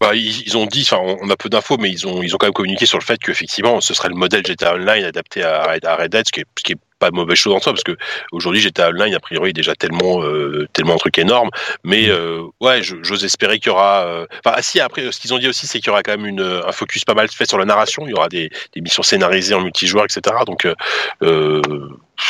[0.00, 2.46] Bah, ils, ont dit, enfin, on a peu d'infos, mais ils ont, ils ont quand
[2.46, 6.10] même communiqué sur le fait qu'effectivement, ce serait le modèle GTA Online adapté à, Red
[6.10, 7.96] Dead, ce qui est pas mauvaise chose en soi parce que
[8.30, 11.50] aujourd'hui GTA Online a priori déjà tellement euh, tellement un truc énorme
[11.82, 12.10] mais mm.
[12.10, 15.38] euh, ouais j'ose espérer qu'il y aura euh, enfin ah, si après ce qu'ils ont
[15.38, 17.58] dit aussi c'est qu'il y aura quand même une, un focus pas mal fait sur
[17.58, 20.68] la narration il y aura des, des missions scénarisées en multijoueur etc donc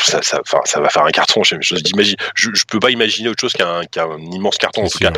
[0.03, 1.43] ça, ça, ça va faire un carton.
[1.43, 1.75] Je, je,
[2.35, 5.11] je, peux pas imaginer autre chose qu'un qu'un immense carton en tout cas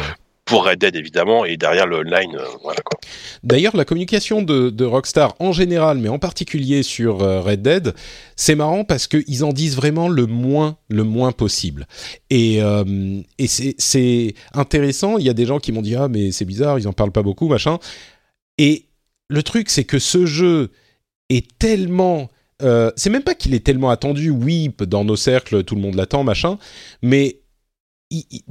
[0.45, 2.99] pour Red Dead évidemment et derrière le online euh, voilà quoi.
[3.43, 7.93] D'ailleurs la communication de, Rockstar en général mais en particulier sur euh, Red Dead
[8.35, 11.87] c'est marrant parce qu'ils en disent vraiment le moins le moins possible.
[12.29, 15.17] Et, euh, et c'est intéressant.
[15.17, 17.11] Il y a des gens qui m'ont dit ah mais c'est bizarre ils en parlent
[17.11, 17.79] pas beaucoup machin.
[18.57, 18.87] Et
[19.29, 20.71] le truc c'est que ce jeu
[21.29, 22.29] est tellement
[22.61, 24.29] euh, c'est même pas qu'il est tellement attendu.
[24.29, 26.57] Oui dans nos cercles tout le monde l'attend machin.
[27.01, 27.42] Mais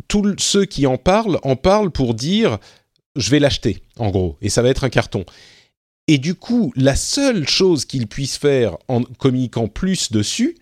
[0.09, 2.59] tous ceux qui en parlent en parlent pour dire
[3.17, 5.25] je vais l'acheter, en gros, et ça va être un carton.
[6.09, 10.57] Et du coup, la seule chose qu'ils puissent faire en communiquant plus dessus,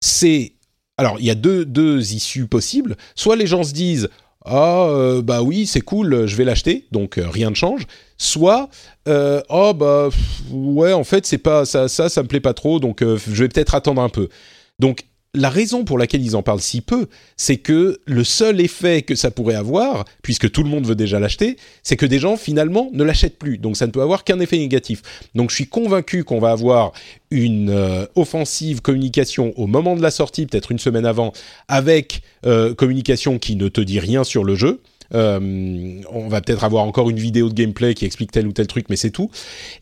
[0.00, 0.54] c'est...
[0.96, 2.96] Alors, il y a deux, deux issues possibles.
[3.14, 4.08] Soit les gens se disent
[4.44, 7.86] ah euh, bah oui c'est cool je vais l'acheter donc euh, rien ne change
[8.16, 8.70] soit
[9.06, 10.08] euh, oh bah
[10.50, 13.48] ouais en fait c'est pas ça ça ça me plaît pas trop donc je vais
[13.48, 14.30] peut-être attendre un peu
[14.78, 15.04] donc
[15.34, 19.14] la raison pour laquelle ils en parlent si peu, c'est que le seul effet que
[19.14, 22.90] ça pourrait avoir, puisque tout le monde veut déjà l'acheter, c'est que des gens finalement
[22.92, 23.58] ne l'achètent plus.
[23.58, 25.02] Donc ça ne peut avoir qu'un effet négatif.
[25.36, 26.92] Donc je suis convaincu qu'on va avoir
[27.30, 31.32] une euh, offensive communication au moment de la sortie, peut-être une semaine avant,
[31.68, 34.80] avec euh, communication qui ne te dit rien sur le jeu.
[35.14, 38.66] Euh, on va peut-être avoir encore une vidéo de gameplay qui explique tel ou tel
[38.66, 39.30] truc, mais c'est tout.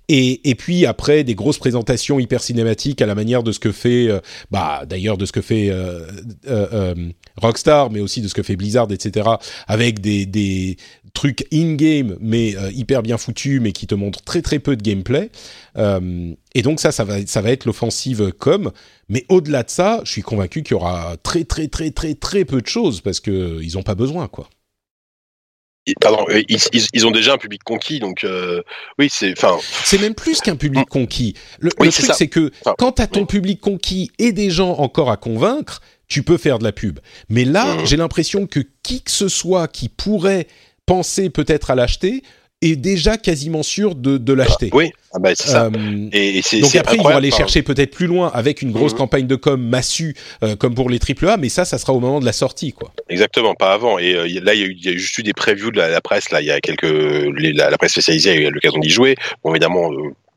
[0.08, 3.72] Et, et, puis après des grosses présentations hyper cinématiques à la manière de ce que
[3.72, 6.06] fait, euh, bah d'ailleurs de ce que fait euh,
[6.48, 6.94] euh,
[7.36, 9.28] Rockstar, mais aussi de ce que fait Blizzard, etc.
[9.66, 10.76] Avec des, des
[11.14, 15.30] trucs in-game mais hyper bien foutus, mais qui te montrent très très peu de gameplay.
[15.76, 18.70] et donc ça, ça va, ça va être l'offensive com.
[19.08, 22.44] Mais au-delà de ça, je suis convaincu qu'il y aura très très très très très
[22.44, 24.48] peu de choses parce que ils ont pas besoin quoi
[26.00, 28.62] pardon, euh, ils, ont déjà un public conquis, donc euh,
[28.98, 29.58] oui, c'est, enfin.
[29.84, 30.90] C'est même plus qu'un public mm.
[30.90, 31.34] conquis.
[31.58, 35.16] Le, truc, c'est que quand tu as ton public conquis et des gens encore à
[35.16, 37.00] convaincre, tu peux faire de la pub.
[37.28, 37.86] Mais là, mm.
[37.86, 40.46] j'ai l'impression que qui que ce soit qui pourrait
[40.86, 42.22] penser peut-être à l'acheter
[42.60, 44.70] est déjà quasiment sûr de, de l'acheter.
[44.72, 45.66] Oui, ah bah, c'est ça.
[45.66, 48.98] Euh, et, donc après, ils vont aller chercher peut-être plus loin avec une grosse mhm.
[48.98, 52.20] campagne de com massue euh, comme pour les AAA, mais ça, ça sera au moment
[52.20, 52.92] de la sortie, quoi.
[53.08, 53.98] Exactement, pas avant.
[53.98, 56.00] Et euh, là, il y, a eu, y a juste eu des previews de la,
[56.00, 56.30] presse.
[56.30, 59.14] Là, il y a quelques la, la, presse spécialisée a eu l'occasion d'y jouer.
[59.44, 59.90] Bon, évidemment,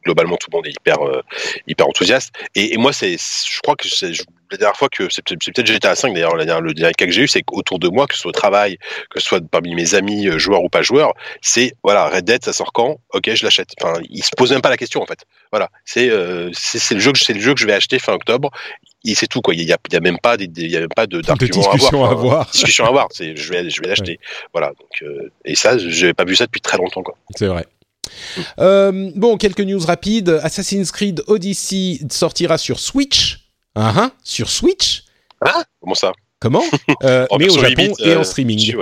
[0.04, 1.22] globalement tout le monde est hyper euh,
[1.68, 4.14] hyper enthousiaste et, et moi c'est je crois que c'est
[4.52, 7.28] la dernière fois que c'est peut-être GTA 5 d'ailleurs le dernier cas que j'ai eu
[7.28, 8.78] c'est qu'autour de moi que ce soit au travail
[9.10, 12.44] que ce soit parmi mes amis euh, joueurs ou pas joueurs c'est voilà Red Dead
[12.44, 12.98] ça sort quand?
[13.14, 13.70] Ok je l'achète.
[13.82, 15.20] Enfin ils se posent même pas la question en fait.
[15.52, 18.14] Voilà c'est euh, c'est le jeu que c'est le jeu que je vais acheter fin
[18.14, 18.50] octobre.
[19.04, 19.56] Et c'est tout quoi.
[19.56, 21.22] Il y a, il y a même pas des, il y a même pas de
[21.22, 24.20] discussion à avoir, discussion à avoir c'est je vais je vais l'acheter.
[24.54, 25.04] Voilà donc
[25.46, 27.16] et ça j'ai pas vu ça depuis très longtemps quoi.
[27.36, 27.66] C'est vrai.
[28.60, 30.40] Euh, bon, quelques news rapides.
[30.44, 33.41] Assassin's Creed Odyssey sortira sur Switch.
[33.76, 35.04] Uh -huh, sur Switch.
[35.42, 36.12] Ah, comment ça?
[36.42, 36.64] Comment?
[37.04, 38.76] Euh, Mais au Japon et en euh, streaming.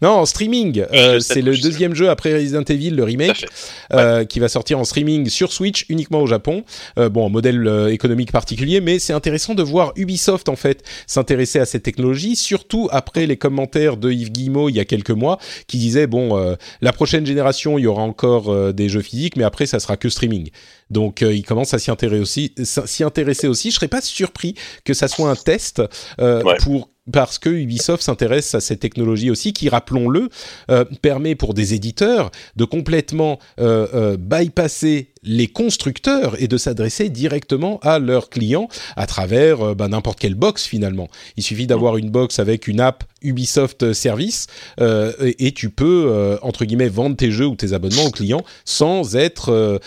[0.00, 0.84] Non, en streaming.
[0.92, 3.46] Euh, c'est le deuxième jeu après Resident Evil, le remake,
[3.92, 6.64] euh, qui va sortir en streaming sur Switch uniquement au Japon.
[6.98, 11.66] Euh, bon, modèle économique particulier, mais c'est intéressant de voir Ubisoft en fait s'intéresser à
[11.66, 15.38] cette technologie, surtout après les commentaires de Yves Guillemot il y a quelques mois,
[15.68, 19.66] qui disait bon, la prochaine génération, il y aura encore des jeux physiques, mais après
[19.66, 20.50] ça sera que streaming.
[20.92, 22.54] Donc il commence à s'y intéresser aussi.
[22.62, 23.70] S'y intéresser aussi.
[23.70, 24.54] Je serais pas surpris
[24.84, 25.82] que ça soit un test
[26.20, 30.28] euh, pour parce que Ubisoft s'intéresse à cette technologie aussi, qui, rappelons-le,
[30.70, 37.08] euh, permet pour des éditeurs de complètement euh, euh, bypasser les constructeurs et de s'adresser
[37.08, 41.08] directement à leurs clients à travers bah, n'importe quelle box finalement.
[41.36, 44.48] Il suffit d'avoir une box avec une app Ubisoft Service
[44.80, 49.14] et, et, tu peux entre guillemets vendre tes jeux ou tes abonnements aux clients sans
[49.14, 49.80] être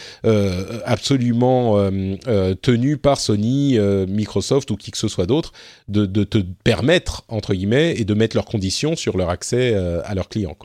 [0.86, 1.90] absolument
[2.62, 5.52] tenu par Sony, Microsoft ou qui que ce soit d'autre
[5.90, 10.02] de, de te permettre entre guillemets, et de mettre leurs conditions sur leur accès euh,
[10.06, 10.56] à leurs clients.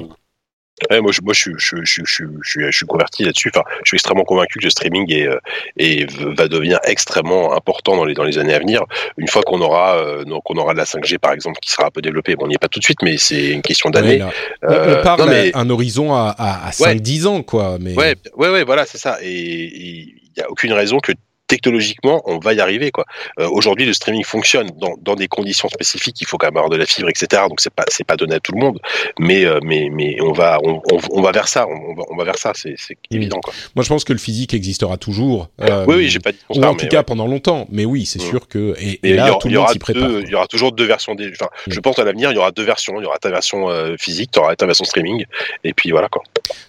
[0.91, 3.51] Moi, je, moi je, je, je, je, je, suis converti là-dessus.
[3.55, 5.29] Enfin, je suis extrêmement convaincu que le streaming est,
[5.77, 8.85] et euh, va devenir extrêmement important dans les, dans les années à venir.
[9.17, 11.87] Une fois qu'on aura, euh, donc on aura de la 5G, par exemple, qui sera
[11.87, 12.37] un peu développée.
[12.37, 14.23] Bon, on n'y est pas tout de suite, mais c'est une question d'années.
[14.63, 17.79] on, parle d'un un horizon à, à, 5-10 ans, quoi.
[17.81, 17.95] Mais...
[17.95, 19.19] Ouais, ouais, ouais, voilà, c'est ça.
[19.23, 21.13] Et, n'y a aucune raison que
[21.51, 22.93] technologiquement, on va y arriver.
[22.93, 23.05] quoi.
[23.41, 26.21] Euh, aujourd'hui, le streaming fonctionne dans, dans, des conditions spécifiques.
[26.21, 27.43] Il faut quand même avoir de la fibre, etc.
[27.49, 28.79] Donc c'est pas c'est pas donné à tout le monde,
[29.19, 31.67] mais euh, mais mais on va on, on, va vers ça.
[31.67, 32.53] On va, on va vers ça.
[32.55, 32.77] C'est
[33.11, 33.41] évident.
[33.41, 33.53] Quoi.
[33.75, 35.49] Moi, je pense que le physique existera toujours.
[35.61, 37.67] Euh, oui, oui, j'ai pas dit Ou en tout cas pendant longtemps.
[37.73, 38.29] Mais oui, c'est mmh.
[38.29, 40.09] sûr que et, là, il y, tout le monde s'y prépare.
[40.21, 41.17] Il y aura toujours deux versions.
[41.17, 41.31] Des...
[41.33, 43.01] Enfin, je pense à l'avenir, il y aura deux versions.
[43.01, 43.67] Il y aura ta version
[43.99, 45.25] physique, tu auras ta version streaming,
[45.65, 46.23] et puis voilà quoi.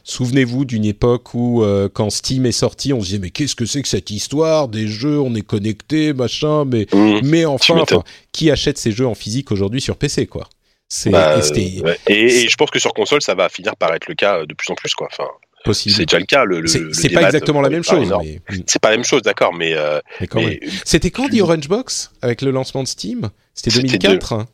[0.03, 1.63] Souvenez-vous d'une époque où
[1.93, 4.87] quand Steam est sorti, on se disait mais qu'est-ce que c'est que cette histoire des
[4.87, 7.19] jeux On est connecté, machin, mais, mmh.
[7.23, 7.83] mais enfin,
[8.31, 10.47] qui achète ces jeux en physique aujourd'hui sur PC, quoi?
[11.05, 11.39] Bah,
[12.07, 14.53] et, je pense que sur console, ça va finir par être le cas euh, de
[14.53, 15.07] plus en plus, quoi.
[15.11, 15.29] Enfin,
[15.73, 16.43] C'est déjà le cas.
[16.43, 18.13] Le, c'est pas exactement la même chose.
[18.21, 18.41] Mais...
[18.67, 19.73] C'est pas la même chose, d'accord, mais.
[19.73, 19.99] Euh,
[20.83, 23.29] C'était quand dit Orange Box avec le lancement de Steam?
[23.53, 24.47] C'était 2004 hein?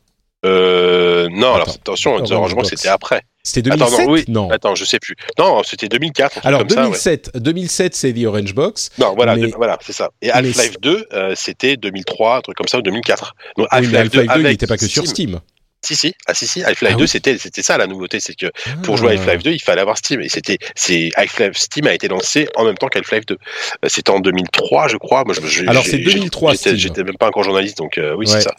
[0.44, 3.22] Euh, Non, alors attention, Orange Box c'était après.
[3.48, 4.24] C'était 2007 Attends, non, oui.
[4.28, 5.16] non, Attends, je sais plus.
[5.38, 6.40] Non, c'était 2004.
[6.44, 8.90] Alors 2007, 2007 c'est The Orange Box.
[8.98, 10.10] Non, voilà, voilà, c'est ça.
[10.20, 13.34] Et Half-Life 2, euh, c'était 2003, un truc comme ça, ou 2004.
[13.56, 15.40] Donc Half-Life 2, il n'était pas que sur Steam.
[15.80, 18.46] Si si, ah si si, Half-Life 2 ah c'était c'était ça la nouveauté, c'est que
[18.82, 19.22] pour jouer à ah.
[19.22, 22.64] Half-Life 2, il fallait avoir Steam et c'était c'est Half-Life Steam a été lancé en
[22.64, 23.34] même temps qu'Half-Life 2.
[23.34, 25.22] Euh, c'était en 2003, je crois.
[25.24, 26.54] Moi, je, Alors c'est 2003.
[26.74, 28.54] J'étais même pas encore journaliste, donc euh, oui c'est ça.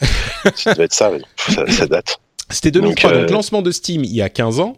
[0.56, 1.12] ça doit être ça,
[1.68, 2.18] ça date.
[2.50, 4.76] C'était 2003, donc, euh, lancement de Steam il y a 15 ans,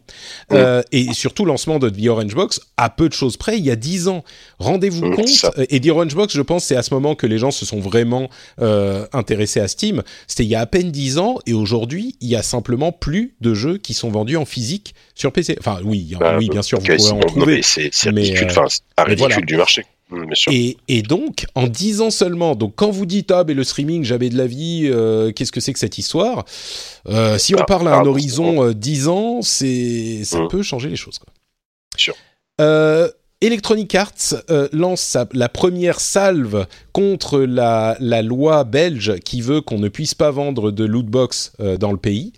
[0.52, 3.70] euh, et surtout lancement de The Orange Box à peu de choses près il y
[3.70, 4.24] a 10 ans.
[4.58, 7.50] Rendez-vous compte, et The Orange Box, je pense, c'est à ce moment que les gens
[7.50, 8.28] se sont vraiment
[8.60, 10.02] euh, intéressés à Steam.
[10.26, 13.34] C'était il y a à peine 10 ans, et aujourd'hui, il y a simplement plus
[13.40, 15.56] de jeux qui sont vendus en physique sur PC.
[15.58, 17.62] Enfin, oui, bah, oui, bien sûr, vous pouvez en trouver.
[17.62, 18.66] C'est ridicule, enfin,
[18.98, 19.84] ridicule du marché.
[20.12, 23.64] Mm, et, et, donc, en 10 ans seulement, donc quand vous dites ah mais le
[23.64, 26.44] streaming jamais de la vie, euh, qu'est-ce que c'est que cette histoire
[27.08, 30.48] euh, Si on ah, parle à un horizon euh, 10 ans, c'est ça mm.
[30.48, 31.18] peut changer les choses.
[31.18, 31.32] Quoi.
[31.96, 32.14] Sûr.
[33.42, 39.88] Electronic Arts euh, lance la première salve contre la, loi belge qui veut qu'on ne
[39.88, 42.32] puisse pas vendre de loot box euh, dans le pays.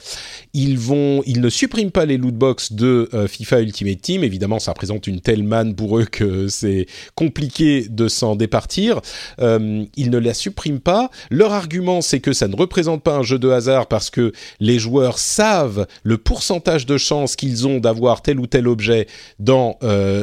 [0.54, 4.24] Ils vont, ils ne suppriment pas les loot box de euh, FIFA Ultimate Team.
[4.24, 9.02] Évidemment, ça représente une telle manne pour eux que c'est compliqué de s'en départir.
[9.38, 11.10] ils ne la suppriment pas.
[11.30, 14.78] Leur argument, c'est que ça ne représente pas un jeu de hasard parce que les
[14.78, 19.06] joueurs savent le pourcentage de chances qu'ils ont d'avoir tel ou tel objet
[19.38, 19.78] dans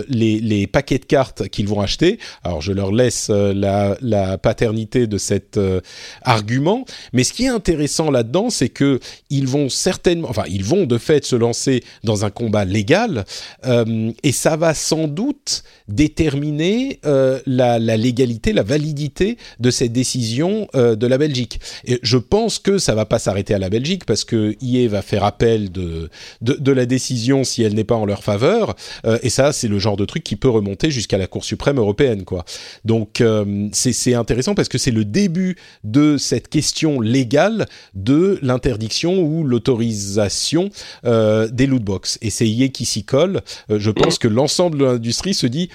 [0.08, 2.19] les paquets de cartes qu'ils vont acheter.
[2.43, 5.81] Alors je leur laisse euh, la, paternité de cet euh,
[6.23, 8.99] argument, mais ce qui est intéressant là-dedans, c'est que
[9.30, 13.26] ils vont certainement, enfin ils vont de fait se lancer dans un combat légal,
[13.65, 16.99] euh, et ça va sans doute déterminer
[17.45, 21.60] la, légalité, la validité de cette décision de la Belgique.
[21.85, 25.02] Et je pense que ça va pas s'arrêter à la Belgique parce que IE va
[25.02, 26.10] faire appel de,
[26.41, 28.76] de, de la décision si elle n'est pas en leur faveur,
[29.22, 32.24] et ça c'est le genre de truc qui peut monter jusqu'à la Cour suprême européenne,
[32.24, 32.46] quoi.
[32.86, 39.20] Donc euh, c'est intéressant parce que c'est le début de cette question légale de l'interdiction
[39.20, 40.70] ou l'autorisation
[41.06, 42.18] euh, des loot box.
[42.22, 43.42] Et c'est IE qui s'y colle.
[43.70, 45.70] Euh, je pense que l'ensemble de l'industrie se dit,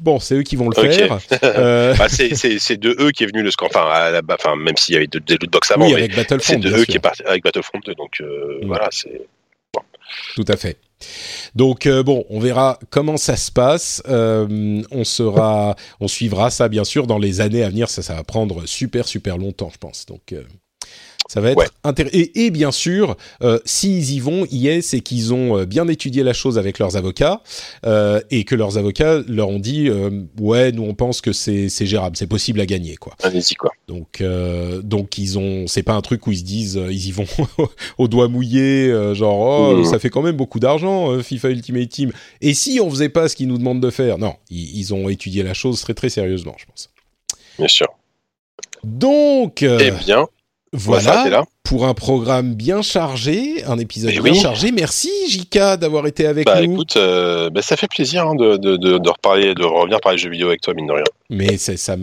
[0.00, 1.18] bon, c'est eux qui vont le faire.
[1.98, 5.18] bah, c'est de eux qui est venu le enfin, enfin même s'il y avait des
[5.18, 7.94] loot box avant, oui, avec Battlefront, c'est de eux qui est parti avec Battlefront 2.
[7.94, 8.22] Donc
[8.66, 9.22] voilà, c'est
[10.34, 10.78] tout à fait.
[11.54, 14.02] Donc euh, bon, on verra comment ça se passe.
[14.08, 17.88] Euh, on sera, on suivra ça bien sûr dans les années à venir.
[17.88, 20.06] Ça, ça va prendre super super longtemps, je pense.
[20.06, 20.42] Donc euh,
[21.32, 22.14] ça va être intéressant.
[22.34, 26.34] Et, bien sûr, euh, s'ils y vont, est, c'est qu'ils ont euh, bien étudié la
[26.34, 27.40] chose avec leurs avocats
[27.86, 29.88] euh, et que leurs avocats leur ont dit
[30.38, 33.14] ouais, nous on pense que c'est gérable, c'est possible à gagner quoi.
[33.22, 33.70] Allez-y quoi.
[33.88, 34.22] Donc
[34.82, 37.26] donc ils ont, c'est pas un truc où ils se disent ils y vont
[37.98, 39.84] au doigt mouillé, genre oh mmh.
[39.86, 42.12] ça fait quand même beaucoup d'argent FIFA Ultimate Team.
[42.42, 45.08] Et si on faisait pas ce qu'ils nous demandent de faire, non, ils, ils ont
[45.08, 46.90] étudié la chose très très sérieusement, je pense.
[47.58, 47.88] Bien sûr.
[48.84, 49.62] Donc.
[49.62, 50.26] Eh bien.
[50.74, 54.72] Voilà, pour un programme bien chargé, un épisode bien chargé.
[54.72, 56.72] Merci Jika d'avoir été avec bah, nous.
[56.72, 60.22] Écoute, euh, bah, ça fait plaisir hein, de, de, de, reparler, de revenir parler de
[60.22, 61.04] jeux vidéo avec toi, mine de rien.
[61.28, 61.96] Mais ça, ça,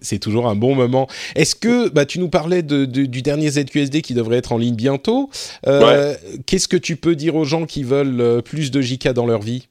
[0.00, 1.08] c'est toujours un bon moment.
[1.34, 4.76] Est-ce que bah, tu nous parlais de, du dernier ZQSD qui devrait être en ligne
[4.76, 5.28] bientôt
[5.66, 6.14] euh,
[6.46, 9.42] Qu'est-ce que tu peux dire aux gens qui veulent euh, plus de Jika dans leur
[9.42, 9.66] vie?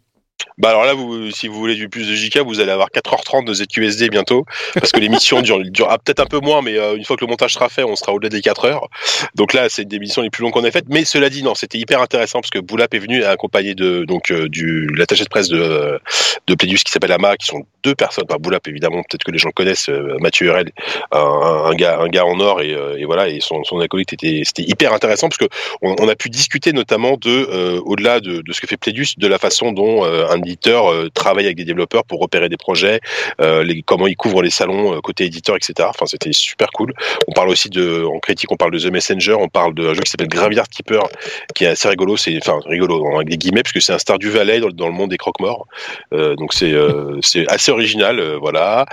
[0.57, 3.45] Bah alors là, vous, si vous voulez du plus de JK, vous allez avoir 4h30
[3.45, 7.05] de ZQSD bientôt, parce que l'émission dure, durera peut-être un peu moins, mais euh, une
[7.05, 8.87] fois que le montage sera fait, on sera au-delà des 4 heures.
[9.35, 10.89] Donc là, c'est une des émissions les plus longues qu'on ait faites.
[10.89, 14.31] Mais cela dit, non, c'était hyper intéressant parce que Boulap est venu accompagné de donc
[14.31, 15.99] euh, du l'attaché de presse de
[16.47, 18.25] de Plédius qui s'appelle Ama, qui sont deux personnes.
[18.27, 20.71] Bah, Boulap évidemment, peut-être que les gens connaissent euh, Mathieu Hurel,
[21.11, 24.41] un, un, gars un gars en or et, et voilà et son son acolyte était
[24.43, 25.47] c'était hyper intéressant parce que
[25.81, 29.37] on, a pu discuter notamment de au-delà de, de, ce que fait Plédius, de la
[29.37, 32.99] façon dont un éditeur travaille avec des développeurs pour repérer des projets,
[33.39, 35.87] les, comment ils couvrent les salons côté éditeur, etc.
[35.89, 36.93] Enfin, c'était super cool.
[37.27, 40.01] On parle aussi de, en critique, on parle de The Messenger, on parle d'un jeu
[40.01, 41.03] qui s'appelle Graveyard Keeper,
[41.55, 42.17] qui est assez rigolo.
[42.17, 45.09] C'est, enfin, rigolo avec des guillemets, puisque c'est un Star du Valais dans, le monde
[45.09, 45.67] des croque-morts.
[46.11, 46.73] donc c'est,
[47.21, 48.85] c'est assez original, voilà.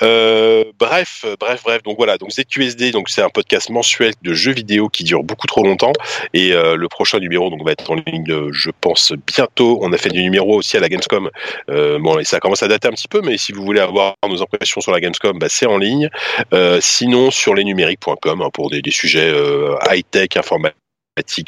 [0.00, 1.82] bref, bref, bref.
[1.82, 2.18] Donc voilà.
[2.18, 5.92] Donc ZQSD, donc c'est un podcast mensuel de jeux vidéo qui dure beaucoup trop longtemps.
[6.34, 9.78] Et le prochain numéro donc va être en ligne, je pense bientôt.
[9.82, 11.30] On a fait du numéro aussi à la Gamescom.
[11.68, 14.42] bon, et ça commence à dater un petit peu, mais si vous voulez avoir nos
[14.42, 16.08] impressions sur la Gamescom, bah, c'est en ligne.
[16.52, 20.79] Euh, sinon, sur lesnumériques.com hein, pour des, des sujets euh, high-tech, informatiques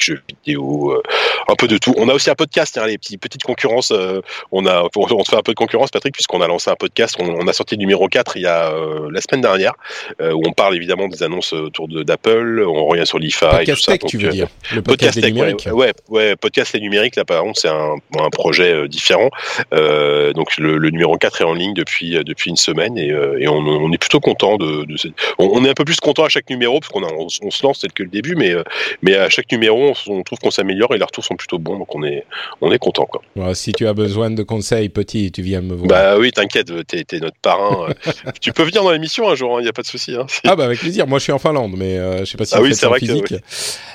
[0.00, 1.02] jeux vidéo, euh,
[1.48, 1.94] un peu de tout.
[1.96, 3.90] On a aussi un podcast, hein, les petites, petites concurrences.
[3.92, 4.20] Euh,
[4.50, 7.16] on a, on fait un peu de concurrence, Patrick, puisqu'on a lancé un podcast.
[7.18, 9.72] On, a sorti le numéro 4 il y a euh, la semaine dernière,
[10.20, 12.64] où on parle évidemment des annonces autour d'Apple.
[12.66, 13.92] On revient sur l'IFA et tout ça.
[13.92, 15.68] Tech, tu veux dire Le podcast, podcast numérique.
[15.72, 17.16] Ouais, ouais, podcast et numérique.
[17.16, 19.30] Là, par contre, c'est un, un, projet différent.
[19.70, 23.08] donc le, le, numéro 4 est en ligne depuis depuis une semaine et,
[23.38, 24.84] et on, on, est plutôt content de.
[24.84, 24.96] de
[25.38, 27.78] on, est un peu plus content à chaque numéro parce qu'on on, on, se lance,
[27.80, 28.54] c'est que le début, mais
[29.02, 31.94] mais à chaque numéro, on, trouve qu'on s'améliore et les retours sont plutôt bons, donc
[31.94, 32.24] on est,
[32.60, 33.06] on est content.
[33.06, 33.54] Quoi.
[33.54, 35.88] si tu as besoin de conseils, petit, tu viens me voir.
[35.88, 37.88] Bah oui, t'inquiète, t'es es notre parrain.
[38.40, 40.14] tu peux venir dans l'émission un jour, il hein, n'y a pas de souci.
[40.14, 42.38] Hein, ah bah avec plaisir, moi je suis en Finlande, mais je euh, je sais
[42.38, 43.34] pas si ah oui, c'est vrai physique.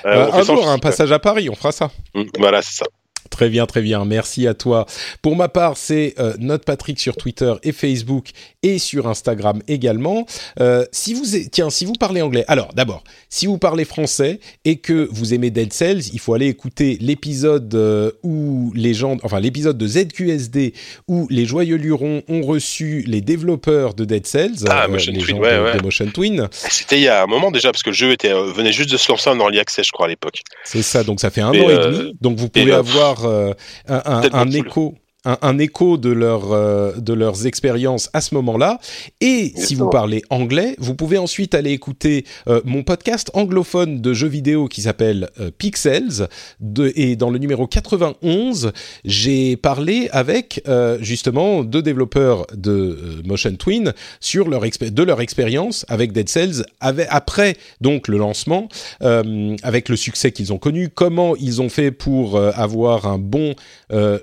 [0.06, 1.90] Euh, un jour, un passage à Paris, on fera ça.
[2.14, 2.86] Mmh, voilà, c'est ça.
[3.38, 4.04] Très bien, très bien.
[4.04, 4.84] Merci à toi.
[5.22, 8.30] Pour ma part, c'est euh, Note Patrick sur Twitter et Facebook
[8.64, 10.26] et sur Instagram également.
[10.60, 14.78] Euh, si vous tiens, si vous parlez anglais, alors d'abord, si vous parlez français et
[14.78, 19.38] que vous aimez Dead Cells, il faut aller écouter l'épisode euh, où les gens, enfin
[19.38, 20.74] l'épisode de ZQSD
[21.06, 25.20] où les joyeux lurons ont reçu les développeurs de Dead Cells, ah, euh, Motion les
[25.20, 25.76] Twin, gens ouais, de, ouais.
[25.76, 26.48] de Motion Twin.
[26.50, 28.96] C'était il y a un moment déjà parce que le jeu était venait juste de
[28.96, 30.42] se lancer en early access, je crois à l'époque.
[30.64, 32.16] C'est ça, donc ça fait un Et, an et demi.
[32.20, 33.24] Donc vous pouvez avoir
[33.86, 34.94] un, un- écho.
[35.28, 38.78] Un, un écho de, leur, euh, de leurs expériences à ce moment-là.
[39.20, 44.14] Et si vous parlez anglais, vous pouvez ensuite aller écouter euh, mon podcast anglophone de
[44.14, 46.28] jeux vidéo qui s'appelle euh, Pixels.
[46.60, 48.72] De, et dans le numéro 91,
[49.04, 50.62] j'ai parlé avec
[51.00, 57.06] justement deux développeurs de Motion Twin sur leur de leur expérience avec Dead Cells avec,
[57.10, 58.68] après donc le lancement,
[59.00, 63.54] avec le succès qu'ils ont connu, comment ils ont fait pour avoir un bon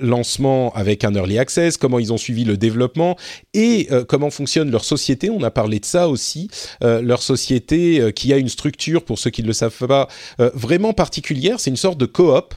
[0.01, 3.17] lancement avec un early access, comment ils ont suivi le développement
[3.53, 5.29] et euh, comment fonctionne leur société.
[5.29, 6.49] On a parlé de ça aussi,
[6.83, 10.07] euh, leur société euh, qui a une structure, pour ceux qui ne le savent pas,
[10.37, 11.59] vraiment particulière.
[11.59, 12.53] C'est une sorte de coop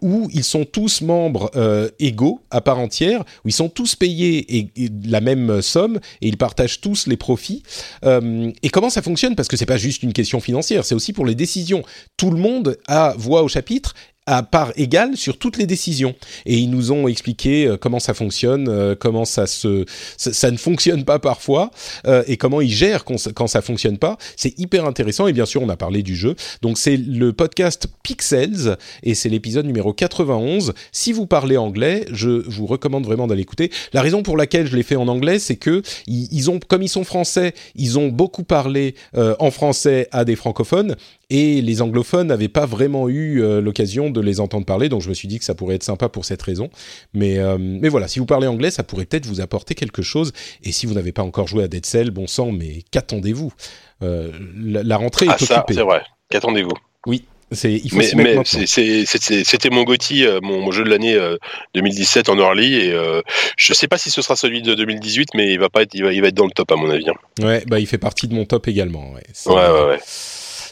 [0.00, 1.50] où ils sont tous membres
[1.98, 6.36] égaux à part entière, où ils sont tous payés et, la même somme et ils
[6.36, 7.62] partagent tous les profits.
[8.04, 9.36] Et comment ça fonctionne?
[9.36, 11.82] Parce que c'est pas juste une question financière, c'est aussi pour les décisions.
[12.16, 13.94] Tout le monde a voix au chapitre
[14.26, 16.14] à part égale sur toutes les décisions.
[16.46, 19.84] Et ils nous ont expliqué euh, comment ça fonctionne, euh, comment ça se,
[20.16, 21.70] ça, ne fonctionne pas parfois,
[22.06, 24.18] euh, et comment ils gèrent quand, ça- quand ça fonctionne pas.
[24.36, 25.26] C'est hyper intéressant.
[25.28, 26.34] Et bien sûr, on a parlé du jeu.
[26.62, 30.74] Donc c'est le podcast Pixels et c'est l'épisode numéro 91.
[30.92, 33.70] Si vous parlez anglais, je vous recommande vraiment d'aller écouter.
[33.92, 36.82] La raison pour laquelle je l'ai fait en anglais, c'est que ils, ils ont, comme
[36.82, 40.96] ils sont français, ils ont beaucoup parlé euh, en français à des francophones
[41.30, 45.08] et les anglophones n'avaient pas vraiment eu euh, l'occasion de les entendre parler, donc je
[45.08, 46.70] me suis dit que ça pourrait être sympa pour cette raison.
[47.14, 50.32] Mais, euh, mais voilà, si vous parlez anglais, ça pourrait peut-être vous apporter quelque chose.
[50.62, 53.52] Et si vous n'avez pas encore joué à Dead Cell, bon sang, mais qu'attendez-vous?
[54.02, 55.74] Euh, la, la rentrée Ah est ça, occupée.
[55.74, 56.02] c'est vrai.
[56.30, 56.74] Qu'attendez-vous?
[57.06, 61.36] Oui, c'est il faut Mais, c'était mon Gotti, mon, mon jeu de l'année euh,
[61.74, 63.20] 2017 en early, et euh,
[63.56, 66.02] je sais pas si ce sera celui de 2018, mais il va pas être, il
[66.04, 67.08] va, il va être dans le top à mon avis.
[67.08, 67.14] hein.
[67.44, 69.12] Ouais, bah il fait partie de mon top également.
[69.12, 69.98] Ouais, Ouais, ouais, ouais.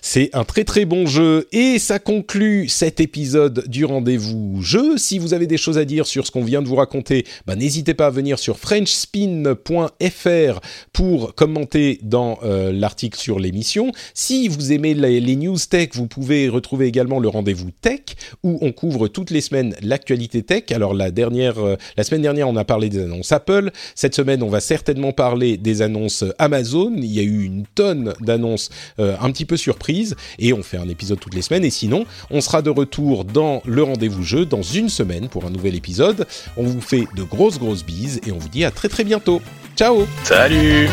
[0.07, 4.99] C'est un très très bon jeu et ça conclut cet épisode du rendez-vous jeu.
[4.99, 7.57] Si vous avez des choses à dire sur ce qu'on vient de vous raconter, bah,
[7.57, 10.61] n'hésitez pas à venir sur frenchspin.fr
[10.93, 13.93] pour commenter dans euh, l'article sur l'émission.
[14.13, 18.03] Si vous aimez les, news tech, vous pouvez retrouver également le rendez-vous tech
[18.43, 20.65] où on couvre toutes les semaines l'actualité tech.
[20.73, 23.71] Alors euh, la semaine dernière, on a parlé des annonces Apple.
[23.95, 26.93] Cette semaine, on va certainement parler des annonces Amazon.
[26.95, 28.69] Il y a eu une tonne d'annonces
[28.99, 29.94] euh, un petit peu surprises
[30.39, 31.65] et on fait un épisode toutes les semaines.
[31.65, 35.51] Et sinon, on sera de retour dans le rendez-vous jeu dans une semaine pour un
[35.51, 36.27] nouvel épisode.
[36.57, 39.41] On vous fait de grosses grosses bises et on vous dit à très très bientôt.
[39.77, 40.89] Ciao Salut